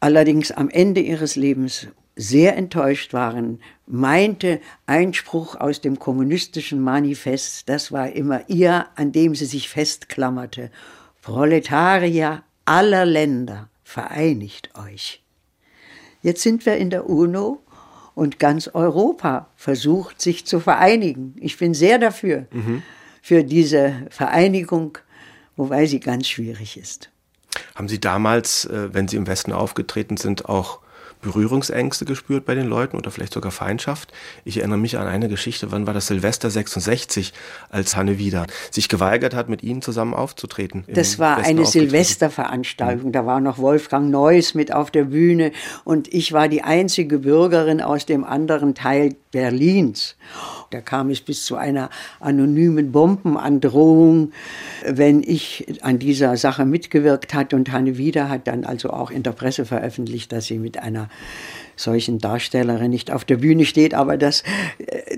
allerdings 0.00 0.50
am 0.50 0.68
Ende 0.70 1.00
ihres 1.00 1.36
Lebens 1.36 1.88
sehr 2.16 2.56
enttäuscht 2.56 3.12
waren, 3.12 3.60
meinte 3.86 4.60
Einspruch 4.86 5.56
aus 5.56 5.80
dem 5.80 5.98
kommunistischen 5.98 6.80
Manifest, 6.80 7.68
das 7.68 7.92
war 7.92 8.12
immer 8.12 8.48
ihr, 8.48 8.86
an 8.94 9.12
dem 9.12 9.34
sie 9.34 9.46
sich 9.46 9.68
festklammerte. 9.68 10.70
Proletarier 11.22 12.42
aller 12.64 13.04
Länder, 13.04 13.68
vereinigt 13.82 14.70
euch. 14.78 15.22
Jetzt 16.22 16.42
sind 16.42 16.64
wir 16.66 16.76
in 16.76 16.90
der 16.90 17.08
UNO 17.08 17.60
und 18.14 18.38
ganz 18.38 18.68
Europa 18.68 19.48
versucht 19.56 20.22
sich 20.22 20.46
zu 20.46 20.60
vereinigen. 20.60 21.34
Ich 21.40 21.58
bin 21.58 21.74
sehr 21.74 21.98
dafür, 21.98 22.46
mhm. 22.50 22.82
für 23.20 23.44
diese 23.44 24.06
Vereinigung, 24.10 24.98
wobei 25.56 25.86
sie 25.86 26.00
ganz 26.00 26.28
schwierig 26.28 26.76
ist. 26.76 27.10
Haben 27.74 27.88
Sie 27.88 28.00
damals, 28.00 28.64
äh, 28.64 28.92
wenn 28.92 29.06
Sie 29.06 29.16
im 29.16 29.26
Westen 29.26 29.52
aufgetreten 29.52 30.16
sind, 30.16 30.48
auch 30.48 30.80
Berührungsängste 31.24 32.04
gespürt 32.04 32.44
bei 32.44 32.54
den 32.54 32.66
Leuten 32.66 32.96
oder 32.96 33.10
vielleicht 33.10 33.32
sogar 33.32 33.50
Feindschaft. 33.50 34.12
Ich 34.44 34.58
erinnere 34.58 34.78
mich 34.78 34.98
an 34.98 35.06
eine 35.06 35.28
Geschichte, 35.28 35.72
wann 35.72 35.86
war 35.86 35.94
das 35.94 36.06
Silvester 36.06 36.50
66, 36.50 37.32
als 37.70 37.96
Hanne 37.96 38.18
wieder 38.18 38.46
sich 38.70 38.88
geweigert 38.88 39.34
hat, 39.34 39.48
mit 39.48 39.62
Ihnen 39.62 39.82
zusammen 39.82 40.14
aufzutreten. 40.14 40.84
Das 40.86 41.18
war 41.18 41.38
eine 41.38 41.66
Silvesterveranstaltung, 41.66 43.10
da 43.10 43.26
war 43.26 43.40
noch 43.40 43.58
Wolfgang 43.58 44.10
Neuss 44.10 44.54
mit 44.54 44.72
auf 44.72 44.90
der 44.90 45.04
Bühne 45.04 45.52
und 45.84 46.12
ich 46.12 46.32
war 46.32 46.48
die 46.48 46.62
einzige 46.62 47.18
Bürgerin 47.18 47.80
aus 47.80 48.06
dem 48.06 48.24
anderen 48.24 48.74
Teil 48.74 49.16
Berlins. 49.34 50.16
Da 50.70 50.80
kam 50.80 51.10
es 51.10 51.20
bis 51.20 51.44
zu 51.44 51.56
einer 51.56 51.90
anonymen 52.20 52.92
Bombenandrohung, 52.92 54.32
wenn 54.86 55.24
ich 55.24 55.66
an 55.82 55.98
dieser 55.98 56.36
Sache 56.36 56.64
mitgewirkt 56.64 57.34
hatte. 57.34 57.56
Und 57.56 57.72
Hanne 57.72 57.98
Wieder 57.98 58.28
hat 58.28 58.46
dann 58.46 58.64
also 58.64 58.90
auch 58.90 59.10
in 59.10 59.24
der 59.24 59.32
Presse 59.32 59.66
veröffentlicht, 59.66 60.30
dass 60.30 60.46
sie 60.46 60.58
mit 60.58 60.78
einer 60.78 61.08
solchen 61.76 62.18
Darstellerin 62.18 62.90
nicht 62.90 63.10
auf 63.10 63.24
der 63.24 63.38
Bühne 63.38 63.64
steht. 63.64 63.94
Aber 63.94 64.16
das, 64.16 64.42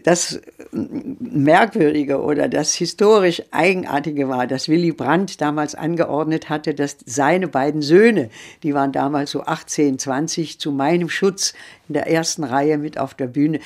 das 0.05 0.41
Merkwürdige 0.73 2.21
oder 2.23 2.49
das 2.49 2.75
historisch 2.75 3.43
Eigenartige 3.51 4.29
war, 4.29 4.47
dass 4.47 4.69
Willy 4.69 4.93
Brandt 4.93 5.41
damals 5.41 5.75
angeordnet 5.75 6.49
hatte, 6.49 6.75
dass 6.75 6.97
seine 7.05 7.49
beiden 7.49 7.83
Söhne, 7.83 8.31
die 8.63 8.75
waren 8.75 8.93
damals 8.93 9.31
so 9.31 9.43
18, 9.43 9.99
20, 9.99 10.59
zu 10.59 10.73
meinem 10.73 11.09
Schutz 11.09 11.55
in 11.89 11.95
der 11.95 12.09
ersten 12.09 12.45
Reihe 12.45 12.79
mit 12.79 12.99
auf 12.99 13.15
der 13.15 13.27
Bühne 13.27 13.61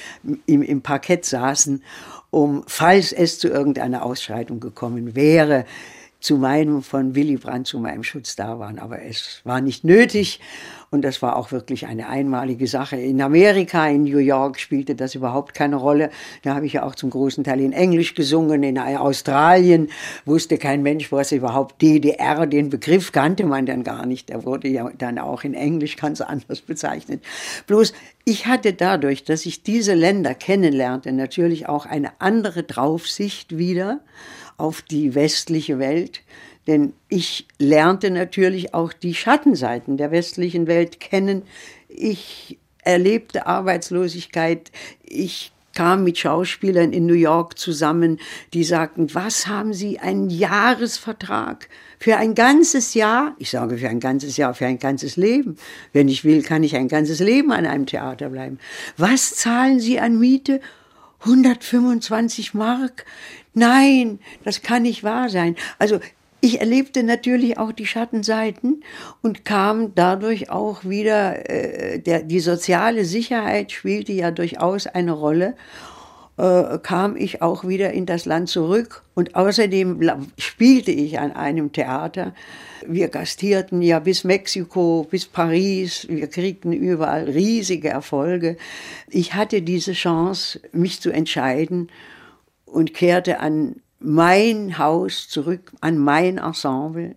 im, 0.46 0.62
im 0.62 0.82
Parkett 0.82 1.24
saßen, 1.24 1.82
um, 2.30 2.62
falls 2.66 3.12
es 3.12 3.38
zu 3.38 3.48
irgendeiner 3.48 4.04
Ausschreitung 4.04 4.60
gekommen 4.60 5.14
wäre, 5.16 5.64
zu 6.20 6.36
meinem, 6.36 6.82
von 6.82 7.14
Willy 7.14 7.38
Brandt 7.38 7.66
zu 7.66 7.78
meinem 7.78 8.04
Schutz 8.04 8.36
da 8.36 8.58
waren. 8.58 8.78
Aber 8.78 9.02
es 9.02 9.40
war 9.44 9.60
nicht 9.60 9.84
nötig. 9.84 10.40
Und 10.92 11.02
das 11.02 11.22
war 11.22 11.36
auch 11.36 11.52
wirklich 11.52 11.86
eine 11.86 12.08
einmalige 12.08 12.66
Sache. 12.66 12.96
In 12.96 13.22
Amerika, 13.22 13.86
in 13.86 14.02
New 14.02 14.18
York 14.18 14.58
spielte 14.58 14.96
das 14.96 15.14
überhaupt 15.14 15.54
keine 15.54 15.76
Rolle. 15.76 16.10
Da 16.42 16.56
habe 16.56 16.66
ich 16.66 16.72
ja 16.72 16.82
auch 16.82 16.96
zum 16.96 17.10
großen 17.10 17.44
Teil 17.44 17.60
in 17.60 17.72
Englisch 17.72 18.16
gesungen. 18.16 18.64
In 18.64 18.76
Australien 18.76 19.88
wusste 20.24 20.58
kein 20.58 20.82
Mensch, 20.82 21.12
was 21.12 21.30
überhaupt 21.30 21.80
DDR, 21.80 22.44
den 22.48 22.70
Begriff 22.70 23.12
kannte 23.12 23.46
man 23.46 23.66
dann 23.66 23.84
gar 23.84 24.04
nicht. 24.04 24.30
Der 24.30 24.44
wurde 24.44 24.66
ja 24.66 24.90
dann 24.98 25.20
auch 25.20 25.44
in 25.44 25.54
Englisch 25.54 25.94
ganz 25.94 26.20
anders 26.20 26.60
bezeichnet. 26.60 27.22
Bloß 27.68 27.92
ich 28.24 28.46
hatte 28.46 28.72
dadurch, 28.72 29.22
dass 29.22 29.46
ich 29.46 29.62
diese 29.62 29.94
Länder 29.94 30.34
kennenlernte, 30.34 31.12
natürlich 31.12 31.68
auch 31.68 31.86
eine 31.86 32.10
andere 32.18 32.64
Draufsicht 32.64 33.56
wieder 33.56 34.00
auf 34.56 34.82
die 34.82 35.14
westliche 35.14 35.78
Welt. 35.78 36.22
Denn 36.66 36.92
ich 37.08 37.46
lernte 37.58 38.10
natürlich 38.10 38.74
auch 38.74 38.92
die 38.92 39.14
Schattenseiten 39.14 39.96
der 39.96 40.10
westlichen 40.10 40.66
Welt 40.66 41.00
kennen. 41.00 41.42
Ich 41.88 42.58
erlebte 42.82 43.46
Arbeitslosigkeit. 43.46 44.70
Ich 45.02 45.52
kam 45.74 46.04
mit 46.04 46.18
Schauspielern 46.18 46.92
in 46.92 47.06
New 47.06 47.14
York 47.14 47.58
zusammen, 47.58 48.18
die 48.52 48.64
sagten, 48.64 49.14
was 49.14 49.46
haben 49.46 49.72
Sie, 49.72 49.98
einen 49.98 50.28
Jahresvertrag 50.28 51.68
für 51.98 52.16
ein 52.16 52.34
ganzes 52.34 52.94
Jahr? 52.94 53.34
Ich 53.38 53.50
sage 53.50 53.78
für 53.78 53.88
ein 53.88 54.00
ganzes 54.00 54.36
Jahr, 54.36 54.54
für 54.54 54.66
ein 54.66 54.78
ganzes 54.78 55.16
Leben. 55.16 55.56
Wenn 55.92 56.08
ich 56.08 56.24
will, 56.24 56.42
kann 56.42 56.64
ich 56.64 56.76
ein 56.76 56.88
ganzes 56.88 57.20
Leben 57.20 57.52
an 57.52 57.66
einem 57.66 57.86
Theater 57.86 58.30
bleiben. 58.30 58.58
Was 58.96 59.34
zahlen 59.36 59.80
Sie 59.80 60.00
an 60.00 60.18
Miete? 60.18 60.60
125 61.20 62.54
Mark? 62.54 63.04
Nein, 63.52 64.20
das 64.44 64.62
kann 64.62 64.82
nicht 64.82 65.04
wahr 65.04 65.28
sein. 65.28 65.56
Also 65.78 66.00
ich 66.40 66.60
erlebte 66.60 67.02
natürlich 67.02 67.58
auch 67.58 67.72
die 67.72 67.86
Schattenseiten 67.86 68.82
und 69.22 69.44
kam 69.44 69.94
dadurch 69.94 70.50
auch 70.50 70.84
wieder, 70.84 71.50
äh, 71.50 71.98
der, 71.98 72.22
die 72.22 72.40
soziale 72.40 73.04
Sicherheit 73.04 73.72
spielte 73.72 74.12
ja 74.12 74.30
durchaus 74.30 74.86
eine 74.86 75.12
Rolle. 75.12 75.54
äh, 76.40 76.78
kam 76.82 77.16
ich 77.16 77.42
auch 77.42 77.66
wieder 77.66 77.92
in 77.92 78.06
das 78.06 78.24
Land 78.24 78.48
zurück 78.48 79.02
und 79.14 79.36
außerdem 79.36 80.00
spielte 80.38 80.90
ich 80.90 81.18
an 81.18 81.32
einem 81.32 81.72
Theater. 81.72 82.34
Wir 82.86 83.08
gastierten 83.08 83.82
ja 83.82 83.98
bis 83.98 84.24
Mexiko, 84.24 85.06
bis 85.10 85.26
Paris, 85.26 86.06
wir 86.08 86.28
kriegten 86.28 86.72
überall 86.72 87.24
riesige 87.24 87.90
Erfolge. 87.90 88.56
Ich 89.10 89.34
hatte 89.34 89.60
diese 89.60 89.92
Chance, 89.92 90.60
mich 90.72 91.00
zu 91.00 91.10
entscheiden 91.10 91.90
und 92.64 92.94
kehrte 92.94 93.40
an 93.40 93.76
mein 94.00 94.78
Haus 94.78 95.28
zurück, 95.28 95.72
an 95.80 95.98
mein 95.98 96.38
Ensemble 96.38 97.16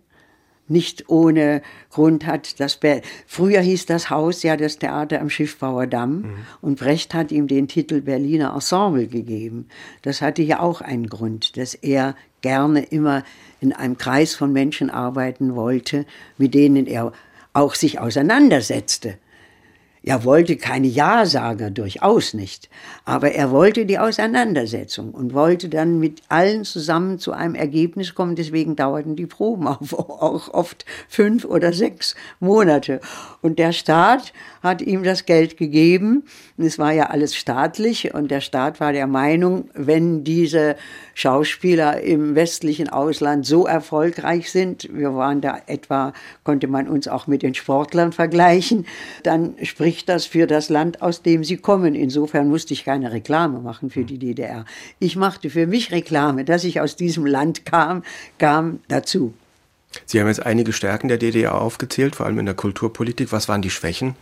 nicht 0.67 1.09
ohne 1.09 1.61
Grund 1.89 2.25
hat 2.25 2.59
das 2.59 2.77
Be 2.77 3.01
früher 3.27 3.59
hieß 3.61 3.85
das 3.85 4.09
Haus 4.09 4.43
ja 4.43 4.55
das 4.55 4.79
Theater 4.79 5.19
am 5.19 5.29
Schiffbauer 5.29 5.87
Damm 5.87 6.21
mhm. 6.21 6.35
und 6.61 6.79
Brecht 6.79 7.13
hat 7.13 7.31
ihm 7.31 7.47
den 7.47 7.67
Titel 7.67 8.01
Berliner 8.01 8.53
Ensemble 8.53 9.07
gegeben. 9.07 9.67
Das 10.03 10.21
hatte 10.21 10.41
ja 10.41 10.59
auch 10.59 10.81
einen 10.81 11.07
Grund, 11.07 11.57
dass 11.57 11.73
er 11.73 12.15
gerne 12.41 12.83
immer 12.83 13.23
in 13.59 13.73
einem 13.73 13.97
Kreis 13.97 14.35
von 14.35 14.53
Menschen 14.53 14.89
arbeiten 14.89 15.55
wollte, 15.55 16.05
mit 16.37 16.53
denen 16.53 16.87
er 16.87 17.11
auch 17.53 17.75
sich 17.75 17.99
auseinandersetzte. 17.99 19.17
Er 20.05 20.25
wollte 20.25 20.57
keine 20.57 20.87
Ja-Sager, 20.87 21.71
durchaus 21.71 22.33
nicht. 22.33 22.69
Aber 23.05 23.31
er 23.31 23.51
wollte 23.51 23.85
die 23.85 23.99
Auseinandersetzung 23.99 25.11
und 25.11 25.33
wollte 25.33 25.69
dann 25.69 25.97
mit 25.97 26.21
allen 26.27 26.65
zusammen 26.65 27.19
zu 27.19 27.31
einem 27.31 27.55
Ergebnis 27.55 28.13
kommen. 28.13 28.35
Deswegen 28.35 28.75
dauerten 28.75 29.15
die 29.15 29.27
Proben 29.27 29.65
auch, 29.65 30.49
oft 30.53 30.83
fünf 31.07 31.45
oder 31.45 31.71
sechs 31.71 32.15
Monate. 32.41 32.99
Und 33.41 33.59
der 33.59 33.71
Staat 33.71 34.33
hat 34.61 34.81
ihm 34.81 35.03
das 35.03 35.25
Geld 35.25 35.55
gegeben. 35.55 36.25
Es 36.57 36.77
war 36.77 36.91
ja 36.91 37.05
alles 37.05 37.33
staatlich 37.35 38.13
und 38.13 38.29
der 38.29 38.41
Staat 38.41 38.81
war 38.81 38.91
der 38.91 39.07
Meinung, 39.07 39.69
wenn 39.73 40.25
diese 40.25 40.75
Schauspieler 41.13 42.01
im 42.01 42.35
westlichen 42.35 42.89
Ausland 42.89 43.45
so 43.45 43.65
erfolgreich 43.65 44.51
sind, 44.51 44.89
wir 44.91 45.15
waren 45.15 45.41
da 45.41 45.61
etwa, 45.67 46.13
konnte 46.43 46.67
man 46.67 46.87
uns 46.87 47.07
auch 47.07 47.27
mit 47.27 47.43
den 47.43 47.53
Sportlern 47.53 48.11
vergleichen, 48.11 48.85
dann 49.23 49.55
spricht 49.63 50.09
das 50.09 50.25
für 50.25 50.47
das 50.47 50.69
Land, 50.69 51.01
aus 51.01 51.21
dem 51.21 51.43
sie 51.43 51.57
kommen. 51.57 51.95
Insofern 51.95 52.49
musste 52.49 52.73
ich 52.73 52.85
keine 52.85 53.11
Reklame 53.11 53.59
machen 53.59 53.89
für 53.89 54.03
die 54.03 54.17
DDR. 54.17 54.65
Ich 54.99 55.15
machte 55.15 55.49
für 55.49 55.67
mich 55.67 55.91
Reklame, 55.91 56.45
dass 56.45 56.63
ich 56.63 56.81
aus 56.81 56.95
diesem 56.95 57.25
Land 57.25 57.65
kam, 57.65 58.03
kam 58.37 58.79
dazu. 58.87 59.33
Sie 60.05 60.19
haben 60.19 60.27
jetzt 60.27 60.45
einige 60.45 60.73
Stärken 60.73 61.07
der 61.07 61.17
DDR 61.17 61.61
aufgezählt, 61.61 62.15
vor 62.15 62.25
allem 62.25 62.39
in 62.39 62.45
der 62.45 62.55
Kulturpolitik. 62.55 63.31
Was 63.31 63.47
waren 63.47 63.61
die 63.61 63.69
Schwächen? 63.69 64.15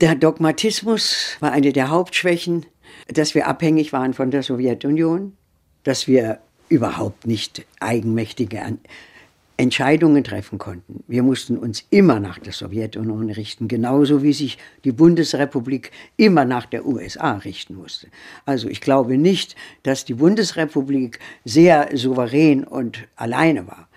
Der 0.00 0.14
Dogmatismus 0.14 1.36
war 1.40 1.52
eine 1.52 1.72
der 1.72 1.90
Hauptschwächen, 1.90 2.66
dass 3.08 3.34
wir 3.34 3.46
abhängig 3.46 3.92
waren 3.92 4.14
von 4.14 4.30
der 4.30 4.42
Sowjetunion, 4.42 5.36
dass 5.84 6.06
wir 6.06 6.38
überhaupt 6.68 7.26
nicht 7.26 7.66
eigenmächtige 7.80 8.60
Entscheidungen 9.60 10.24
treffen 10.24 10.58
konnten. 10.58 11.04
Wir 11.06 11.22
mussten 11.22 11.58
uns 11.58 11.84
immer 11.90 12.18
nach 12.18 12.38
der 12.38 12.54
Sowjetunion 12.54 13.28
richten, 13.28 13.68
genauso 13.68 14.22
wie 14.22 14.32
sich 14.32 14.56
die 14.84 14.92
Bundesrepublik 14.92 15.90
immer 16.16 16.46
nach 16.46 16.64
der 16.64 16.86
USA 16.86 17.32
richten 17.32 17.74
musste. 17.74 18.06
Also 18.46 18.68
ich 18.68 18.80
glaube 18.80 19.18
nicht, 19.18 19.56
dass 19.82 20.06
die 20.06 20.14
Bundesrepublik 20.14 21.18
sehr 21.44 21.90
souverän 21.94 22.64
und 22.64 23.06
alleine 23.16 23.66
war. 23.66 23.88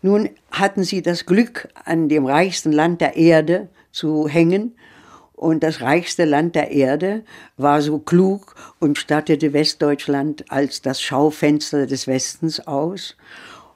Nun 0.00 0.30
hatten 0.52 0.84
sie 0.84 1.02
das 1.02 1.26
Glück, 1.26 1.68
an 1.84 2.08
dem 2.08 2.24
reichsten 2.24 2.72
Land 2.72 3.02
der 3.02 3.16
Erde 3.16 3.68
zu 3.92 4.26
hängen 4.26 4.72
und 5.40 5.62
das 5.62 5.80
reichste 5.80 6.26
Land 6.26 6.54
der 6.54 6.70
Erde 6.70 7.22
war 7.56 7.80
so 7.80 7.98
klug 7.98 8.54
und 8.78 8.98
stattete 8.98 9.54
Westdeutschland 9.54 10.44
als 10.52 10.82
das 10.82 11.00
Schaufenster 11.00 11.86
des 11.86 12.06
Westens 12.06 12.60
aus. 12.66 13.16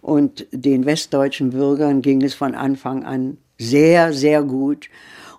Und 0.02 0.46
den 0.52 0.84
westdeutschen 0.84 1.52
Bürgern 1.52 2.02
ging 2.02 2.20
es 2.20 2.34
von 2.34 2.54
Anfang 2.54 3.04
an 3.04 3.38
sehr, 3.56 4.12
sehr 4.12 4.42
gut. 4.42 4.90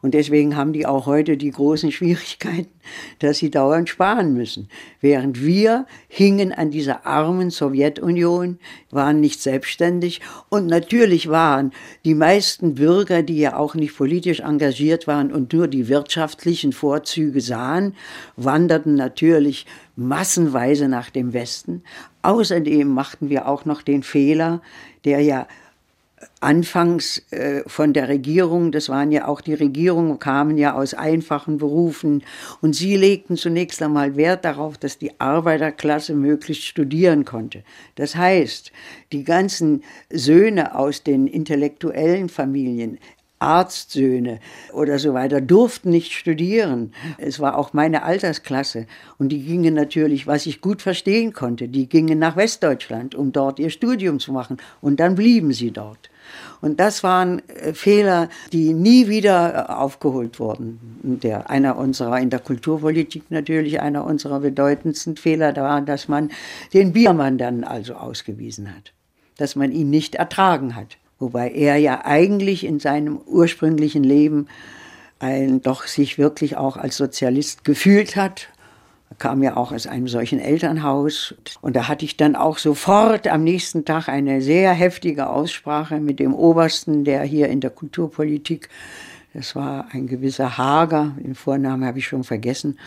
Und 0.06 0.14
deswegen 0.14 0.56
haben 0.56 0.72
die 0.72 0.86
auch 0.86 1.08
heute 1.08 1.36
die 1.36 1.50
großen 1.50 1.92
Schwierigkeiten, 1.92 2.70
dass 3.20 3.40
sie 3.40 3.50
dauernd 3.50 3.90
sparen 3.90 4.36
müssen. 4.36 4.70
Während 5.02 5.44
wir 5.44 5.88
hingen 6.08 6.52
an 6.52 6.70
dieser 6.70 7.08
armen 7.08 7.50
Sowjetunion, 7.50 8.60
waren 8.92 9.20
nicht 9.20 9.42
selbstständig 9.42 10.22
und 10.48 10.68
natürlich 10.68 11.28
waren 11.30 11.72
die 12.06 12.14
meisten 12.14 12.76
Bürger, 12.76 13.24
die 13.24 13.40
ja 13.40 13.58
auch 13.58 13.74
nicht 13.74 13.98
politisch 13.98 14.42
engagiert 14.42 15.08
waren 15.08 15.34
und 15.34 15.52
nur 15.54 15.68
die 15.68 15.88
wirtschaftlichen 15.88 16.72
Vorzüge 16.72 17.42
sahen, 17.42 17.96
wanderten 18.36 18.94
natürlich 18.94 19.66
massenweise 19.96 20.88
nach 20.88 21.10
dem 21.10 21.34
Westen. 21.34 21.82
Außerdem 22.22 22.88
machten 22.88 23.30
wir 23.30 23.48
auch 23.48 23.66
noch 23.66 23.82
den 23.82 24.04
Fehler, 24.04 24.62
der 25.04 25.22
ja 25.22 25.48
anfangs 26.46 27.24
äh, 27.32 27.64
von 27.66 27.92
der 27.92 28.08
Regierung, 28.08 28.72
das 28.72 28.88
waren 28.88 29.12
ja 29.12 29.28
auch 29.28 29.42
die 29.42 29.56
Regierungen, 29.56 30.20
kamen 30.20 30.58
ja 30.60 30.76
aus 30.76 30.94
einfachen 30.94 31.58
Berufen 31.58 32.24
und 32.62 32.76
sie 32.76 32.96
legten 32.96 33.36
zunächst 33.36 33.82
einmal 33.82 34.16
Wert 34.16 34.46
darauf, 34.46 34.78
dass 34.78 35.00
die 35.00 35.20
Arbeiterklasse 35.20 36.14
möglichst 36.14 36.64
studieren 36.66 37.26
konnte. 37.26 37.64
Das 37.96 38.16
heißt, 38.16 38.72
die 39.12 39.24
ganzen 39.24 39.84
Söhne 40.12 40.76
aus 40.76 41.02
den 41.02 41.26
intellektuellen 41.26 42.30
Familien, 42.30 43.00
Arztsöhne 43.40 44.40
oder 44.72 45.00
so 45.00 45.14
weiter 45.14 45.42
durften 45.42 45.90
nicht 45.90 46.14
studieren. 46.14 46.94
Es 47.18 47.40
war 47.40 47.58
auch 47.58 47.74
meine 47.74 48.04
Altersklasse 48.04 48.86
und 49.18 49.30
die 49.30 49.42
gingen 49.44 49.74
natürlich, 49.74 50.28
was 50.28 50.46
ich 50.46 50.62
gut 50.62 50.84
verstehen 50.84 51.34
konnte, 51.34 51.68
die 51.68 51.90
gingen 51.90 52.20
nach 52.20 52.38
Westdeutschland, 52.38 53.16
um 53.16 53.32
dort 53.32 53.60
ihr 53.60 53.72
Studium 53.72 54.20
zu 54.20 54.32
machen 54.32 54.58
und 54.80 55.00
dann 55.00 55.16
blieben 55.16 55.52
sie 55.52 55.72
dort. 55.72 56.10
Und 56.62 56.80
das 56.80 57.04
waren 57.04 57.42
äh, 57.50 57.74
Fehler, 57.74 58.30
die 58.52 58.74
nie 58.74 59.08
wieder 59.08 59.68
äh, 59.70 59.74
aufgeholt 59.74 60.40
wurden. 60.40 60.80
Der, 61.04 61.50
einer 61.50 61.78
unserer, 61.78 62.20
in 62.20 62.30
der 62.30 62.40
Kulturpolitik 62.40 63.30
natürlich 63.30 63.82
einer 63.82 64.06
unserer 64.06 64.40
bedeutendsten 64.40 65.18
Fehler 65.18 65.56
war, 65.56 65.82
dass 65.82 66.08
man 66.08 66.32
den 66.74 66.94
Biermann 66.94 67.38
dann 67.38 67.64
also 67.64 67.96
ausgewiesen 67.96 68.74
hat. 68.76 68.94
Dass 69.38 69.56
man 69.56 69.72
ihn 69.72 69.90
nicht 69.90 70.16
ertragen 70.16 70.76
hat. 70.76 70.98
Wobei 71.20 71.52
er 71.52 71.78
ja 71.78 72.06
eigentlich 72.06 72.66
in 72.66 72.80
seinem 72.80 73.18
ursprünglichen 73.18 74.04
Leben 74.04 74.48
ein, 75.20 75.62
doch 75.62 75.88
sich 75.88 76.18
wirklich 76.18 76.58
auch 76.58 76.78
als 76.78 76.98
Sozialist 76.98 77.64
gefühlt 77.64 78.16
hat 78.16 78.50
kam 79.18 79.44
ja 79.44 79.56
auch 79.56 79.72
aus 79.72 79.88
einem 79.88 80.08
solchen 80.08 80.40
Elternhaus. 80.40 81.36
Und 81.62 81.76
da 81.76 81.88
hatte 81.88 82.06
ich 82.06 82.18
dann 82.18 82.36
auch 82.36 82.58
sofort 82.58 83.28
am 83.28 83.44
nächsten 83.44 83.86
Tag 83.86 84.10
eine 84.10 84.42
sehr 84.42 84.74
heftige 84.74 85.30
Aussprache 85.30 86.00
mit 86.00 86.20
dem 86.20 86.34
Obersten, 86.34 87.04
der 87.04 87.24
hier 87.24 87.48
in 87.50 87.62
der 87.62 87.70
Kulturpolitik, 87.70 88.70
das 89.34 89.56
war 89.56 89.88
ein 89.92 90.08
gewisser 90.08 90.58
Hager, 90.58 91.16
den 91.18 91.36
Vornamen 91.36 91.86
habe 91.86 92.00
ich 92.00 92.08
schon 92.08 92.24
vergessen. 92.24 92.80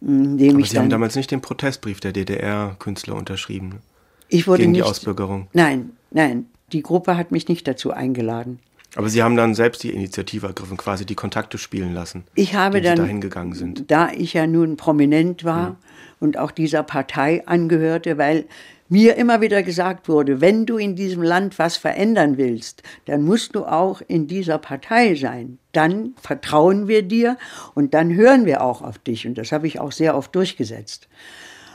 Dem 0.00 0.56
Aber 0.56 0.64
Sie 0.64 0.78
haben 0.78 0.90
damals 0.90 1.16
nicht 1.16 1.30
den 1.30 1.40
Protestbrief 1.40 1.98
der 2.00 2.12
DDR-Künstler 2.12 3.16
unterschrieben? 3.16 3.80
Ich 4.28 4.46
wurde 4.46 4.60
gegen 4.60 4.72
nicht, 4.72 4.84
die 4.84 4.88
Ausbürgerung? 4.88 5.48
Nein, 5.52 5.90
nein. 6.10 6.46
Die 6.72 6.82
Gruppe 6.82 7.16
hat 7.16 7.32
mich 7.32 7.48
nicht 7.48 7.66
dazu 7.66 7.92
eingeladen. 7.92 8.60
Aber 8.98 9.08
Sie 9.08 9.22
haben 9.22 9.36
dann 9.36 9.54
selbst 9.54 9.84
die 9.84 9.90
Initiative 9.90 10.48
ergriffen, 10.48 10.76
quasi 10.76 11.06
die 11.06 11.14
Kontakte 11.14 11.56
spielen 11.56 11.94
lassen. 11.94 12.24
Ich 12.34 12.56
habe 12.56 12.80
dann, 12.80 12.96
dahin 12.96 13.20
gegangen 13.20 13.52
sind. 13.52 13.88
da 13.92 14.10
ich 14.10 14.32
ja 14.32 14.48
nun 14.48 14.76
prominent 14.76 15.44
war 15.44 15.70
mhm. 15.70 15.76
und 16.18 16.36
auch 16.36 16.50
dieser 16.50 16.82
Partei 16.82 17.46
angehörte, 17.46 18.18
weil 18.18 18.46
mir 18.88 19.14
immer 19.14 19.40
wieder 19.40 19.62
gesagt 19.62 20.08
wurde, 20.08 20.40
wenn 20.40 20.66
du 20.66 20.78
in 20.78 20.96
diesem 20.96 21.22
Land 21.22 21.60
was 21.60 21.76
verändern 21.76 22.38
willst, 22.38 22.82
dann 23.04 23.22
musst 23.22 23.54
du 23.54 23.66
auch 23.66 24.02
in 24.08 24.26
dieser 24.26 24.58
Partei 24.58 25.14
sein. 25.14 25.58
Dann 25.70 26.14
vertrauen 26.20 26.88
wir 26.88 27.04
dir 27.04 27.38
und 27.76 27.94
dann 27.94 28.12
hören 28.12 28.46
wir 28.46 28.62
auch 28.62 28.82
auf 28.82 28.98
dich. 28.98 29.28
Und 29.28 29.38
das 29.38 29.52
habe 29.52 29.68
ich 29.68 29.78
auch 29.78 29.92
sehr 29.92 30.16
oft 30.16 30.34
durchgesetzt. 30.34 31.06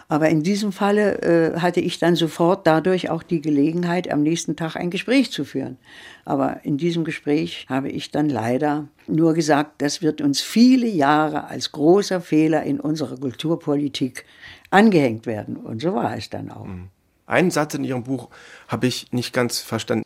Aber 0.07 0.29
in 0.29 0.43
diesem 0.43 0.71
Falle 0.71 1.21
äh, 1.21 1.59
hatte 1.59 1.79
ich 1.79 1.97
dann 1.99 2.15
sofort 2.15 2.67
dadurch 2.67 3.09
auch 3.09 3.23
die 3.23 3.41
Gelegenheit, 3.41 4.11
am 4.11 4.21
nächsten 4.21 4.55
Tag 4.55 4.75
ein 4.75 4.89
Gespräch 4.89 5.31
zu 5.31 5.45
führen. 5.45 5.77
Aber 6.25 6.61
in 6.63 6.77
diesem 6.77 7.03
Gespräch 7.03 7.65
habe 7.69 7.89
ich 7.89 8.11
dann 8.11 8.29
leider 8.29 8.87
nur 9.07 9.33
gesagt, 9.33 9.81
das 9.81 10.01
wird 10.01 10.21
uns 10.21 10.41
viele 10.41 10.87
Jahre 10.87 11.47
als 11.47 11.71
großer 11.71 12.21
Fehler 12.21 12.63
in 12.63 12.79
unserer 12.79 13.17
Kulturpolitik 13.17 14.25
angehängt 14.69 15.25
werden. 15.25 15.57
Und 15.57 15.81
so 15.81 15.93
war 15.93 16.15
es 16.17 16.29
dann 16.29 16.51
auch. 16.51 16.65
Mhm. 16.65 16.89
Einen 17.25 17.51
Satz 17.51 17.73
in 17.73 17.83
Ihrem 17.83 18.03
Buch 18.03 18.29
habe 18.67 18.87
ich 18.87 19.11
nicht 19.11 19.33
ganz 19.33 19.59
verstanden, 19.59 20.03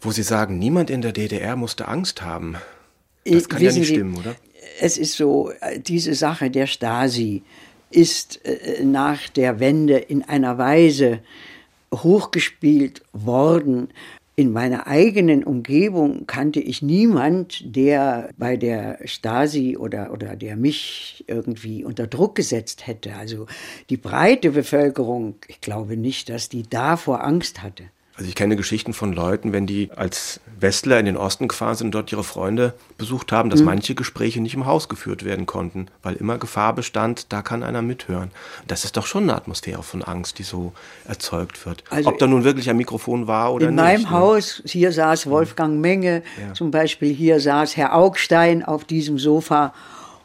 wo 0.00 0.10
Sie 0.10 0.22
sagen, 0.22 0.58
niemand 0.58 0.90
in 0.90 1.02
der 1.02 1.12
DDR 1.12 1.56
musste 1.56 1.86
Angst 1.86 2.22
haben. 2.22 2.56
Das 3.24 3.48
kann 3.48 3.60
Wissen 3.60 3.74
ja 3.74 3.78
nicht 3.78 3.88
Sie, 3.88 3.94
stimmen, 3.94 4.16
oder? 4.16 4.34
Es 4.80 4.98
ist 4.98 5.14
so, 5.14 5.50
äh, 5.60 5.78
diese 5.78 6.14
Sache 6.14 6.50
der 6.50 6.66
Stasi, 6.66 7.42
ist 7.90 8.44
äh, 8.44 8.84
nach 8.84 9.28
der 9.28 9.60
Wende 9.60 9.98
in 9.98 10.22
einer 10.22 10.58
Weise 10.58 11.20
hochgespielt 11.92 13.02
worden, 13.12 13.88
in 14.40 14.52
meiner 14.52 14.86
eigenen 14.86 15.44
Umgebung 15.44 16.26
kannte 16.26 16.60
ich 16.60 16.80
niemand, 16.80 17.76
der 17.76 18.30
bei 18.38 18.56
der 18.56 18.98
Stasi 19.04 19.76
oder, 19.76 20.14
oder 20.14 20.34
der 20.34 20.56
mich 20.56 21.24
irgendwie 21.26 21.84
unter 21.84 22.06
Druck 22.06 22.36
gesetzt 22.36 22.86
hätte. 22.86 23.16
Also 23.16 23.46
die 23.90 23.98
breite 23.98 24.52
Bevölkerung, 24.52 25.34
ich 25.46 25.60
glaube 25.60 25.98
nicht, 25.98 26.30
dass 26.30 26.48
die 26.48 26.62
davor 26.62 27.22
Angst 27.22 27.62
hatte. 27.62 27.84
Also 28.20 28.28
ich 28.28 28.34
kenne 28.34 28.54
Geschichten 28.54 28.92
von 28.92 29.14
Leuten, 29.14 29.54
wenn 29.54 29.66
die 29.66 29.88
als 29.96 30.40
Westler 30.58 31.00
in 31.00 31.06
den 31.06 31.16
Osten 31.16 31.48
gefahren 31.48 31.74
sind 31.74 31.86
und 31.86 31.92
dort 31.92 32.12
ihre 32.12 32.22
Freunde 32.22 32.74
besucht 32.98 33.32
haben, 33.32 33.48
dass 33.48 33.60
mhm. 33.60 33.66
manche 33.66 33.94
Gespräche 33.94 34.42
nicht 34.42 34.52
im 34.52 34.66
Haus 34.66 34.90
geführt 34.90 35.24
werden 35.24 35.46
konnten, 35.46 35.86
weil 36.02 36.16
immer 36.16 36.36
Gefahr 36.36 36.74
bestand, 36.74 37.32
da 37.32 37.40
kann 37.40 37.62
einer 37.62 37.80
mithören. 37.80 38.30
Das 38.66 38.84
ist 38.84 38.98
doch 38.98 39.06
schon 39.06 39.22
eine 39.22 39.36
Atmosphäre 39.36 39.82
von 39.82 40.02
Angst, 40.02 40.38
die 40.38 40.42
so 40.42 40.74
erzeugt 41.08 41.64
wird. 41.64 41.82
Also 41.88 42.10
Ob 42.10 42.18
da 42.18 42.26
nun 42.26 42.44
wirklich 42.44 42.68
ein 42.68 42.76
Mikrofon 42.76 43.26
war 43.26 43.54
oder 43.54 43.70
in 43.70 43.76
nicht. 43.76 43.84
In 43.84 43.90
meinem 43.90 44.02
ne? 44.02 44.10
Haus, 44.10 44.62
hier 44.66 44.92
saß 44.92 45.30
Wolfgang 45.30 45.80
Menge, 45.80 46.22
ja. 46.38 46.52
zum 46.52 46.70
Beispiel 46.70 47.14
hier 47.14 47.40
saß 47.40 47.78
Herr 47.78 47.94
Augstein 47.96 48.62
auf 48.62 48.84
diesem 48.84 49.18
Sofa 49.18 49.72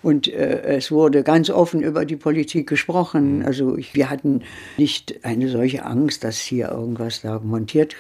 und 0.05 0.27
äh, 0.27 0.61
es 0.77 0.91
wurde 0.91 1.23
ganz 1.23 1.49
offen 1.49 1.81
über 1.81 2.05
die 2.05 2.15
Politik 2.15 2.69
gesprochen. 2.69 3.39
Mhm. 3.39 3.45
Also 3.47 3.75
ich, 3.75 3.95
wir 3.95 4.11
hatten 4.11 4.43
nicht 4.77 5.25
eine 5.25 5.49
solche 5.49 5.83
Angst, 5.83 6.23
dass 6.23 6.37
hier 6.37 6.69
irgendwas 6.69 7.21
da 7.23 7.39
montiert 7.39 7.95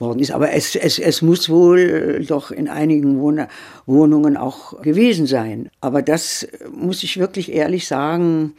worden 0.00 0.18
ist. 0.18 0.32
Aber 0.32 0.52
es, 0.52 0.74
es, 0.74 0.98
es 0.98 1.22
muss 1.22 1.48
wohl 1.48 2.24
doch 2.26 2.50
in 2.50 2.68
einigen 2.68 3.20
Wohn 3.20 3.46
Wohnungen 3.86 4.36
auch 4.36 4.82
gewesen 4.82 5.28
sein. 5.28 5.70
Aber 5.80 6.02
das 6.02 6.48
muss 6.76 7.04
ich 7.04 7.20
wirklich 7.20 7.52
ehrlich 7.52 7.86
sagen, 7.86 8.54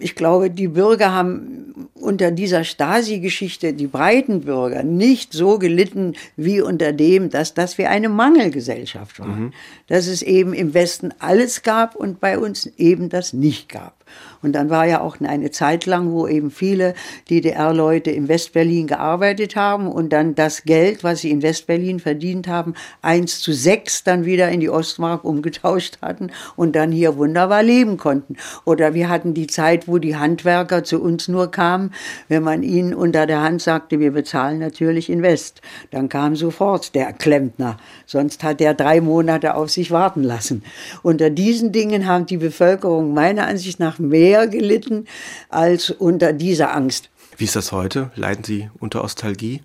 ich 0.00 0.14
glaube, 0.14 0.50
die 0.50 0.68
Bürger 0.68 1.12
haben 1.12 1.88
unter 1.94 2.30
dieser 2.30 2.64
Stasi-Geschichte, 2.64 3.72
die 3.74 3.86
breiten 3.86 4.42
Bürger, 4.42 4.82
nicht 4.82 5.32
so 5.32 5.58
gelitten 5.58 6.14
wie 6.36 6.60
unter 6.60 6.92
dem, 6.92 7.30
dass 7.30 7.54
das 7.54 7.78
wir 7.78 7.90
eine 7.90 8.08
Mangelgesellschaft 8.08 9.20
waren. 9.20 9.44
Mhm. 9.44 9.52
Dass 9.86 10.06
es 10.06 10.22
eben 10.22 10.54
im 10.54 10.74
Westen 10.74 11.12
alles 11.18 11.62
gab 11.62 11.94
und 11.94 12.20
bei 12.20 12.38
uns 12.38 12.66
eben 12.78 13.10
das 13.10 13.32
nicht 13.32 13.68
gab. 13.68 14.04
Und 14.42 14.52
dann 14.52 14.70
war 14.70 14.86
ja 14.86 15.00
auch 15.00 15.18
eine 15.20 15.50
Zeit 15.50 15.86
lang, 15.86 16.12
wo 16.12 16.26
eben 16.26 16.50
viele 16.50 16.94
DDR-Leute 17.28 18.10
in 18.10 18.28
Westberlin 18.28 18.86
gearbeitet 18.86 19.54
haben 19.56 19.86
und 19.86 20.12
dann 20.12 20.34
das 20.34 20.62
Geld, 20.62 21.04
was 21.04 21.20
sie 21.20 21.30
in 21.30 21.42
Westberlin 21.42 22.00
verdient 22.00 22.48
haben, 22.48 22.74
eins 23.02 23.40
zu 23.40 23.52
sechs 23.52 24.02
dann 24.02 24.24
wieder 24.24 24.48
in 24.48 24.60
die 24.60 24.70
Ostmark 24.70 25.24
umgetauscht 25.24 25.98
hatten 26.00 26.30
und 26.56 26.74
dann 26.74 26.90
hier 26.90 27.16
wunderbar 27.16 27.62
leben 27.62 27.96
konnten. 27.96 28.36
Oder 28.64 28.94
wir 28.94 29.08
hatten 29.08 29.34
die 29.34 29.46
Zeit, 29.46 29.88
wo 29.88 29.98
die 29.98 30.16
Handwerker 30.16 30.84
zu 30.84 31.02
uns 31.02 31.28
nur 31.28 31.50
kamen, 31.50 31.92
wenn 32.28 32.42
man 32.42 32.62
ihnen 32.62 32.94
unter 32.94 33.26
der 33.26 33.42
Hand 33.42 33.60
sagte, 33.60 34.00
wir 34.00 34.12
bezahlen 34.12 34.58
natürlich 34.58 35.10
in 35.10 35.22
West. 35.22 35.60
Dann 35.90 36.08
kam 36.08 36.34
sofort 36.36 36.94
der 36.94 37.12
Klempner. 37.12 37.76
Sonst 38.06 38.42
hat 38.42 38.60
er 38.60 38.74
drei 38.74 39.00
Monate 39.00 39.54
auf 39.54 39.70
sich 39.70 39.90
warten 39.90 40.22
lassen. 40.22 40.62
Unter 41.02 41.28
diesen 41.28 41.72
Dingen 41.72 42.06
haben 42.06 42.26
die 42.26 42.38
Bevölkerung 42.38 43.12
meiner 43.12 43.46
Ansicht 43.46 43.80
nach 43.80 43.98
mehr 43.98 44.29
gelitten 44.46 45.06
als 45.48 45.90
unter 45.90 46.32
dieser 46.32 46.74
Angst. 46.74 47.10
Wie 47.36 47.44
ist 47.44 47.56
das 47.56 47.72
heute? 47.72 48.10
Leiden 48.16 48.44
Sie 48.44 48.70
unter 48.78 49.02
Ostalgie? 49.02 49.62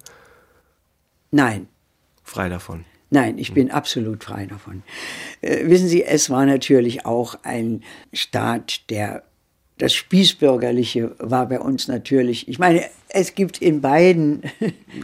Nein. 1.31 1.67
Frei 2.23 2.49
davon? 2.49 2.85
Nein, 3.09 3.37
ich 3.37 3.53
bin 3.53 3.71
absolut 3.71 4.23
frei 4.23 4.45
davon. 4.45 4.83
Äh, 5.41 5.67
wissen 5.67 5.87
Sie, 5.87 6.03
es 6.03 6.29
war 6.29 6.45
natürlich 6.45 7.05
auch 7.05 7.35
ein 7.43 7.83
Staat, 8.13 8.89
der 8.89 9.23
das 9.77 9.93
Spießbürgerliche 9.93 11.15
war 11.19 11.47
bei 11.47 11.59
uns 11.59 11.87
natürlich. 11.87 12.47
Ich 12.47 12.59
meine, 12.59 12.83
es 13.15 13.33
gibt 13.33 13.61
in 13.61 13.81
beiden. 13.81 14.43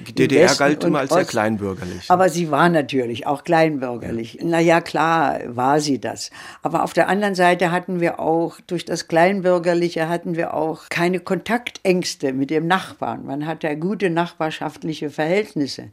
Die 0.08 0.14
DDR 0.14 0.54
galt 0.56 0.84
immer 0.84 1.00
als 1.00 1.12
Ost, 1.12 1.20
sehr 1.20 1.26
kleinbürgerlich. 1.26 2.10
Aber 2.10 2.30
sie 2.30 2.52
war 2.52 2.70
natürlich 2.70 3.26
auch 3.26 3.44
kleinbürgerlich. 3.44 4.34
Ja. 4.36 4.46
Naja, 4.46 4.82
klar 4.82 5.40
war 5.48 5.80
sie 5.80 6.00
das. 6.00 6.30
Aber 6.62 6.84
auf 6.84 6.94
der 6.94 7.08
anderen 7.08 7.36
Seite 7.36 7.72
hatten 7.72 8.00
wir 8.00 8.20
auch, 8.20 8.60
durch 8.68 8.86
das 8.86 9.08
Kleinbürgerliche 9.08 10.10
hatten 10.10 10.36
wir 10.36 10.54
auch 10.54 10.90
keine 10.90 11.20
Kontaktängste 11.20 12.34
mit 12.34 12.50
dem 12.50 12.68
Nachbarn. 12.68 13.26
Man 13.26 13.48
hatte 13.48 13.76
gute 13.78 14.10
nachbarschaftliche 14.10 15.10
Verhältnisse. 15.10 15.90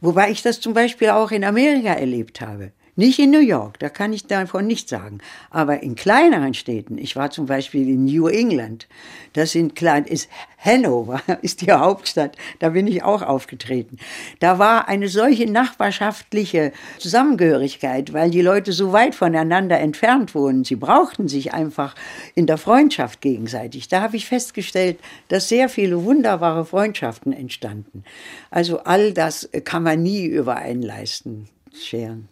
Wobei 0.00 0.30
ich 0.30 0.42
das 0.42 0.60
zum 0.60 0.74
Beispiel 0.74 1.10
auch 1.10 1.30
in 1.30 1.44
Amerika 1.44 1.92
erlebt 1.92 2.40
habe. 2.40 2.72
Nicht 2.98 3.20
in 3.20 3.30
New 3.30 3.38
York, 3.38 3.78
da 3.78 3.90
kann 3.90 4.12
ich 4.12 4.26
davon 4.26 4.66
nichts 4.66 4.90
sagen. 4.90 5.18
Aber 5.50 5.84
in 5.84 5.94
kleineren 5.94 6.52
Städten, 6.52 6.98
ich 6.98 7.14
war 7.14 7.30
zum 7.30 7.46
Beispiel 7.46 7.88
in 7.88 8.06
New 8.06 8.26
England, 8.26 8.88
das 9.34 9.52
sind 9.52 9.76
klein, 9.76 10.04
ist 10.04 10.28
Hanover, 10.58 11.22
ist 11.42 11.60
die 11.60 11.70
Hauptstadt, 11.70 12.36
da 12.58 12.70
bin 12.70 12.88
ich 12.88 13.04
auch 13.04 13.22
aufgetreten. 13.22 13.98
Da 14.40 14.58
war 14.58 14.88
eine 14.88 15.06
solche 15.06 15.48
nachbarschaftliche 15.48 16.72
Zusammengehörigkeit, 16.98 18.12
weil 18.14 18.30
die 18.30 18.42
Leute 18.42 18.72
so 18.72 18.92
weit 18.92 19.14
voneinander 19.14 19.78
entfernt 19.78 20.34
wohnen. 20.34 20.64
Sie 20.64 20.74
brauchten 20.74 21.28
sich 21.28 21.54
einfach 21.54 21.94
in 22.34 22.48
der 22.48 22.58
Freundschaft 22.58 23.20
gegenseitig. 23.20 23.86
Da 23.86 24.00
habe 24.00 24.16
ich 24.16 24.26
festgestellt, 24.26 24.98
dass 25.28 25.48
sehr 25.48 25.68
viele 25.68 26.02
wunderbare 26.02 26.64
Freundschaften 26.64 27.32
entstanden. 27.32 28.02
Also 28.50 28.80
all 28.80 29.12
das 29.12 29.48
kann 29.62 29.84
man 29.84 30.02
nie 30.02 30.24
über 30.24 30.56
einen 30.56 30.82
leisten, 30.82 31.48
scheren. 31.72 32.28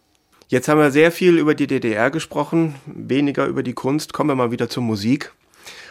Jetzt 0.48 0.68
haben 0.68 0.78
wir 0.78 0.92
sehr 0.92 1.10
viel 1.10 1.38
über 1.38 1.56
die 1.56 1.66
DDR 1.66 2.10
gesprochen, 2.10 2.76
weniger 2.86 3.46
über 3.46 3.64
die 3.64 3.72
Kunst. 3.72 4.12
Kommen 4.12 4.30
wir 4.30 4.36
mal 4.36 4.52
wieder 4.52 4.68
zur 4.68 4.84
Musik. 4.84 5.32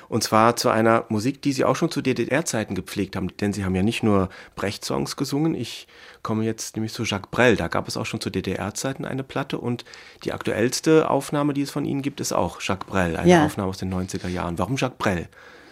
Und 0.08 0.24
zwar 0.24 0.56
zu 0.56 0.70
einer 0.70 1.04
Musik, 1.10 1.42
die 1.42 1.52
Sie 1.52 1.66
auch 1.66 1.76
schon 1.76 1.92
zu 1.92 2.02
DDR-Zeiten 2.02 2.74
gepflegt 2.74 3.18
haben. 3.18 3.36
Denn 3.38 3.52
Sie 3.52 3.66
haben 3.66 3.76
ja 3.76 3.84
nicht 3.84 4.02
nur 4.02 4.30
Brecht-Songs 4.56 5.18
gesungen. 5.18 5.56
Ich 5.56 5.88
komme 6.24 6.46
jetzt 6.46 6.78
nämlich 6.78 6.94
zu 6.94 7.04
Jacques 7.04 7.32
Brel. 7.32 7.58
Da 7.58 7.68
gab 7.68 7.88
es 7.90 7.98
auch 7.98 8.06
schon 8.06 8.22
zu 8.22 8.30
DDR-Zeiten 8.30 9.04
eine 9.04 9.24
Platte. 9.24 9.58
Und 9.58 9.84
die 10.24 10.32
aktuellste 10.32 11.10
Aufnahme, 11.10 11.54
die 11.54 11.64
es 11.64 11.72
von 11.72 11.84
Ihnen 11.84 12.02
gibt, 12.02 12.22
ist 12.22 12.32
auch 12.32 12.62
Jacques 12.62 12.88
Brel. 12.88 13.18
Eine 13.18 13.30
ja. 13.30 13.46
Aufnahme 13.46 13.70
aus 13.70 13.80
den 13.80 13.94
90er 13.94 14.30
Jahren. 14.30 14.58
Warum 14.58 14.78
Jacques 14.78 14.98
Brel? 14.98 15.28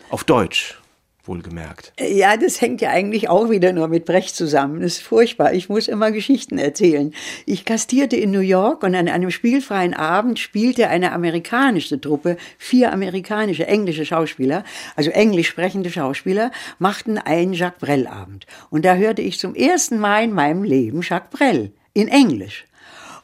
Auf 0.09 0.25
Deutsch 0.25 0.82
wohlgemerkt. 1.25 1.93
Ja, 1.99 2.37
das 2.37 2.61
hängt 2.61 2.81
ja 2.81 2.89
eigentlich 2.89 3.29
auch 3.29 3.49
wieder 3.49 3.71
nur 3.71 3.87
mit 3.87 4.05
Brecht 4.05 4.35
zusammen. 4.35 4.81
Das 4.81 4.93
ist 4.93 5.03
furchtbar. 5.03 5.53
Ich 5.53 5.69
muss 5.69 5.87
immer 5.87 6.11
Geschichten 6.11 6.57
erzählen. 6.57 7.13
Ich 7.45 7.65
gastierte 7.65 8.15
in 8.15 8.31
New 8.31 8.39
York 8.39 8.83
und 8.83 8.93
an 8.95 9.07
einem 9.07 9.31
spielfreien 9.31 9.93
Abend 9.93 10.39
spielte 10.39 10.89
eine 10.89 11.13
amerikanische 11.13 11.99
Truppe, 11.99 12.37
vier 12.57 12.91
amerikanische, 12.91 13.67
englische 13.67 14.05
Schauspieler, 14.05 14.63
also 14.95 15.11
englisch 15.11 15.47
sprechende 15.47 15.89
Schauspieler, 15.89 16.51
machten 16.79 17.17
einen 17.17 17.53
Jacques 17.53 17.79
Brel-Abend. 17.79 18.45
Und 18.69 18.83
da 18.85 18.95
hörte 18.95 19.21
ich 19.21 19.39
zum 19.39 19.55
ersten 19.55 19.99
Mal 19.99 20.25
in 20.25 20.33
meinem 20.33 20.63
Leben 20.63 21.01
Jacques 21.01 21.29
Brel 21.31 21.71
in 21.93 22.07
Englisch 22.07 22.65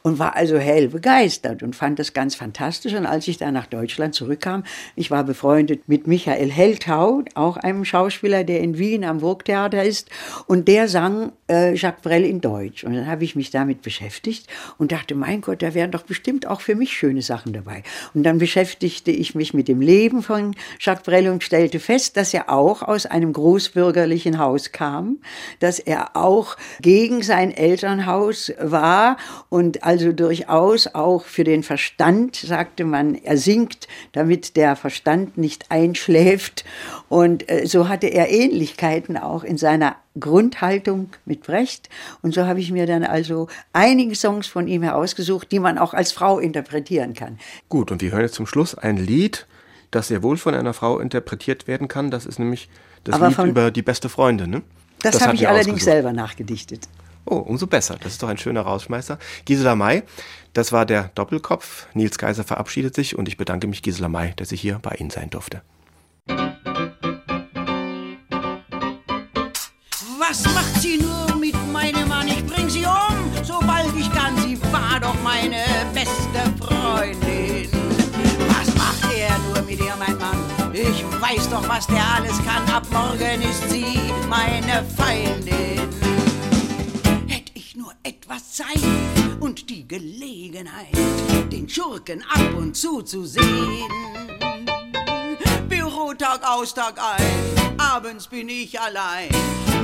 und 0.02 0.18
war 0.18 0.36
also 0.36 0.58
hell 0.58 0.88
begeistert 0.88 1.62
und 1.62 1.76
fand 1.76 1.98
das 1.98 2.12
ganz 2.12 2.34
fantastisch. 2.34 2.94
Und 2.94 3.06
als 3.06 3.28
ich 3.28 3.36
dann 3.36 3.54
nach 3.54 3.66
Deutschland 3.66 4.14
zurückkam, 4.14 4.64
ich 4.96 5.10
war 5.10 5.24
befreundet 5.24 5.88
mit 5.88 6.06
Michael 6.06 6.50
Heltau, 6.50 7.22
auch 7.34 7.56
einem 7.56 7.84
Schauspieler, 7.84 8.44
der 8.44 8.60
in 8.60 8.78
Wien 8.78 9.04
am 9.04 9.18
Burgtheater 9.18 9.84
ist, 9.84 10.08
und 10.46 10.68
der 10.68 10.88
sang 10.88 11.32
äh, 11.50 11.74
Jacques 11.74 12.02
Brel 12.02 12.24
in 12.24 12.40
Deutsch. 12.40 12.84
Und 12.84 12.94
dann 12.94 13.06
habe 13.06 13.24
ich 13.24 13.36
mich 13.36 13.50
damit 13.50 13.82
beschäftigt 13.82 14.46
und 14.78 14.92
dachte, 14.92 15.14
mein 15.14 15.40
Gott, 15.42 15.62
da 15.62 15.74
wären 15.74 15.90
doch 15.90 16.02
bestimmt 16.02 16.46
auch 16.46 16.60
für 16.60 16.74
mich 16.74 16.92
schöne 16.92 17.22
Sachen 17.22 17.52
dabei. 17.52 17.82
Und 18.14 18.22
dann 18.22 18.38
beschäftigte 18.38 19.10
ich 19.10 19.34
mich 19.34 19.52
mit 19.52 19.68
dem 19.68 19.80
Leben 19.80 20.22
von 20.22 20.54
Jacques 20.78 21.04
Brel 21.04 21.28
und 21.28 21.42
stellte 21.42 21.80
fest, 21.80 22.16
dass 22.16 22.32
er 22.32 22.50
auch 22.50 22.82
aus 22.82 23.06
einem 23.06 23.32
großbürgerlichen 23.32 24.38
Haus 24.38 24.72
kam, 24.72 25.18
dass 25.58 25.78
er 25.78 26.16
auch 26.16 26.56
gegen 26.80 27.22
sein 27.22 27.50
Elternhaus 27.50 28.52
war 28.60 29.16
und 29.48 29.84
also 29.90 30.12
durchaus 30.12 30.86
auch 30.86 31.24
für 31.24 31.42
den 31.42 31.64
Verstand, 31.64 32.36
sagte 32.36 32.84
man, 32.84 33.16
er 33.16 33.36
singt, 33.36 33.88
damit 34.12 34.54
der 34.54 34.76
Verstand 34.76 35.36
nicht 35.36 35.72
einschläft. 35.72 36.64
Und 37.08 37.50
äh, 37.50 37.66
so 37.66 37.88
hatte 37.88 38.06
er 38.06 38.30
Ähnlichkeiten 38.30 39.16
auch 39.16 39.42
in 39.42 39.58
seiner 39.58 39.96
Grundhaltung 40.20 41.08
mit 41.24 41.42
Brecht. 41.42 41.88
Und 42.22 42.34
so 42.34 42.46
habe 42.46 42.60
ich 42.60 42.70
mir 42.70 42.86
dann 42.86 43.02
also 43.02 43.48
einige 43.72 44.14
Songs 44.14 44.46
von 44.46 44.68
ihm 44.68 44.84
herausgesucht, 44.84 45.50
die 45.50 45.58
man 45.58 45.76
auch 45.76 45.92
als 45.92 46.12
Frau 46.12 46.38
interpretieren 46.38 47.14
kann. 47.14 47.40
Gut, 47.68 47.90
und 47.90 48.00
wir 48.00 48.12
hören 48.12 48.22
jetzt 48.22 48.34
zum 48.34 48.46
Schluss 48.46 48.76
ein 48.76 48.96
Lied, 48.96 49.48
das 49.90 50.06
sehr 50.06 50.22
wohl 50.22 50.36
von 50.36 50.54
einer 50.54 50.72
Frau 50.72 51.00
interpretiert 51.00 51.66
werden 51.66 51.88
kann. 51.88 52.12
Das 52.12 52.26
ist 52.26 52.38
nämlich 52.38 52.68
das 53.02 53.16
Aber 53.16 53.30
Lied 53.30 53.38
über 53.38 53.70
die 53.72 53.82
beste 53.82 54.08
Freundin. 54.08 54.50
Ne? 54.50 54.62
Das, 55.02 55.14
das 55.14 55.26
habe 55.26 55.34
ich 55.34 55.48
allerdings 55.48 55.78
ausgesucht. 55.78 55.92
selber 55.92 56.12
nachgedichtet. 56.12 56.86
Oh, 57.30 57.36
umso 57.36 57.68
besser. 57.68 57.96
Das 58.02 58.10
ist 58.12 58.22
doch 58.24 58.28
ein 58.28 58.38
schöner 58.38 58.62
Rausschmeißer. 58.62 59.16
Gisela 59.44 59.76
May, 59.76 60.02
das 60.52 60.72
war 60.72 60.84
der 60.84 61.12
Doppelkopf. 61.14 61.86
Nils 61.94 62.18
Kaiser 62.18 62.42
verabschiedet 62.42 62.92
sich 62.96 63.16
und 63.16 63.28
ich 63.28 63.36
bedanke 63.36 63.68
mich 63.68 63.82
Gisela 63.82 64.08
May, 64.08 64.32
dass 64.34 64.50
ich 64.50 64.60
hier 64.60 64.80
bei 64.82 64.96
Ihnen 64.96 65.10
sein 65.10 65.30
durfte. 65.30 65.62
Was 70.18 70.44
macht 70.52 70.80
sie 70.80 70.98
nur 70.98 71.36
mit 71.36 71.54
meinem 71.72 72.08
Mann? 72.08 72.26
Ich 72.26 72.44
bring 72.44 72.68
sie 72.68 72.84
um, 72.84 73.44
sobald 73.44 73.94
ich 73.96 74.10
kann. 74.12 74.36
Sie 74.38 74.60
war 74.72 74.98
doch 74.98 75.14
meine 75.22 75.62
beste 75.94 76.40
Freundin. 76.58 77.70
Was 78.48 78.74
macht 78.74 79.06
er 79.16 79.38
nur 79.38 79.62
mit 79.62 79.78
ihr, 79.78 79.94
mein 80.00 80.18
Mann? 80.18 80.72
Ich 80.72 81.04
weiß 81.04 81.48
doch, 81.48 81.68
was 81.68 81.86
der 81.86 82.04
alles 82.16 82.38
kann. 82.44 82.68
Ab 82.74 82.86
morgen 82.90 83.40
ist 83.42 83.70
sie 83.70 84.00
meine 84.28 84.84
Feindin 84.96 85.99
etwas 88.02 88.52
Zeit 88.52 88.80
und 89.40 89.68
die 89.68 89.86
Gelegenheit, 89.86 90.96
den 91.52 91.68
Schurken 91.68 92.22
ab 92.22 92.54
und 92.56 92.76
zu 92.76 93.02
zu 93.02 93.24
sehen. 93.24 93.90
Büro 95.68 96.14
Tag 96.14 96.40
aus, 96.48 96.74
Tag 96.74 96.98
ein, 96.98 97.78
abends 97.78 98.26
bin 98.26 98.48
ich 98.48 98.80
allein 98.80 99.28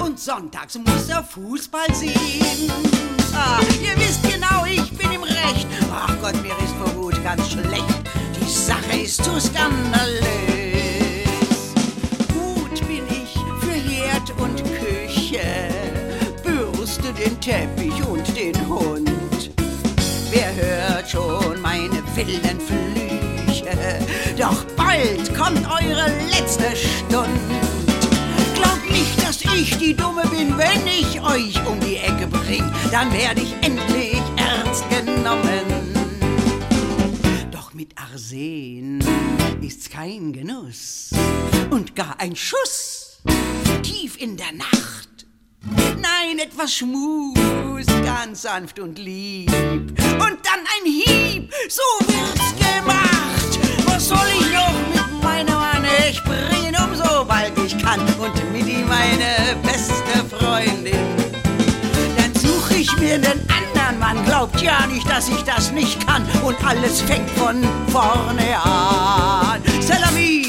und 0.00 0.18
sonntags 0.18 0.78
muss 0.78 1.08
er 1.08 1.22
Fußball 1.24 1.92
sehen. 1.94 2.70
Ah, 3.34 3.60
ihr 3.82 3.96
wisst 3.96 4.22
genau, 4.22 4.64
ich 4.64 4.90
bin 4.96 5.12
im 5.12 5.22
Recht. 5.22 5.66
Ach 5.92 6.14
Gott, 6.22 6.34
mir 6.42 6.56
ist 6.64 6.74
vor 6.78 6.94
Wut 6.96 7.22
ganz 7.22 7.50
schlecht. 7.50 7.84
Die 8.40 8.50
Sache 8.50 9.00
ist 9.02 9.22
zu 9.22 9.38
skandalös. 9.38 10.24
Gut 12.32 12.86
bin 12.88 13.04
ich 13.08 13.34
für 13.60 13.74
Herd 13.74 14.30
und 14.38 14.62
Küche, 14.64 15.44
bürste 16.42 17.12
den 17.12 17.38
Teppich 17.40 17.76
den 18.37 18.68
Hund. 18.68 19.51
Wer 20.30 20.55
hört 20.55 21.11
schon 21.11 21.61
meine 21.62 22.03
wilden 22.14 22.61
Flüche? 22.61 23.74
Doch 24.37 24.62
bald 24.76 25.34
kommt 25.34 25.66
eure 25.66 26.11
letzte 26.30 26.76
Stunde. 26.76 27.30
Glaubt 28.55 28.91
nicht, 28.91 29.26
dass 29.26 29.41
ich 29.41 29.78
die 29.78 29.95
Dumme 29.95 30.22
bin, 30.28 30.57
wenn 30.59 30.87
ich 30.87 31.18
euch 31.22 31.66
um 31.66 31.80
die 31.80 31.97
Ecke 31.97 32.26
bring, 32.26 32.70
dann 32.93 33.11
werde 33.11 33.41
ich 33.41 33.55
endlich 33.62 34.20
ernst 34.37 34.84
genommen. 34.91 35.95
Doch 37.51 37.72
mit 37.72 37.95
Arsen 37.97 39.03
ist's 39.62 39.89
kein 39.89 40.34
Genuss 40.34 41.11
und 41.70 41.97
gar 41.97 42.20
ein 42.20 42.37
Schuss 42.37 43.22
tief 43.82 44.20
in 44.20 44.37
der 44.37 44.53
Nacht. 44.53 45.15
Nein, 45.74 46.38
etwas 46.38 46.74
Schmus, 46.74 47.86
ganz 48.04 48.42
sanft 48.42 48.78
und 48.78 48.98
lieb. 48.98 49.50
Und 49.50 50.38
dann 50.44 50.60
ein 50.74 50.84
Hieb, 50.84 51.52
so 51.68 51.82
wird's 52.06 52.54
gemacht. 52.56 53.58
Was 53.86 54.08
soll 54.08 54.28
ich 54.38 54.52
noch 54.52 54.72
mit 54.92 55.22
meiner 55.22 55.56
Manne? 55.58 55.88
Ich 56.10 56.22
bring 56.22 56.68
ihn 56.68 56.76
um, 56.76 56.94
sobald 56.94 57.52
ich 57.58 57.76
kann. 57.82 58.00
Und 58.00 58.52
mit 58.52 58.66
ihm 58.68 58.86
meine 58.86 59.56
beste 59.62 60.24
Freundin. 60.36 60.98
Dann 62.16 62.34
such 62.34 62.70
ich 62.70 62.96
mir 62.98 63.18
den 63.18 63.40
anderen 63.48 63.98
Mann. 63.98 64.24
Glaubt 64.24 64.60
ja 64.60 64.86
nicht, 64.86 65.08
dass 65.08 65.28
ich 65.28 65.42
das 65.42 65.72
nicht 65.72 66.06
kann. 66.06 66.24
Und 66.44 66.56
alles 66.64 67.00
fängt 67.00 67.30
von 67.30 67.62
vorne 67.88 68.56
an. 68.62 69.62
Salami, 69.80 70.45